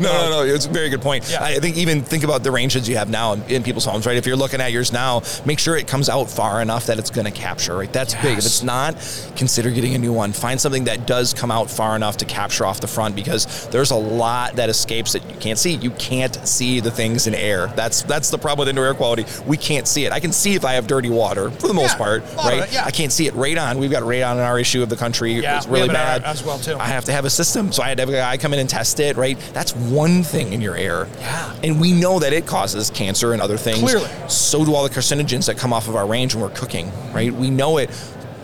No, 0.00 0.12
no, 0.12 0.30
no. 0.30 0.42
It's 0.42 0.66
a 0.66 0.70
very 0.70 0.88
good 0.88 1.02
point. 1.02 1.28
Yeah. 1.30 1.42
I 1.42 1.58
think 1.58 1.76
even 1.76 2.02
think 2.02 2.24
about 2.24 2.42
the 2.42 2.50
ranges 2.50 2.88
you 2.88 2.96
have 2.96 3.08
now 3.08 3.32
in, 3.34 3.42
in 3.44 3.62
people's 3.62 3.84
homes, 3.84 4.06
right? 4.06 4.16
If 4.16 4.26
you're 4.26 4.36
looking 4.36 4.60
at 4.60 4.72
yours 4.72 4.92
now, 4.92 5.22
make 5.44 5.58
sure 5.58 5.76
it 5.76 5.86
comes 5.86 6.08
out 6.08 6.30
far 6.30 6.60
enough 6.60 6.86
that 6.86 6.98
it's 6.98 7.10
going 7.10 7.26
to 7.26 7.30
capture, 7.30 7.76
right? 7.76 7.92
That's 7.92 8.14
big. 8.14 8.38
If 8.38 8.46
it's 8.46 8.62
not, 8.62 8.94
consider 9.36 9.70
getting 9.70 9.94
a 9.94 9.98
new 9.98 10.12
one. 10.12 10.32
Find 10.32 10.60
something 10.60 10.84
that 10.84 11.06
does 11.06 11.32
come 11.32 11.50
out 11.50 11.70
far 11.70 11.94
enough 11.96 12.16
to 12.18 12.24
capture 12.24 12.64
off 12.64 12.80
the 12.80 12.86
front 12.86 13.14
because 13.14 13.68
there's 13.68 13.90
a 13.92 13.96
lot 13.96 14.54
that 14.56 14.68
escapes 14.68 15.12
that 15.12 15.28
you 15.30 15.36
can't 15.36 15.58
see. 15.58 15.74
You 15.74 15.90
can't 15.92 16.34
see 16.46 16.80
the 16.80 16.90
things 16.90 17.26
in 17.26 17.34
air. 17.34 17.68
That's 17.68 18.02
that's 18.02 18.30
the 18.30 18.38
problem 18.38 18.60
with 18.66 18.68
indoor 18.70 18.86
air 18.86 18.94
quality. 18.94 19.26
We 19.46 19.56
can't 19.56 19.86
see 19.86 20.06
it. 20.06 20.12
I 20.12 20.20
can 20.20 20.32
see 20.32 20.54
if 20.54 20.64
I 20.64 20.72
have 20.74 20.86
dirty 20.86 21.10
water 21.10 21.50
for 21.50 21.68
the 21.68 21.74
most 21.74 21.92
Yeah, 21.92 21.98
part, 21.98 22.22
a 22.22 22.36
lot 22.36 22.52
of 22.52 22.58
right? 22.60 22.68
it, 22.68 22.72
yeah. 22.74 22.84
I 22.84 22.90
can't 22.90 23.12
see 23.12 23.26
it. 23.26 23.34
Radon. 23.34 23.76
We've 23.78 23.90
got 23.90 24.02
radon 24.02 24.32
in 24.34 24.40
our 24.40 24.58
issue 24.58 24.82
of 24.82 24.88
the 24.88 24.96
country. 24.96 25.34
Yeah, 25.34 25.58
it's 25.58 25.66
really 25.66 25.88
have 25.88 26.17
as 26.24 26.42
well, 26.44 26.58
too. 26.58 26.76
I 26.78 26.86
have 26.88 27.04
to 27.06 27.12
have 27.12 27.24
a 27.24 27.30
system. 27.30 27.72
So 27.72 27.82
I 27.82 27.88
had 27.88 27.98
to 27.98 28.02
have 28.02 28.08
a 28.08 28.12
guy 28.12 28.36
come 28.36 28.52
in 28.52 28.58
and 28.58 28.68
test 28.68 29.00
it, 29.00 29.16
right? 29.16 29.38
That's 29.52 29.74
one 29.74 30.22
thing 30.22 30.52
in 30.52 30.60
your 30.60 30.76
air. 30.76 31.08
Yeah. 31.20 31.54
And 31.64 31.80
we 31.80 31.92
know 31.92 32.18
that 32.18 32.32
it 32.32 32.46
causes 32.46 32.90
cancer 32.90 33.32
and 33.32 33.42
other 33.42 33.56
things. 33.56 33.80
Clearly. 33.80 34.08
So 34.28 34.64
do 34.64 34.74
all 34.74 34.82
the 34.82 34.94
carcinogens 34.94 35.46
that 35.46 35.56
come 35.58 35.72
off 35.72 35.88
of 35.88 35.96
our 35.96 36.06
range 36.06 36.34
when 36.34 36.42
we're 36.42 36.50
cooking, 36.56 36.90
right? 37.12 37.32
We 37.32 37.50
know 37.50 37.78
it. 37.78 37.90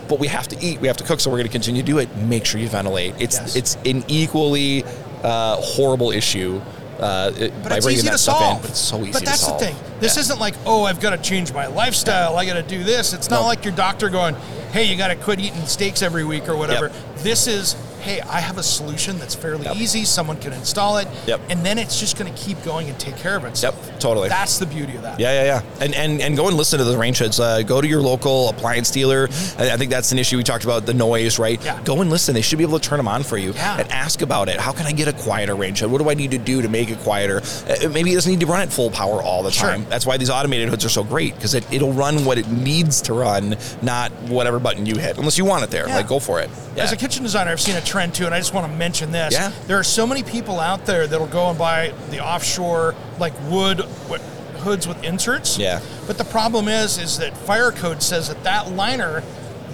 But 0.07 0.19
we 0.19 0.27
have 0.27 0.47
to 0.49 0.59
eat, 0.63 0.79
we 0.81 0.87
have 0.87 0.97
to 0.97 1.03
cook, 1.03 1.19
so 1.19 1.31
we're 1.31 1.37
going 1.37 1.47
to 1.47 1.51
continue 1.51 1.81
to 1.81 1.85
do 1.85 1.97
it. 1.97 2.15
Make 2.15 2.45
sure 2.45 2.61
you 2.61 2.67
ventilate. 2.67 3.15
It's 3.19 3.37
Yes. 3.37 3.55
it's 3.55 3.77
an 3.85 4.03
equally 4.07 4.83
uh, 5.23 5.55
horrible 5.57 6.11
issue 6.11 6.61
uh, 6.99 7.31
it- 7.37 7.51
But 7.61 7.69
by 7.71 7.75
it's 7.77 7.87
easy 7.87 8.03
that 8.05 8.11
to 8.13 8.17
solve. 8.19 8.55
in. 8.57 8.61
But 8.61 8.69
it's 8.69 8.79
so 8.79 9.01
easy 9.01 9.11
But 9.11 9.25
that's 9.25 9.45
the 9.45 9.53
thing. 9.57 9.75
This 9.99 10.15
Yeah. 10.15 10.21
isn't 10.21 10.39
like, 10.39 10.53
oh, 10.65 10.83
I've 10.85 11.01
got 11.01 11.09
to 11.09 11.17
change 11.17 11.51
my 11.51 11.65
lifestyle. 11.67 12.37
I 12.37 12.45
got 12.45 12.53
to 12.53 12.63
do 12.63 12.83
this. 12.85 13.11
It's 13.13 13.29
not 13.29 13.41
No. 13.41 13.47
like 13.47 13.65
your 13.65 13.73
doctor 13.73 14.07
going, 14.09 14.35
hey, 14.75 14.83
you 14.83 14.97
got 14.97 15.07
to 15.07 15.15
quit 15.15 15.39
eating 15.39 15.65
steaks 15.67 16.01
every 16.01 16.25
week 16.25 16.49
or 16.49 16.57
whatever. 16.57 16.87
Yep. 16.87 17.15
This 17.19 17.47
is, 17.47 17.77
hey, 18.05 18.21
I 18.21 18.39
have 18.39 18.57
a 18.59 18.63
solution 18.63 19.17
that's 19.17 19.33
fairly 19.33 19.65
Yep. 19.65 19.75
easy. 19.77 20.05
Someone 20.05 20.37
can 20.37 20.53
install 20.53 20.97
it. 20.97 21.07
Yep. 21.25 21.41
And 21.49 21.65
then 21.65 21.79
it's 21.79 21.99
just 21.99 22.17
going 22.17 22.31
to 22.31 22.39
keep 22.39 22.63
going 22.63 22.87
and 22.87 22.97
take 22.99 23.17
care 23.17 23.35
of 23.35 23.43
itself. 23.45 23.75
Yep, 23.89 23.99
totally. 23.99 24.29
That's 24.29 24.59
the 24.59 24.67
beauty 24.67 24.95
of 24.95 25.01
that. 25.01 25.19
Yeah, 25.19 25.33
yeah, 25.43 25.45
yeah. 25.61 25.83
And 25.83 25.95
and 25.95 26.21
and 26.21 26.37
go 26.37 26.47
and 26.47 26.55
listen 26.55 26.77
to 26.79 26.85
the 26.85 26.97
range 26.97 27.17
hoods. 27.17 27.39
Uh, 27.39 27.63
go 27.63 27.81
to 27.81 27.87
your 27.87 28.01
local 28.01 28.49
appliance 28.49 28.91
dealer. 28.91 29.27
I, 29.57 29.71
I 29.71 29.77
think 29.77 29.89
that's 29.89 30.11
an 30.11 30.19
issue. 30.19 30.37
We 30.37 30.43
talked 30.43 30.63
about 30.65 30.85
the 30.85 30.93
noise, 30.93 31.39
right? 31.39 31.57
Mm-hmm. 31.59 31.65
Yeah. 31.79 31.83
Go 31.83 32.01
and 32.01 32.09
listen. 32.11 32.35
They 32.35 32.41
should 32.41 32.59
be 32.59 32.63
able 32.63 32.79
to 32.79 32.87
turn 32.87 32.97
them 32.97 33.07
on 33.07 33.23
for 33.23 33.37
you 33.37 33.53
Yeah. 33.53 33.79
and 33.79 33.91
ask 33.91 34.21
about 34.21 34.49
it. 34.49 34.59
How 34.59 34.71
can 34.71 34.85
I 34.85 34.91
get 34.91 35.07
a 35.07 35.13
quieter 35.13 35.55
range 35.55 35.79
hood? 35.79 35.89
What 35.91 35.99
do 36.01 36.09
I 36.09 36.13
need 36.13 36.31
to 36.31 36.37
do 36.37 36.61
to 36.61 36.69
make 36.69 36.89
it 36.91 36.99
quieter? 36.99 37.41
Uh, 37.67 37.89
maybe 37.89 38.11
it 38.11 38.15
doesn't 38.15 38.31
need 38.31 38.39
to 38.41 38.45
run 38.45 38.61
at 38.61 38.71
full 38.71 38.91
power 38.91 39.21
all 39.23 39.41
the 39.41 39.51
Sure. 39.51 39.69
time. 39.69 39.85
That's 39.89 40.05
why 40.05 40.17
these 40.17 40.29
automated 40.29 40.69
hoods 40.69 40.85
are 40.85 40.89
so 40.89 41.03
great 41.03 41.33
because 41.35 41.53
it, 41.55 41.65
it'll 41.73 41.93
run 41.93 42.23
what 42.25 42.37
it 42.37 42.47
needs 42.49 43.01
to 43.03 43.13
run, 43.13 43.57
not 43.81 44.11
whatever 44.29 44.59
button 44.59 44.85
you 44.85 44.95
hit. 44.97 45.17
Unless 45.17 45.37
you 45.39 45.45
want 45.45 45.63
it 45.63 45.71
there, 45.71 45.87
Yeah. 45.87 45.95
like 45.97 46.07
go 46.07 46.19
for 46.19 46.39
it. 46.41 46.49
As 46.77 46.91
a 46.91 46.97
kitchen 46.97 47.23
designer, 47.23 47.51
I've 47.51 47.61
seen 47.61 47.77
a 47.77 47.81
trend 47.95 48.13
too, 48.13 48.25
and 48.25 48.35
I 48.35 48.39
just 48.39 48.53
want 48.53 48.69
to 48.69 48.77
mention 48.77 49.13
this. 49.13 49.33
Yeah. 49.33 49.53
There 49.67 49.79
are 49.79 49.83
so 49.83 50.05
many 50.05 50.21
people 50.21 50.59
out 50.59 50.85
there 50.85 51.07
that'll 51.07 51.27
go 51.27 51.49
and 51.49 51.57
buy 51.57 51.93
the 52.09 52.19
offshore, 52.19 52.93
like 53.19 53.31
wood 53.49 53.79
what, 54.09 54.19
hoods 54.59 54.85
with 54.85 55.01
inserts. 55.01 55.57
Yeah. 55.57 55.79
But 56.05 56.17
the 56.17 56.25
problem 56.25 56.67
is, 56.67 56.97
is 56.97 57.19
that 57.19 57.37
fire 57.37 57.71
code 57.71 58.03
says 58.03 58.27
that 58.27 58.43
that 58.43 58.73
liner 58.73 59.23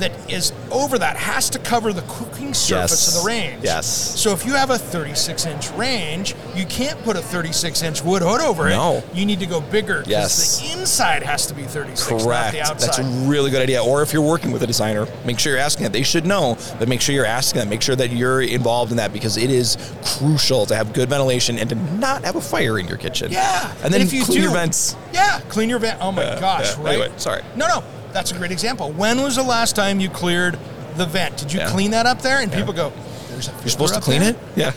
that 0.01 0.11
is 0.31 0.51
over 0.71 0.97
that 0.99 1.15
has 1.15 1.49
to 1.51 1.59
cover 1.59 1.93
the 1.93 2.01
cooking 2.03 2.53
surface 2.53 2.91
Yes. 2.91 3.07
of 3.17 3.21
the 3.23 3.27
range. 3.27 3.63
Yes. 3.63 3.85
So 3.87 4.31
if 4.31 4.45
you 4.45 4.53
have 4.53 4.69
a 4.69 4.77
36 4.77 5.45
inch 5.45 5.69
range, 5.71 6.35
you 6.55 6.65
can't 6.65 7.01
put 7.03 7.15
a 7.15 7.21
36 7.21 7.81
inch 7.83 8.03
wood 8.03 8.21
hood 8.21 8.41
over 8.41 8.69
No. 8.69 8.97
it. 8.97 9.05
You 9.13 9.25
need 9.25 9.39
to 9.39 9.45
go 9.45 9.61
bigger. 9.61 10.03
Yes. 10.05 10.59
The 10.59 10.71
inside 10.79 11.23
has 11.23 11.45
to 11.47 11.53
be 11.53 11.63
36, 11.63 12.09
not 12.11 12.21
Correct. 12.21 12.51
the 12.53 12.61
outside. 12.61 12.79
That's 12.87 12.97
a 12.99 13.03
really 13.03 13.49
good 13.51 13.61
idea. 13.61 13.83
Or 13.83 14.01
if 14.01 14.11
you're 14.13 14.21
working 14.21 14.51
with 14.51 14.63
a 14.63 14.67
designer, 14.67 15.07
make 15.25 15.39
sure 15.39 15.53
you're 15.53 15.61
asking 15.61 15.83
that. 15.83 15.93
They 15.93 16.03
should 16.03 16.25
know, 16.25 16.57
but 16.79 16.87
make 16.87 16.99
sure 17.01 17.15
you're 17.15 17.25
asking 17.25 17.59
them. 17.59 17.69
Make 17.69 17.81
sure 17.81 17.95
that 17.95 18.11
you're 18.11 18.41
involved 18.41 18.91
in 18.91 18.97
that 18.97 19.13
because 19.13 19.37
it 19.37 19.49
is 19.51 19.77
crucial 20.03 20.65
to 20.65 20.75
have 20.75 20.93
good 20.93 21.09
ventilation 21.09 21.57
and 21.57 21.69
to 21.69 21.75
not 21.75 22.23
have 22.25 22.35
a 22.35 22.41
fire 22.41 22.79
in 22.79 22.87
your 22.87 22.97
kitchen. 22.97 23.31
Yeah. 23.31 23.71
And 23.83 23.93
then 23.93 24.01
if 24.01 24.11
you 24.13 24.23
clean 24.25 24.37
do, 24.37 24.43
your 24.43 24.51
vents. 24.51 24.95
Yeah, 25.13 25.39
clean 25.49 25.69
your 25.69 25.79
vent. 25.79 25.99
Oh 26.01 26.11
my 26.11 26.23
Yeah, 26.23 26.39
gosh, 26.39 26.75
yeah. 26.77 26.83
right? 26.83 26.93
Anyway, 26.99 27.11
sorry. 27.17 27.43
No, 27.55 27.67
no. 27.67 27.83
That's 28.13 28.31
a 28.31 28.35
great 28.35 28.51
example. 28.51 28.91
When 28.91 29.21
was 29.21 29.35
the 29.35 29.43
last 29.43 29.75
time 29.75 29.99
you 29.99 30.09
cleared 30.09 30.57
the 30.97 31.05
vent? 31.05 31.37
Did 31.37 31.53
you 31.53 31.59
Yeah. 31.59 31.69
clean 31.69 31.91
that 31.91 32.05
up 32.05 32.21
there? 32.21 32.39
And 32.41 32.51
people 32.51 32.73
go, 32.73 32.91
there's 33.29 33.47
a 33.47 33.51
You're 33.61 33.69
supposed 33.69 33.93
to 33.95 34.01
clean 34.01 34.21
there?" 34.21 34.31
it? 34.31 34.37
Yeah. 34.55 34.71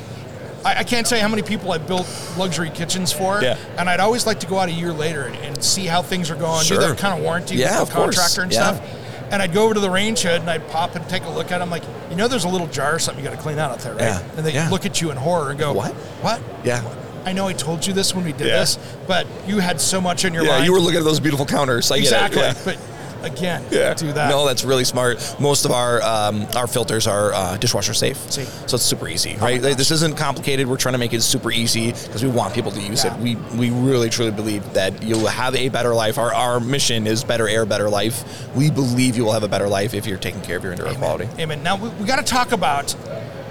I, 0.64 0.78
I 0.80 0.84
can't 0.84 1.06
tell 1.06 1.18
you 1.18 1.22
how 1.22 1.28
many 1.28 1.42
people 1.42 1.72
I 1.72 1.78
built 1.78 2.06
luxury 2.38 2.70
kitchens 2.70 3.12
for. 3.12 3.42
Yeah. 3.42 3.56
And 3.76 3.88
I'd 3.90 4.00
always 4.00 4.26
like 4.26 4.40
to 4.40 4.46
go 4.46 4.58
out 4.58 4.68
a 4.68 4.72
year 4.72 4.92
later 4.92 5.22
and, 5.24 5.36
and 5.36 5.62
see 5.62 5.84
how 5.86 6.00
things 6.02 6.30
are 6.30 6.36
going, 6.36 6.64
Sure. 6.64 6.78
do 6.80 6.86
that 6.86 6.98
kind 6.98 7.18
of 7.18 7.22
warranty 7.24 7.56
Yeah, 7.56 7.80
with 7.80 7.88
the 7.90 7.94
course. 7.94 8.16
contractor 8.16 8.42
and 8.42 8.52
Yeah. 8.52 8.76
stuff. 8.78 8.90
And 9.30 9.42
I'd 9.42 9.52
go 9.52 9.64
over 9.64 9.74
to 9.74 9.80
the 9.80 9.90
range 9.90 10.20
hood 10.22 10.40
and 10.40 10.48
I'd 10.50 10.66
pop 10.68 10.94
and 10.94 11.06
take 11.08 11.24
a 11.24 11.28
look 11.30 11.50
at 11.50 11.58
them 11.58 11.68
like, 11.70 11.82
you 12.08 12.16
know, 12.16 12.28
there's 12.28 12.44
a 12.44 12.48
little 12.48 12.68
jar 12.68 12.94
or 12.94 12.98
something 12.98 13.22
you 13.24 13.28
got 13.28 13.36
to 13.36 13.42
clean 13.42 13.58
out 13.58 13.72
out 13.72 13.80
there, 13.80 13.92
right? 13.94 14.02
Yeah. 14.02 14.20
And 14.36 14.46
they 14.46 14.52
Yeah. 14.52 14.68
look 14.70 14.86
at 14.86 15.00
you 15.02 15.10
in 15.10 15.16
horror 15.16 15.50
and 15.50 15.58
go, 15.58 15.72
What? 15.72 15.92
What? 16.22 16.40
Yeah. 16.62 16.82
I 17.26 17.32
know 17.32 17.48
I 17.48 17.52
told 17.54 17.86
you 17.86 17.92
this 17.94 18.14
when 18.14 18.24
we 18.24 18.32
did 18.32 18.46
Yeah. 18.46 18.60
this, 18.60 18.78
but 19.06 19.26
you 19.46 19.58
had 19.58 19.80
so 19.80 20.00
much 20.00 20.24
in 20.24 20.32
your 20.34 20.44
Yeah, 20.44 20.50
mind. 20.52 20.64
you 20.66 20.72
were 20.72 20.78
looking 20.80 20.98
at 20.98 21.04
those 21.04 21.20
beautiful 21.20 21.46
counters. 21.46 21.90
I 21.90 21.96
get 21.96 22.04
it. 22.04 22.06
exactly. 22.06 22.42
Yeah. 22.42 22.54
But 22.64 22.76
again 23.24 23.62
do 23.70 24.12
that. 24.12 24.30
No, 24.30 24.46
that's 24.46 24.64
really 24.64 24.84
smart. 24.84 25.36
Most 25.40 25.64
of 25.64 25.70
our 25.70 26.02
um, 26.02 26.46
our 26.56 26.66
filters 26.66 27.06
are 27.06 27.32
uh, 27.32 27.56
dishwasher 27.56 27.94
safe, 27.94 28.16
See. 28.30 28.42
Oh 28.42 28.66
so 28.66 28.74
it's 28.76 28.84
super 28.84 29.08
easy, 29.08 29.36
right? 29.36 29.60
Like, 29.62 29.76
this 29.76 29.90
isn't 29.90 30.16
complicated. 30.16 30.66
We're 30.66 30.76
trying 30.76 30.94
to 30.94 30.98
make 30.98 31.12
it 31.12 31.22
super 31.22 31.50
easy 31.50 31.92
because 31.92 32.22
we 32.22 32.30
want 32.30 32.54
people 32.54 32.70
to 32.72 32.80
use 32.80 33.04
Yeah. 33.04 33.14
it. 33.16 33.20
We 33.20 33.36
we 33.56 33.70
really 33.70 34.10
truly 34.10 34.30
believe 34.30 34.62
that 34.74 35.02
you'll 35.02 35.26
have 35.26 35.54
a 35.54 35.68
better 35.68 35.94
life. 35.94 36.18
Our 36.18 36.32
our 36.34 36.60
mission 36.60 37.06
is 37.06 37.24
better 37.24 37.48
air, 37.48 37.64
better 37.66 37.88
life. 37.90 38.24
We 38.54 38.70
believe 38.70 39.16
you 39.16 39.24
will 39.24 39.32
have 39.32 39.42
a 39.44 39.48
better 39.48 39.68
life 39.68 39.94
if 39.94 40.06
you're 40.06 40.18
taking 40.18 40.40
care 40.42 40.56
of 40.56 40.62
your 40.64 40.72
indoor 40.72 40.88
air 40.88 40.94
quality. 40.94 41.28
Amen. 41.38 41.62
Now 41.62 41.76
we, 41.76 41.88
we 42.00 42.04
got 42.06 42.16
to 42.16 42.24
talk 42.24 42.52
about 42.52 42.94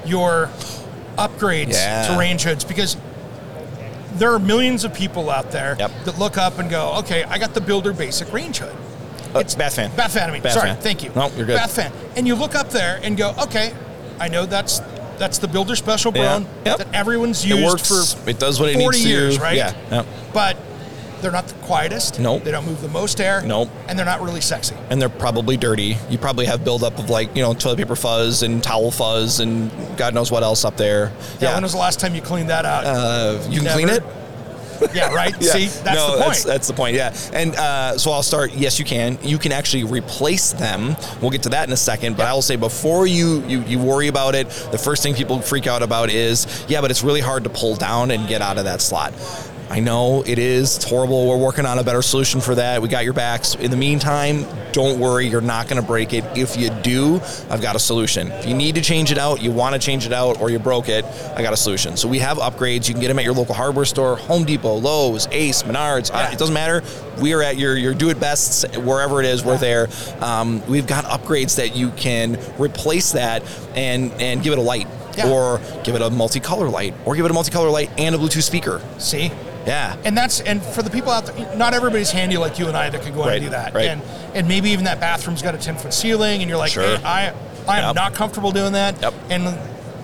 your 0.05 0.49
upgrades 1.17 1.73
Yeah. 1.73 2.07
to 2.07 2.17
range 2.19 2.43
hoods 2.43 2.63
because 2.63 2.97
there 4.15 4.31
are 4.33 4.39
millions 4.39 4.83
of 4.83 4.93
people 4.93 5.29
out 5.29 5.51
there 5.51 5.75
Yep. 5.79 5.91
that 6.05 6.19
look 6.19 6.37
up 6.37 6.59
and 6.59 6.69
go, 6.69 6.93
"Okay, 6.99 7.23
I 7.23 7.37
got 7.39 7.53
the 7.53 7.61
Builder 7.61 7.93
Basic 7.93 8.31
range 8.31 8.59
hood." 8.59 8.75
It's 9.35 9.55
bath 9.55 9.75
fan. 9.75 9.91
Bath 9.95 10.13
fan, 10.13 10.29
I 10.29 10.33
mean. 10.33 10.41
Bath 10.41 10.53
Sorry, 10.53 10.69
fan. 10.69 10.81
thank 10.81 11.03
you. 11.03 11.11
No, 11.15 11.29
you're 11.35 11.45
good. 11.45 11.55
Bath 11.57 11.75
fan. 11.75 11.91
And 12.15 12.27
you 12.27 12.35
look 12.35 12.55
up 12.55 12.69
there 12.69 12.99
and 13.03 13.17
go, 13.17 13.33
okay, 13.43 13.73
I 14.19 14.27
know 14.27 14.45
that's 14.45 14.79
that's 15.17 15.37
the 15.37 15.47
Builder 15.47 15.75
Special 15.75 16.11
Yeah. 16.15 16.39
Broan 16.39 16.45
Yep. 16.65 16.77
that 16.79 16.87
everyone's 16.93 17.45
used 17.45 17.59
It 17.61 17.65
works. 17.65 18.13
for 18.15 18.29
It 18.29 18.39
does 18.39 18.59
what 18.59 18.69
it 18.69 18.77
needs 18.77 19.01
to. 19.03 19.07
years, 19.07 19.39
right? 19.39 19.55
Yeah. 19.55 19.73
Yep. 19.91 20.05
But 20.33 20.57
they're 21.21 21.31
not 21.31 21.47
the 21.47 21.53
quietest. 21.65 22.19
Nope. 22.19 22.43
They 22.43 22.51
don't 22.51 22.65
move 22.65 22.81
the 22.81 22.89
most 22.89 23.21
air. 23.21 23.41
Nope. 23.45 23.69
And 23.87 23.97
they're 23.97 24.05
not 24.05 24.21
really 24.21 24.41
sexy. 24.41 24.75
and 24.89 25.01
they're 25.01 25.07
probably 25.09 25.55
dirty. 25.55 25.97
You 26.09 26.17
probably 26.17 26.45
have 26.47 26.65
buildup 26.65 26.97
of 26.99 27.09
like 27.09 27.33
you 27.35 27.41
know 27.43 27.53
toilet 27.53 27.77
paper 27.77 27.95
fuzz 27.95 28.43
and 28.43 28.61
towel 28.61 28.91
fuzz 28.91 29.39
and 29.39 29.71
God 29.97 30.13
knows 30.13 30.31
what 30.31 30.43
else 30.43 30.65
up 30.65 30.75
there. 30.77 31.11
Yeah. 31.39 31.53
When 31.53 31.63
was 31.63 31.71
the 31.73 31.77
last 31.77 31.99
time 31.99 32.13
you 32.15 32.21
cleaned 32.21 32.49
that 32.49 32.65
out? 32.65 32.83
uh, 32.85 33.39
you 33.49 33.57
can 33.57 33.63
Never. 33.65 33.73
clean 33.79 33.89
it. 33.89 34.03
yeah, 34.93 35.13
right? 35.13 35.33
See, 35.41 35.67
that's 35.67 35.95
no, 35.95 36.17
the 36.17 36.23
point. 36.23 36.27
That's, 36.27 36.43
that's 36.43 36.67
the 36.67 36.73
point. 36.73 36.95
Yeah, 36.95 37.15
and 37.33 37.55
uh, 37.55 37.97
so 37.97 38.11
I'll 38.11 38.23
start. 38.23 38.53
Yes, 38.53 38.79
you 38.79 38.85
can. 38.85 39.17
You 39.21 39.37
can 39.37 39.51
actually 39.51 39.83
replace 39.83 40.53
them. 40.53 40.95
We'll 41.21 41.31
get 41.31 41.43
to 41.43 41.49
that 41.49 41.67
in 41.67 41.73
a 41.73 41.77
second. 41.77 42.17
But 42.17 42.25
I 42.25 42.33
will 42.33 42.41
say 42.41 42.55
before 42.55 43.07
you, 43.07 43.43
you 43.45 43.61
you 43.63 43.79
worry 43.79 44.07
about 44.07 44.35
it, 44.35 44.49
the 44.71 44.77
first 44.77 45.03
thing 45.03 45.13
people 45.13 45.41
freak 45.41 45.67
out 45.67 45.83
about 45.83 46.09
is 46.09 46.65
yeah, 46.67 46.81
but 46.81 46.91
it's 46.91 47.03
really 47.03 47.21
hard 47.21 47.43
to 47.43 47.49
pull 47.49 47.75
down 47.75 48.11
and 48.11 48.27
get 48.27 48.41
out 48.41 48.57
of 48.57 48.65
that 48.65 48.81
slot. 48.81 49.13
I 49.73 49.79
know 49.79 50.21
it 50.21 50.37
is. 50.37 50.75
It's 50.75 50.87
horrible. 50.87 51.27
We're 51.27 51.43
working 51.43 51.65
on 51.65 51.79
a 51.79 51.83
better 51.83 52.03
solution 52.03 52.41
for 52.41 52.53
that. 52.53 52.79
We 52.79 52.89
got 52.89 53.05
your 53.05 53.13
backs. 53.13 53.55
In 53.55 53.71
the 53.71 53.77
meantime, 53.77 54.45
don't 54.71 54.99
worry. 54.99 55.27
You're 55.27 55.41
not 55.41 55.67
going 55.67 55.81
to 55.81 55.87
break 55.87 56.13
it. 56.13 56.23
If 56.37 56.55
you 56.55 56.69
do, 56.69 57.15
I've 57.49 57.63
got 57.63 57.75
a 57.75 57.79
solution. 57.79 58.31
If 58.33 58.45
you 58.45 58.53
need 58.53 58.75
to 58.75 58.81
change 58.81 59.11
it 59.11 59.17
out, 59.17 59.41
you 59.41 59.49
want 59.49 59.73
to 59.73 59.79
change 59.79 60.05
it 60.05 60.13
out, 60.13 60.39
or 60.39 60.51
you 60.51 60.59
broke 60.59 60.89
it, 60.89 61.03
I 61.35 61.41
got 61.41 61.53
a 61.53 61.57
solution. 61.57 61.97
So 61.97 62.07
we 62.07 62.19
have 62.19 62.37
upgrades. 62.37 62.87
You 62.87 62.93
can 62.93 63.01
get 63.01 63.07
them 63.07 63.17
at 63.17 63.25
your 63.25 63.33
local 63.33 63.55
hardware 63.55 63.85
store, 63.85 64.15
Home 64.15 64.43
Depot, 64.43 64.75
Lowe's, 64.75 65.27
Ace, 65.31 65.63
Menards. 65.63 66.11
Uh, 66.13 66.29
it 66.31 66.37
doesn't 66.37 66.53
matter. 66.53 66.83
We 67.19 67.33
are 67.33 67.41
at 67.41 67.57
your 67.57 67.75
your 67.75 67.95
do 67.95 68.11
it 68.11 68.19
best 68.19 68.77
wherever 68.77 69.21
it 69.21 69.25
is. 69.25 69.43
We're 69.43 69.57
there. 69.57 69.87
Um, 70.19 70.63
we've 70.67 70.85
got 70.85 71.05
upgrades 71.05 71.55
that 71.55 71.75
you 71.75 71.89
can 71.91 72.37
replace 72.59 73.13
that 73.13 73.41
and 73.73 74.11
and 74.21 74.43
give 74.43 74.53
it 74.53 74.59
a 74.59 74.61
light. 74.61 74.87
Yeah. 75.17 75.31
Or 75.31 75.59
give 75.83 75.93
it 75.93 76.01
a 76.01 76.09
multicolor 76.09 76.71
light, 76.71 76.95
or 77.05 77.15
give 77.15 77.25
it 77.25 77.31
a 77.31 77.33
multicolor 77.35 77.71
light 77.71 77.91
and 77.99 78.15
a 78.15 78.17
Bluetooth 78.17 78.41
speaker. 78.43 78.81
See? 78.97 79.31
Yeah. 79.65 79.95
And 80.03 80.17
that's 80.17 80.39
and 80.41 80.61
for 80.61 80.81
the 80.81 80.89
people 80.89 81.11
out 81.11 81.25
there, 81.25 81.55
not 81.55 81.73
everybody's 81.73 82.11
handy 82.11 82.37
like 82.37 82.59
you 82.59 82.67
and 82.67 82.75
I 82.75 82.89
that 82.89 83.01
can 83.01 83.13
go 83.13 83.21
out 83.21 83.27
Right, 83.27 83.35
and 83.37 83.45
do 83.45 83.49
that. 83.51 83.73
right. 83.73 83.87
And 83.87 84.01
and 84.33 84.47
maybe 84.47 84.69
even 84.71 84.85
that 84.85 84.99
bathroom's 84.99 85.41
got 85.41 85.55
a 85.55 85.57
ten 85.57 85.75
foot 85.77 85.93
ceiling, 85.93 86.41
and 86.41 86.49
you're 86.49 86.57
like, 86.59 86.71
Sure. 86.71 86.97
"Hey, 86.97 87.03
I 87.03 87.33
I 87.67 87.79
am 87.79 87.85
Yep. 87.87 87.95
not 87.95 88.13
comfortable 88.13 88.51
doing 88.51 88.73
that. 88.73 89.01
Yep. 89.01 89.13
And 89.29 89.57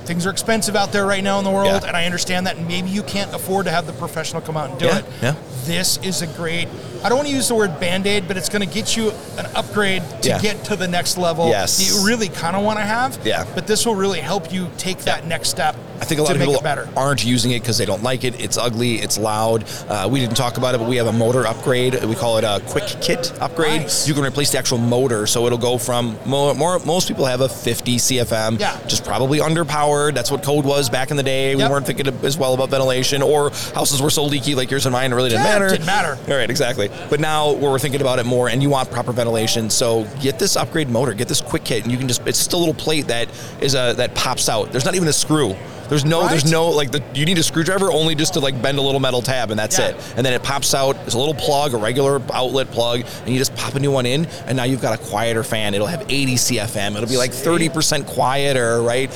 things 0.05 0.25
are 0.25 0.29
expensive 0.29 0.75
out 0.75 0.91
there 0.91 1.05
right 1.05 1.23
now 1.23 1.37
in 1.39 1.43
the 1.43 1.51
world, 1.51 1.67
Yeah. 1.83 1.87
and 1.87 1.95
I 1.95 2.05
understand 2.05 2.47
that. 2.47 2.55
And 2.55 2.67
maybe 2.67 2.89
you 2.89 3.03
can't 3.03 3.31
afford 3.35 3.65
to 3.65 3.71
have 3.71 3.85
the 3.85 3.93
professional 3.93 4.41
come 4.41 4.55
out 4.57 4.69
and 4.71 4.79
do 4.79 4.85
Yeah, 4.85 4.97
it. 4.99 5.05
yeah. 5.21 5.33
This 5.65 5.99
is 6.01 6.21
a 6.23 6.27
great. 6.27 6.67
I 7.03 7.09
don't 7.09 7.17
want 7.17 7.27
to 7.27 7.33
use 7.35 7.47
the 7.49 7.53
word 7.55 7.79
band 7.79 8.07
aid, 8.07 8.27
but 8.27 8.35
it's 8.37 8.49
going 8.49 8.67
to 8.67 8.73
get 8.73 8.95
you 8.97 9.11
an 9.37 9.45
upgrade 9.55 10.01
to 10.23 10.29
Yeah. 10.29 10.39
get 10.39 10.63
to 10.65 10.75
the 10.75 10.87
next 10.87 11.17
level. 11.17 11.49
Yes. 11.49 11.77
that 11.77 11.83
You 11.83 12.07
really 12.07 12.29
kind 12.29 12.55
of 12.55 12.63
want 12.63 12.79
to 12.79 12.85
have. 12.85 13.19
Yeah. 13.23 13.43
But 13.53 13.67
this 13.67 13.85
will 13.85 13.95
really 13.95 14.19
help 14.19 14.51
you 14.51 14.69
take 14.77 14.99
that 14.99 15.27
next 15.27 15.49
step. 15.49 15.75
I 16.01 16.05
think 16.05 16.19
a 16.19 16.23
lot 16.23 16.35
of 16.35 16.41
people 16.41 16.63
aren't 16.97 17.25
using 17.25 17.51
it 17.51 17.59
because 17.61 17.77
they 17.77 17.85
don't 17.85 18.03
like 18.03 18.23
it. 18.23 18.39
It's 18.39 18.57
ugly. 18.57 18.95
It's 18.95 19.17
loud. 19.17 19.65
Uh, 19.87 20.07
we 20.09 20.19
didn't 20.19 20.35
talk 20.37 20.57
about 20.57 20.73
it, 20.75 20.77
but 20.79 20.87
we 20.87 20.95
have 20.95 21.07
a 21.07 21.11
motor 21.13 21.45
upgrade. 21.45 22.01
We 22.05 22.15
call 22.15 22.37
it 22.37 22.43
a 22.43 22.61
quick 22.67 22.85
kit 23.01 23.33
upgrade. 23.41 23.81
Nice. 23.81 24.07
You 24.07 24.13
can 24.13 24.23
replace 24.23 24.51
the 24.51 24.57
actual 24.57 24.77
motor, 24.77 25.27
so 25.27 25.45
it'll 25.45 25.57
go 25.57 25.77
from 25.77 26.17
more. 26.25 26.53
more 26.55 26.79
most 26.79 27.07
people 27.07 27.25
have 27.25 27.41
a 27.41 27.49
50 27.49 27.97
CFM, 27.97 28.59
Yeah. 28.59 28.77
just 28.87 29.03
probably 29.03 29.39
underpowered. 29.39 30.13
That's 30.15 30.31
what 30.31 30.41
code 30.43 30.65
was 30.65 30.89
back 30.89 31.11
in 31.11 31.17
the 31.17 31.23
day. 31.23 31.55
We 31.55 31.61
Yep. 31.61 31.71
weren't 31.71 31.85
thinking 31.85 32.07
as 32.23 32.37
well 32.37 32.53
about 32.53 32.69
ventilation, 32.69 33.21
or 33.21 33.49
houses 33.75 34.01
were 34.01 34.09
so 34.09 34.23
leaky 34.23 34.55
like 34.55 34.71
yours 34.71 34.85
and 34.85 34.93
mine. 34.93 35.11
It 35.11 35.15
really 35.15 35.29
didn't 35.29 35.43
Yeah, 35.45 35.51
matter. 35.51 35.69
didn't 35.69 35.85
matter. 35.85 36.17
All 36.29 36.35
right, 36.35 36.49
exactly. 36.49 36.89
But 37.09 37.19
now 37.19 37.51
we're 37.51 37.77
thinking 37.79 38.01
about 38.01 38.19
it 38.19 38.25
more, 38.25 38.47
and 38.49 38.63
you 38.63 38.69
want 38.69 38.89
proper 38.89 39.11
ventilation. 39.11 39.69
So 39.69 40.07
get 40.21 40.39
this 40.39 40.55
upgrade 40.55 40.89
motor, 40.89 41.13
get 41.13 41.27
this 41.27 41.41
quick 41.41 41.63
kit, 41.65 41.83
and 41.83 41.91
you 41.91 41.97
can 41.97 42.07
just—it's 42.07 42.37
just 42.39 42.53
a 42.53 42.57
little 42.57 42.73
plate 42.73 43.07
that 43.07 43.27
is 43.61 43.75
a 43.75 43.93
that 43.97 44.15
pops 44.15 44.47
out. 44.49 44.71
There's 44.71 44.85
not 44.85 44.95
even 44.95 45.07
a 45.07 45.13
screw. 45.13 45.55
There's 45.89 46.05
no, 46.05 46.27
there's 46.27 46.49
no 46.49 46.67
like 46.69 46.91
the 46.91 47.03
you 47.13 47.25
need 47.25 47.37
a 47.39 47.43
screwdriver 47.43 47.91
only 47.91 48.15
just 48.15 48.33
to 48.35 48.39
like 48.39 48.61
bend 48.61 48.77
a 48.77 48.81
little 48.81 48.99
metal 48.99 49.21
tab, 49.21 49.49
and 49.51 49.59
that's 49.59 49.77
Yeah. 49.79 49.89
it. 49.89 50.13
And 50.15 50.25
then 50.25 50.33
it 50.33 50.43
pops 50.43 50.73
out. 50.73 50.95
There's 50.97 51.15
a 51.15 51.19
little 51.19 51.33
plug, 51.33 51.73
a 51.73 51.77
regular 51.77 52.21
outlet 52.33 52.69
plug, 52.71 53.01
and 53.25 53.29
you 53.29 53.37
just 53.39 53.55
pop 53.55 53.75
a 53.75 53.79
new 53.79 53.91
one 53.91 54.05
in, 54.05 54.25
and 54.45 54.55
now 54.55 54.63
you've 54.65 54.81
got 54.81 54.93
a 54.99 55.03
quieter 55.03 55.43
fan. 55.43 55.73
It'll 55.73 55.87
have 55.87 56.05
80 56.07 56.35
CFM. 56.35 56.95
It'll 56.95 57.09
be 57.09 57.17
like 57.17 57.31
30% 57.31 58.05
quieter, 58.07 58.81
right? 58.81 59.09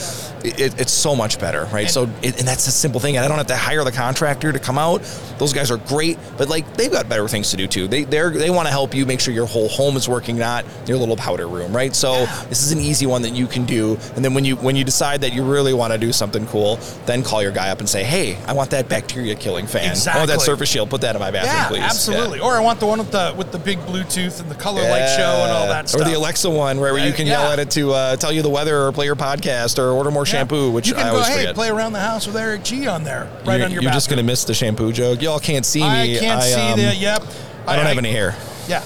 It, 0.44 0.60
it- 0.60 0.80
it's 0.82 0.92
so 0.92 1.16
much 1.16 1.40
better, 1.40 1.66
right? 1.72 1.82
And- 1.86 1.90
so 1.92 2.10
it, 2.22 2.40
and 2.40 2.48
that's 2.48 2.68
a 2.68 2.72
simple 2.72 3.00
thing. 3.00 3.16
And 3.18 3.24
I 3.24 3.28
don't 3.28 3.38
have 3.38 3.48
to 3.48 3.56
hire 3.56 3.84
the 3.84 3.92
contractor 3.92 4.52
to 4.52 4.60
come 4.60 4.78
out. 4.80 5.02
Those 5.38 5.54
guys 5.54 5.70
are 5.72 5.78
great, 5.78 6.18
but 6.38 6.50
like 6.50 6.76
they've 6.76 6.92
got 6.92 7.08
better 7.08 7.28
things 7.28 7.52
to 7.52 7.58
do 7.58 7.68
too. 7.68 7.88
They 7.88 8.04
they 8.04 8.28
they 8.30 8.50
want 8.50 8.68
to 8.68 8.72
help 8.72 8.94
you 8.96 9.06
make 9.06 9.20
sure 9.20 9.34
your 9.34 9.46
whole 9.46 9.70
home 9.70 9.96
is 9.96 10.10
working, 10.10 10.38
not 10.38 10.66
your 10.88 10.98
little 10.98 11.16
powder 11.18 11.48
room, 11.48 11.76
right? 11.76 11.96
So 11.96 12.26
this 12.50 12.64
is 12.64 12.72
an 12.72 12.80
easy 12.80 13.06
one 13.06 13.22
that 13.22 13.34
you 13.36 13.46
can 13.48 13.66
do. 13.66 13.98
And 14.16 14.26
then 14.26 14.34
when 14.34 14.44
you 14.46 14.56
when 14.58 14.76
you 14.76 14.84
decide 14.84 15.22
that 15.22 15.34
you 15.34 15.44
really 15.44 15.74
want 15.74 15.94
to 15.94 16.00
do 16.00 16.12
something 16.12 16.46
cool, 16.48 16.63
then 17.06 17.24
call 17.24 17.42
your 17.42 17.52
guy 17.52 17.70
up 17.70 17.80
and 17.80 17.88
say, 17.90 18.04
hey, 18.04 18.38
I 18.48 18.54
want 18.54 18.72
that 18.72 18.90
bacteria 18.90 19.36
killing 19.36 19.68
fan. 19.68 19.96
I 20.08 20.18
want 20.18 20.30
that 20.30 20.42
surface 20.42 20.70
shield. 20.70 20.90
Put 20.90 21.02
that 21.02 21.16
in 21.16 21.20
my 21.22 21.32
bathroom, 21.32 21.54
Yeah, 21.56 21.68
please. 21.68 21.82
absolutely. 21.82 22.40
Yeah. 22.40 22.46
Or 22.46 22.54
I 22.54 22.60
want 22.62 22.80
the 22.80 22.86
one 22.86 23.00
with 23.00 23.12
the 23.12 23.34
with 23.38 23.52
the 23.52 23.60
big 23.60 23.80
Bluetooth 23.80 24.40
and 24.40 24.50
the 24.50 24.56
color 24.56 24.82
light 24.82 25.08
show 25.16 25.42
and 25.44 25.52
all 25.52 25.68
that 25.68 25.90
stuff. 25.90 26.02
Or 26.02 26.06
the 26.06 26.14
Alexa 26.18 26.50
one 26.50 26.80
where, 26.80 26.94
where 26.94 27.06
you 27.06 27.14
can 27.14 27.28
Yeah. 27.28 27.42
yell 27.42 27.52
at 27.52 27.60
it 27.60 27.72
to 27.72 27.94
uh, 27.94 28.16
tell 28.16 28.32
you 28.32 28.42
the 28.42 28.50
weather 28.50 28.86
or 28.86 28.92
play 28.92 29.06
your 29.06 29.16
podcast 29.16 29.78
or 29.80 29.90
order 29.92 30.12
more 30.12 30.26
Yeah. 30.26 30.32
shampoo, 30.34 30.72
which 30.72 30.88
you 30.88 30.94
can 30.94 31.04
I 31.08 31.10
go, 31.10 31.16
always 31.16 31.28
hey, 31.28 31.38
forget. 31.42 31.56
play 31.56 31.70
around 31.70 31.94
the 31.94 32.00
house 32.00 32.26
with 32.28 32.36
Eric 32.38 32.64
G 32.64 32.88
on 32.88 33.04
there, 33.04 33.28
right 33.46 33.58
you're, 33.58 33.66
on 33.66 33.72
your. 33.72 33.82
You're 33.84 33.92
just 33.92 34.10
gonna 34.10 34.24
miss 34.24 34.44
the 34.44 34.54
shampoo 34.54 34.92
joke. 34.92 35.22
Y'all 35.22 35.40
can't 35.40 35.66
see 35.66 35.82
me. 35.82 36.18
I 36.18 36.20
can't 36.20 36.44
see 36.44 36.54
um, 36.62 36.80
that. 36.80 36.98
Yep. 36.98 37.24
I 37.68 37.76
don't 37.76 37.86
have 37.86 37.98
any 37.98 38.12
hair. 38.12 38.36
Yeah. 38.68 38.84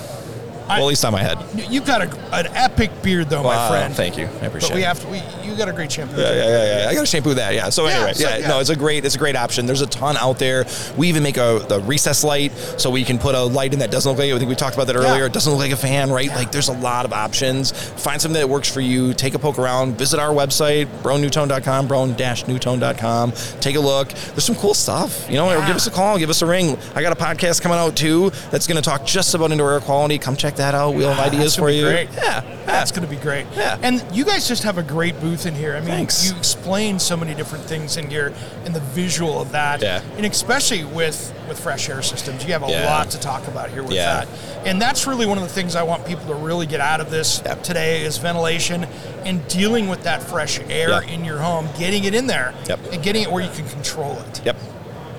Well, 0.68 0.80
at 0.80 0.86
least 0.86 1.06
on 1.06 1.12
my 1.14 1.22
head. 1.24 1.38
You've 1.72 1.86
got 1.86 2.02
a, 2.02 2.36
an 2.36 2.48
epic 2.56 2.92
beard, 3.02 3.30
though, 3.30 3.44
my 3.44 3.70
friend. 3.70 3.94
Thank 3.96 4.18
you. 4.18 4.26
I 4.42 4.46
appreciate 4.48 4.70
But 4.70 4.76
we 4.76 4.82
it. 4.84 4.86
have 4.86 5.00
to. 5.02 5.08
We, 5.08 5.22
you 5.50 5.56
got 5.58 5.70
a 5.70 5.74
great 5.74 5.92
shampoo. 5.92 6.20
Yeah, 6.20 6.34
yeah, 6.34 6.46
yeah, 6.48 6.84
yeah. 6.84 6.90
I 6.90 6.94
got 6.94 7.02
to 7.02 7.06
shampoo 7.08 7.34
that. 7.36 7.54
Yeah. 7.54 7.70
So 7.70 7.86
Yeah, 7.88 7.94
anyway, 7.96 8.14
so, 8.14 8.28
yeah, 8.30 8.38
yeah. 8.38 8.48
no, 8.50 8.60
it's 8.60 8.70
a 8.70 8.76
great, 8.76 9.06
it's 9.06 9.16
a 9.16 9.18
great 9.20 9.36
option. 9.36 9.66
There's 9.66 9.82
a 9.82 9.88
ton 9.88 10.18
out 10.18 10.40
there. 10.40 10.66
We 10.98 11.08
even 11.10 11.24
make 11.24 11.38
a 11.38 11.66
the 11.68 11.80
recess 11.82 12.24
light, 12.24 12.52
so 12.78 12.90
we 12.90 13.04
can 13.04 13.18
put 13.18 13.34
a 13.36 13.42
light 13.44 13.74
in 13.74 13.80
that 13.80 13.92
doesn't 13.92 14.10
look 14.10 14.20
like. 14.20 14.32
I 14.32 14.38
think 14.38 14.50
we 14.50 14.56
talked 14.56 14.76
about 14.76 14.88
that 14.88 14.96
earlier. 14.96 15.20
Yeah. 15.20 15.26
It 15.26 15.34
doesn't 15.34 15.52
look 15.52 15.60
like 15.62 15.72
a 15.72 15.78
fan, 15.78 16.10
right? 16.12 16.28
Like 16.30 16.52
there's 16.52 16.68
a 16.70 16.74
lot 16.78 17.06
of 17.06 17.14
options. 17.14 17.72
Find 17.72 18.22
something 18.22 18.40
that 18.40 18.50
works 18.50 18.72
for 18.72 18.82
you. 18.82 19.14
Take 19.14 19.34
a 19.34 19.40
poke 19.40 19.58
around. 19.58 19.98
Visit 19.98 20.20
our 20.20 20.34
website, 20.34 20.86
broannutone.com, 21.02 21.88
broan-nutone.com. 21.88 23.32
Take 23.60 23.76
a 23.76 23.80
look. 23.80 24.10
There's 24.10 24.44
some 24.46 24.56
cool 24.56 24.74
stuff. 24.74 25.28
You 25.30 25.38
know, 25.38 25.50
Yeah. 25.50 25.66
give 25.68 25.76
us 25.76 25.88
a 25.88 25.92
call, 25.92 26.18
give 26.18 26.30
us 26.30 26.42
a 26.42 26.46
ring. 26.46 26.78
I 26.96 27.02
got 27.02 27.12
a 27.14 27.16
podcast 27.16 27.62
coming 27.62 27.78
out 27.78 27.96
too 27.96 28.32
that's 28.52 28.68
going 28.68 28.82
to 28.82 28.88
talk 28.88 29.06
just 29.06 29.34
about 29.34 29.52
indoor 29.52 29.74
air 29.74 29.80
quality. 29.80 30.18
Come 30.18 30.36
check 30.36 30.56
that 30.58 30.76
out. 30.76 30.94
We'll 30.96 31.10
have 31.10 31.20
Ah, 31.20 31.28
ideas 31.36 31.56
for 31.56 31.70
you. 31.70 31.84
Great. 31.86 32.10
Yeah, 32.16 32.42
That's 32.66 32.92
going 32.92 33.08
to 33.08 33.10
be 33.14 33.20
great. 33.22 33.46
Yeah. 33.56 33.78
And 33.82 34.04
you 34.12 34.26
guys 34.26 34.48
just 34.48 34.64
have 34.64 34.78
a 34.78 34.84
great 34.84 35.20
booth 35.22 35.46
in 35.46 35.56
here. 35.56 35.76
I 35.76 35.80
mean, 35.80 35.90
Thanks. 35.90 36.30
you 36.30 36.36
explain 36.38 37.00
so 37.00 37.16
many 37.16 37.34
different 37.34 37.64
things 37.66 37.96
in 37.98 38.10
here 38.10 38.34
and 38.66 38.76
the 38.76 38.80
visual 38.82 39.40
of 39.42 39.52
that. 39.54 39.82
Yeah. 39.82 40.02
And 40.18 40.26
especially 40.26 40.84
with 40.84 41.34
with 41.48 41.58
fresh 41.58 41.88
air 41.90 42.02
systems, 42.02 42.44
you 42.44 42.52
have 42.52 42.62
a 42.64 42.68
Yeah. 42.70 42.86
lot 42.94 43.10
to 43.12 43.18
talk 43.18 43.48
about 43.48 43.70
here 43.70 43.82
with 43.82 43.94
Yeah. 43.94 44.26
that. 44.26 44.28
And 44.66 44.82
that's 44.82 45.08
really 45.08 45.26
one 45.26 45.38
of 45.38 45.46
the 45.46 45.50
things 45.50 45.78
I 45.78 45.84
want 45.84 46.06
people 46.06 46.26
to 46.28 46.34
really 46.36 46.66
get 46.66 46.82
out 46.82 47.00
of 47.00 47.10
this 47.10 47.42
Yep. 47.46 47.64
today 47.64 48.02
is 48.04 48.18
ventilation 48.18 48.86
and 49.24 49.48
dealing 49.48 49.88
with 49.88 50.04
that 50.04 50.22
fresh 50.22 50.60
air 50.70 50.90
Yep. 50.90 51.04
in 51.10 51.24
your 51.24 51.38
home, 51.38 51.70
getting 51.80 52.04
it 52.04 52.14
in 52.14 52.28
there 52.28 52.54
Yep. 52.68 52.80
and 52.92 53.02
getting 53.02 53.24
it 53.24 53.32
where 53.32 53.42
you 53.42 53.50
can 53.56 53.66
control 53.70 54.22
it. 54.30 54.42
Yep. 54.44 54.58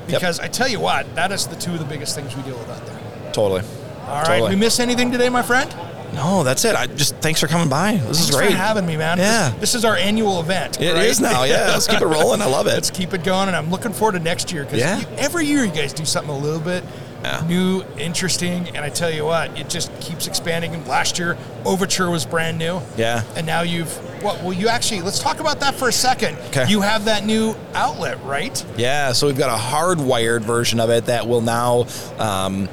Because 0.06 0.38
I 0.38 0.48
tell 0.48 0.68
you 0.68 0.80
what, 0.80 1.14
that 1.14 1.32
is 1.32 1.46
the 1.46 1.56
two 1.56 1.72
of 1.72 1.78
the 1.78 1.86
biggest 1.86 2.14
things 2.14 2.36
we 2.36 2.42
deal 2.42 2.58
with 2.58 2.68
out 2.68 2.84
there. 2.84 2.96
Totally. 3.32 3.62
All 4.08 4.22
right, 4.22 4.26
Totally. 4.38 4.50
we 4.50 4.56
miss 4.56 4.80
anything 4.80 5.10
today, 5.12 5.28
my 5.28 5.42
friend? 5.42 5.74
No, 6.14 6.42
that's 6.42 6.64
it. 6.64 6.74
I 6.74 6.86
just 6.86 7.16
thanks 7.16 7.38
for 7.40 7.46
coming 7.46 7.68
by. 7.68 7.92
This 7.92 8.02
Thanks 8.02 8.18
is 8.20 8.34
great. 8.34 8.50
for 8.50 8.56
having 8.56 8.86
me, 8.86 8.96
man. 8.96 9.18
Yeah. 9.18 9.50
This, 9.50 9.60
this 9.60 9.74
is 9.76 9.84
our 9.84 9.94
annual 9.96 10.40
event. 10.40 10.80
It 10.80 10.94
right? 10.94 11.04
is 11.04 11.20
now. 11.20 11.44
Yeah, 11.44 11.68
let's 11.68 11.86
keep 11.86 12.00
it 12.00 12.06
rolling. 12.18 12.40
I 12.40 12.46
love 12.46 12.66
it. 12.66 12.72
Let's 12.72 12.90
keep 12.90 13.12
it 13.12 13.22
going, 13.22 13.48
and 13.48 13.56
I'm 13.56 13.70
looking 13.70 13.92
forward 13.92 14.12
to 14.12 14.18
next 14.20 14.50
year 14.50 14.64
because 14.64 14.80
Yeah. 14.80 15.02
every 15.18 15.44
year 15.46 15.64
you 15.64 15.70
guys 15.70 15.92
do 15.92 16.04
something 16.06 16.34
a 16.34 16.38
little 16.38 16.60
bit 16.60 16.82
Yeah. 17.22 17.44
new, 17.46 17.84
interesting, 17.98 18.68
and 18.68 18.78
I 18.78 18.88
tell 18.88 19.10
you 19.10 19.26
what, 19.26 19.56
it 19.58 19.68
just 19.68 19.92
keeps 20.00 20.26
expanding. 20.26 20.72
And 20.74 20.86
last 20.88 21.18
year, 21.18 21.36
Overture 21.66 22.10
was 22.10 22.24
brand 22.24 22.58
new. 22.58 22.80
Yeah. 22.96 23.22
And 23.36 23.46
now 23.46 23.60
you've 23.60 23.92
what? 24.22 24.42
Well, 24.42 24.52
you 24.54 24.66
actually 24.68 25.02
let's 25.02 25.18
talk 25.20 25.38
about 25.40 25.60
that 25.60 25.74
for 25.76 25.88
a 25.88 25.92
second. 25.92 26.36
'Kay. 26.50 26.66
You 26.68 26.80
have 26.80 27.04
that 27.04 27.24
new 27.26 27.54
outlet, 27.74 28.18
right? 28.24 28.64
Yeah, 28.76 29.12
so 29.12 29.26
we've 29.28 29.38
got 29.38 29.50
a 29.50 29.62
hardwired 29.62 30.40
version 30.40 30.80
of 30.80 30.90
it 30.90 31.04
that 31.06 31.28
will 31.28 31.42
now 31.42 31.86
um, 32.18 32.68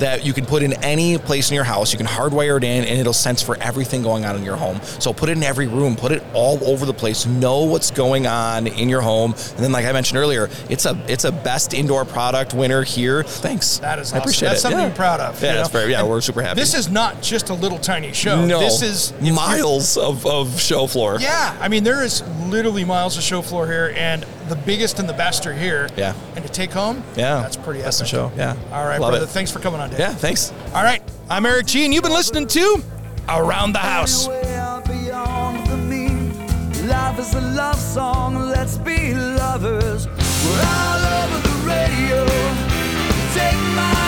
that 0.00 0.24
you 0.24 0.32
can 0.32 0.46
put 0.46 0.62
in 0.62 0.72
any 0.84 1.18
place 1.18 1.50
in 1.50 1.54
your 1.54 1.64
house. 1.64 1.92
You 1.92 1.98
can 1.98 2.06
hardwire 2.06 2.56
it 2.56 2.64
in, 2.64 2.84
and 2.84 2.98
it'll 2.98 3.12
sense 3.12 3.42
for 3.42 3.56
everything 3.58 4.02
going 4.02 4.24
on 4.24 4.36
in 4.36 4.44
your 4.44 4.56
home. 4.56 4.80
So 4.98 5.12
put 5.12 5.28
it 5.28 5.36
in 5.36 5.42
every 5.42 5.66
room, 5.66 5.96
put 5.96 6.12
it 6.12 6.22
all 6.34 6.62
over 6.64 6.86
the 6.86 6.94
place. 6.94 7.26
Know 7.26 7.64
what's 7.64 7.90
going 7.90 8.26
on 8.26 8.66
in 8.66 8.88
your 8.88 9.00
home, 9.00 9.32
and 9.32 9.58
then, 9.58 9.72
like 9.72 9.84
I 9.84 9.92
mentioned 9.92 10.18
earlier, 10.18 10.48
it's 10.68 10.86
a 10.86 10.98
it's 11.08 11.24
a 11.24 11.32
best 11.32 11.74
indoor 11.74 12.04
product 12.04 12.54
winner 12.54 12.82
here. 12.82 13.22
Thanks. 13.22 13.78
That 13.78 13.98
is 13.98 14.12
I 14.12 14.16
awesome. 14.16 14.18
appreciate 14.18 14.48
That's 14.48 14.60
it. 14.60 14.62
something 14.62 14.80
yeah. 14.80 14.86
to 14.86 14.92
be 14.92 14.96
proud 14.96 15.20
of. 15.20 15.42
Yeah, 15.42 15.54
that's 15.54 15.72
know? 15.72 15.78
very. 15.80 15.92
Yeah, 15.92 16.00
And 16.00 16.08
we're 16.08 16.20
super 16.20 16.42
happy. 16.42 16.60
This 16.60 16.74
is 16.74 16.88
not 16.88 17.22
just 17.22 17.50
a 17.50 17.54
little 17.54 17.78
tiny 17.78 18.12
show. 18.12 18.44
no, 18.44 18.60
This 18.60 18.82
is 18.82 19.12
miles 19.20 19.96
of, 19.96 20.26
of 20.26 20.60
show 20.60 20.86
floor. 20.86 21.18
Yeah, 21.20 21.56
I 21.60 21.68
mean 21.68 21.84
there 21.84 22.02
is 22.02 22.22
literally 22.46 22.84
miles 22.84 23.16
of 23.16 23.22
show 23.22 23.42
floor 23.42 23.66
here, 23.66 23.92
and 23.96 24.24
the 24.48 24.56
biggest 24.56 24.98
and 24.98 25.08
the 25.08 25.12
best 25.12 25.46
are 25.46 25.52
here. 25.54 25.88
Yeah. 25.96 26.14
and 26.36 26.44
to 26.44 26.50
take 26.50 26.70
home, 26.72 27.02
Yeah. 27.16 27.42
that's 27.42 27.56
pretty 27.56 27.82
Best 27.82 28.00
in 28.00 28.06
epic. 28.06 28.10
show. 28.10 28.32
Yeah. 28.36 28.54
All 28.72 28.84
right, 28.86 29.00
Love 29.00 29.12
brother. 29.12 29.24
it. 29.24 29.28
Thanks 29.30 29.50
for 29.50 29.58
coming 29.60 29.80
on, 29.80 29.90
Dave. 29.90 29.98
Yeah, 30.00 30.14
thanks. 30.14 30.52
All 30.74 30.82
right, 30.82 31.02
I'm 31.30 31.44
Eric 31.46 31.66
G, 31.66 31.84
and 31.84 31.92
you've 31.94 32.02
been 32.02 32.12
listening 32.12 32.46
to 32.48 32.82
Around 33.28 33.72
the 33.72 33.78
House. 33.80 34.26
Way 34.28 34.54
out 34.56 34.84
beyond 34.86 35.66
the 35.66 35.76
mean. 35.76 36.32
Life 36.88 37.18
is 37.18 37.34
a 37.34 37.40
love 37.40 37.76
song, 37.78 38.36
let's 38.48 38.78
be 38.78 39.12
lovers. 39.14 40.06
We're 40.06 40.64
all 40.64 41.24
over 41.24 41.38
the 41.48 41.54
radio. 41.66 42.24
Take 43.34 43.58
my 43.76 44.07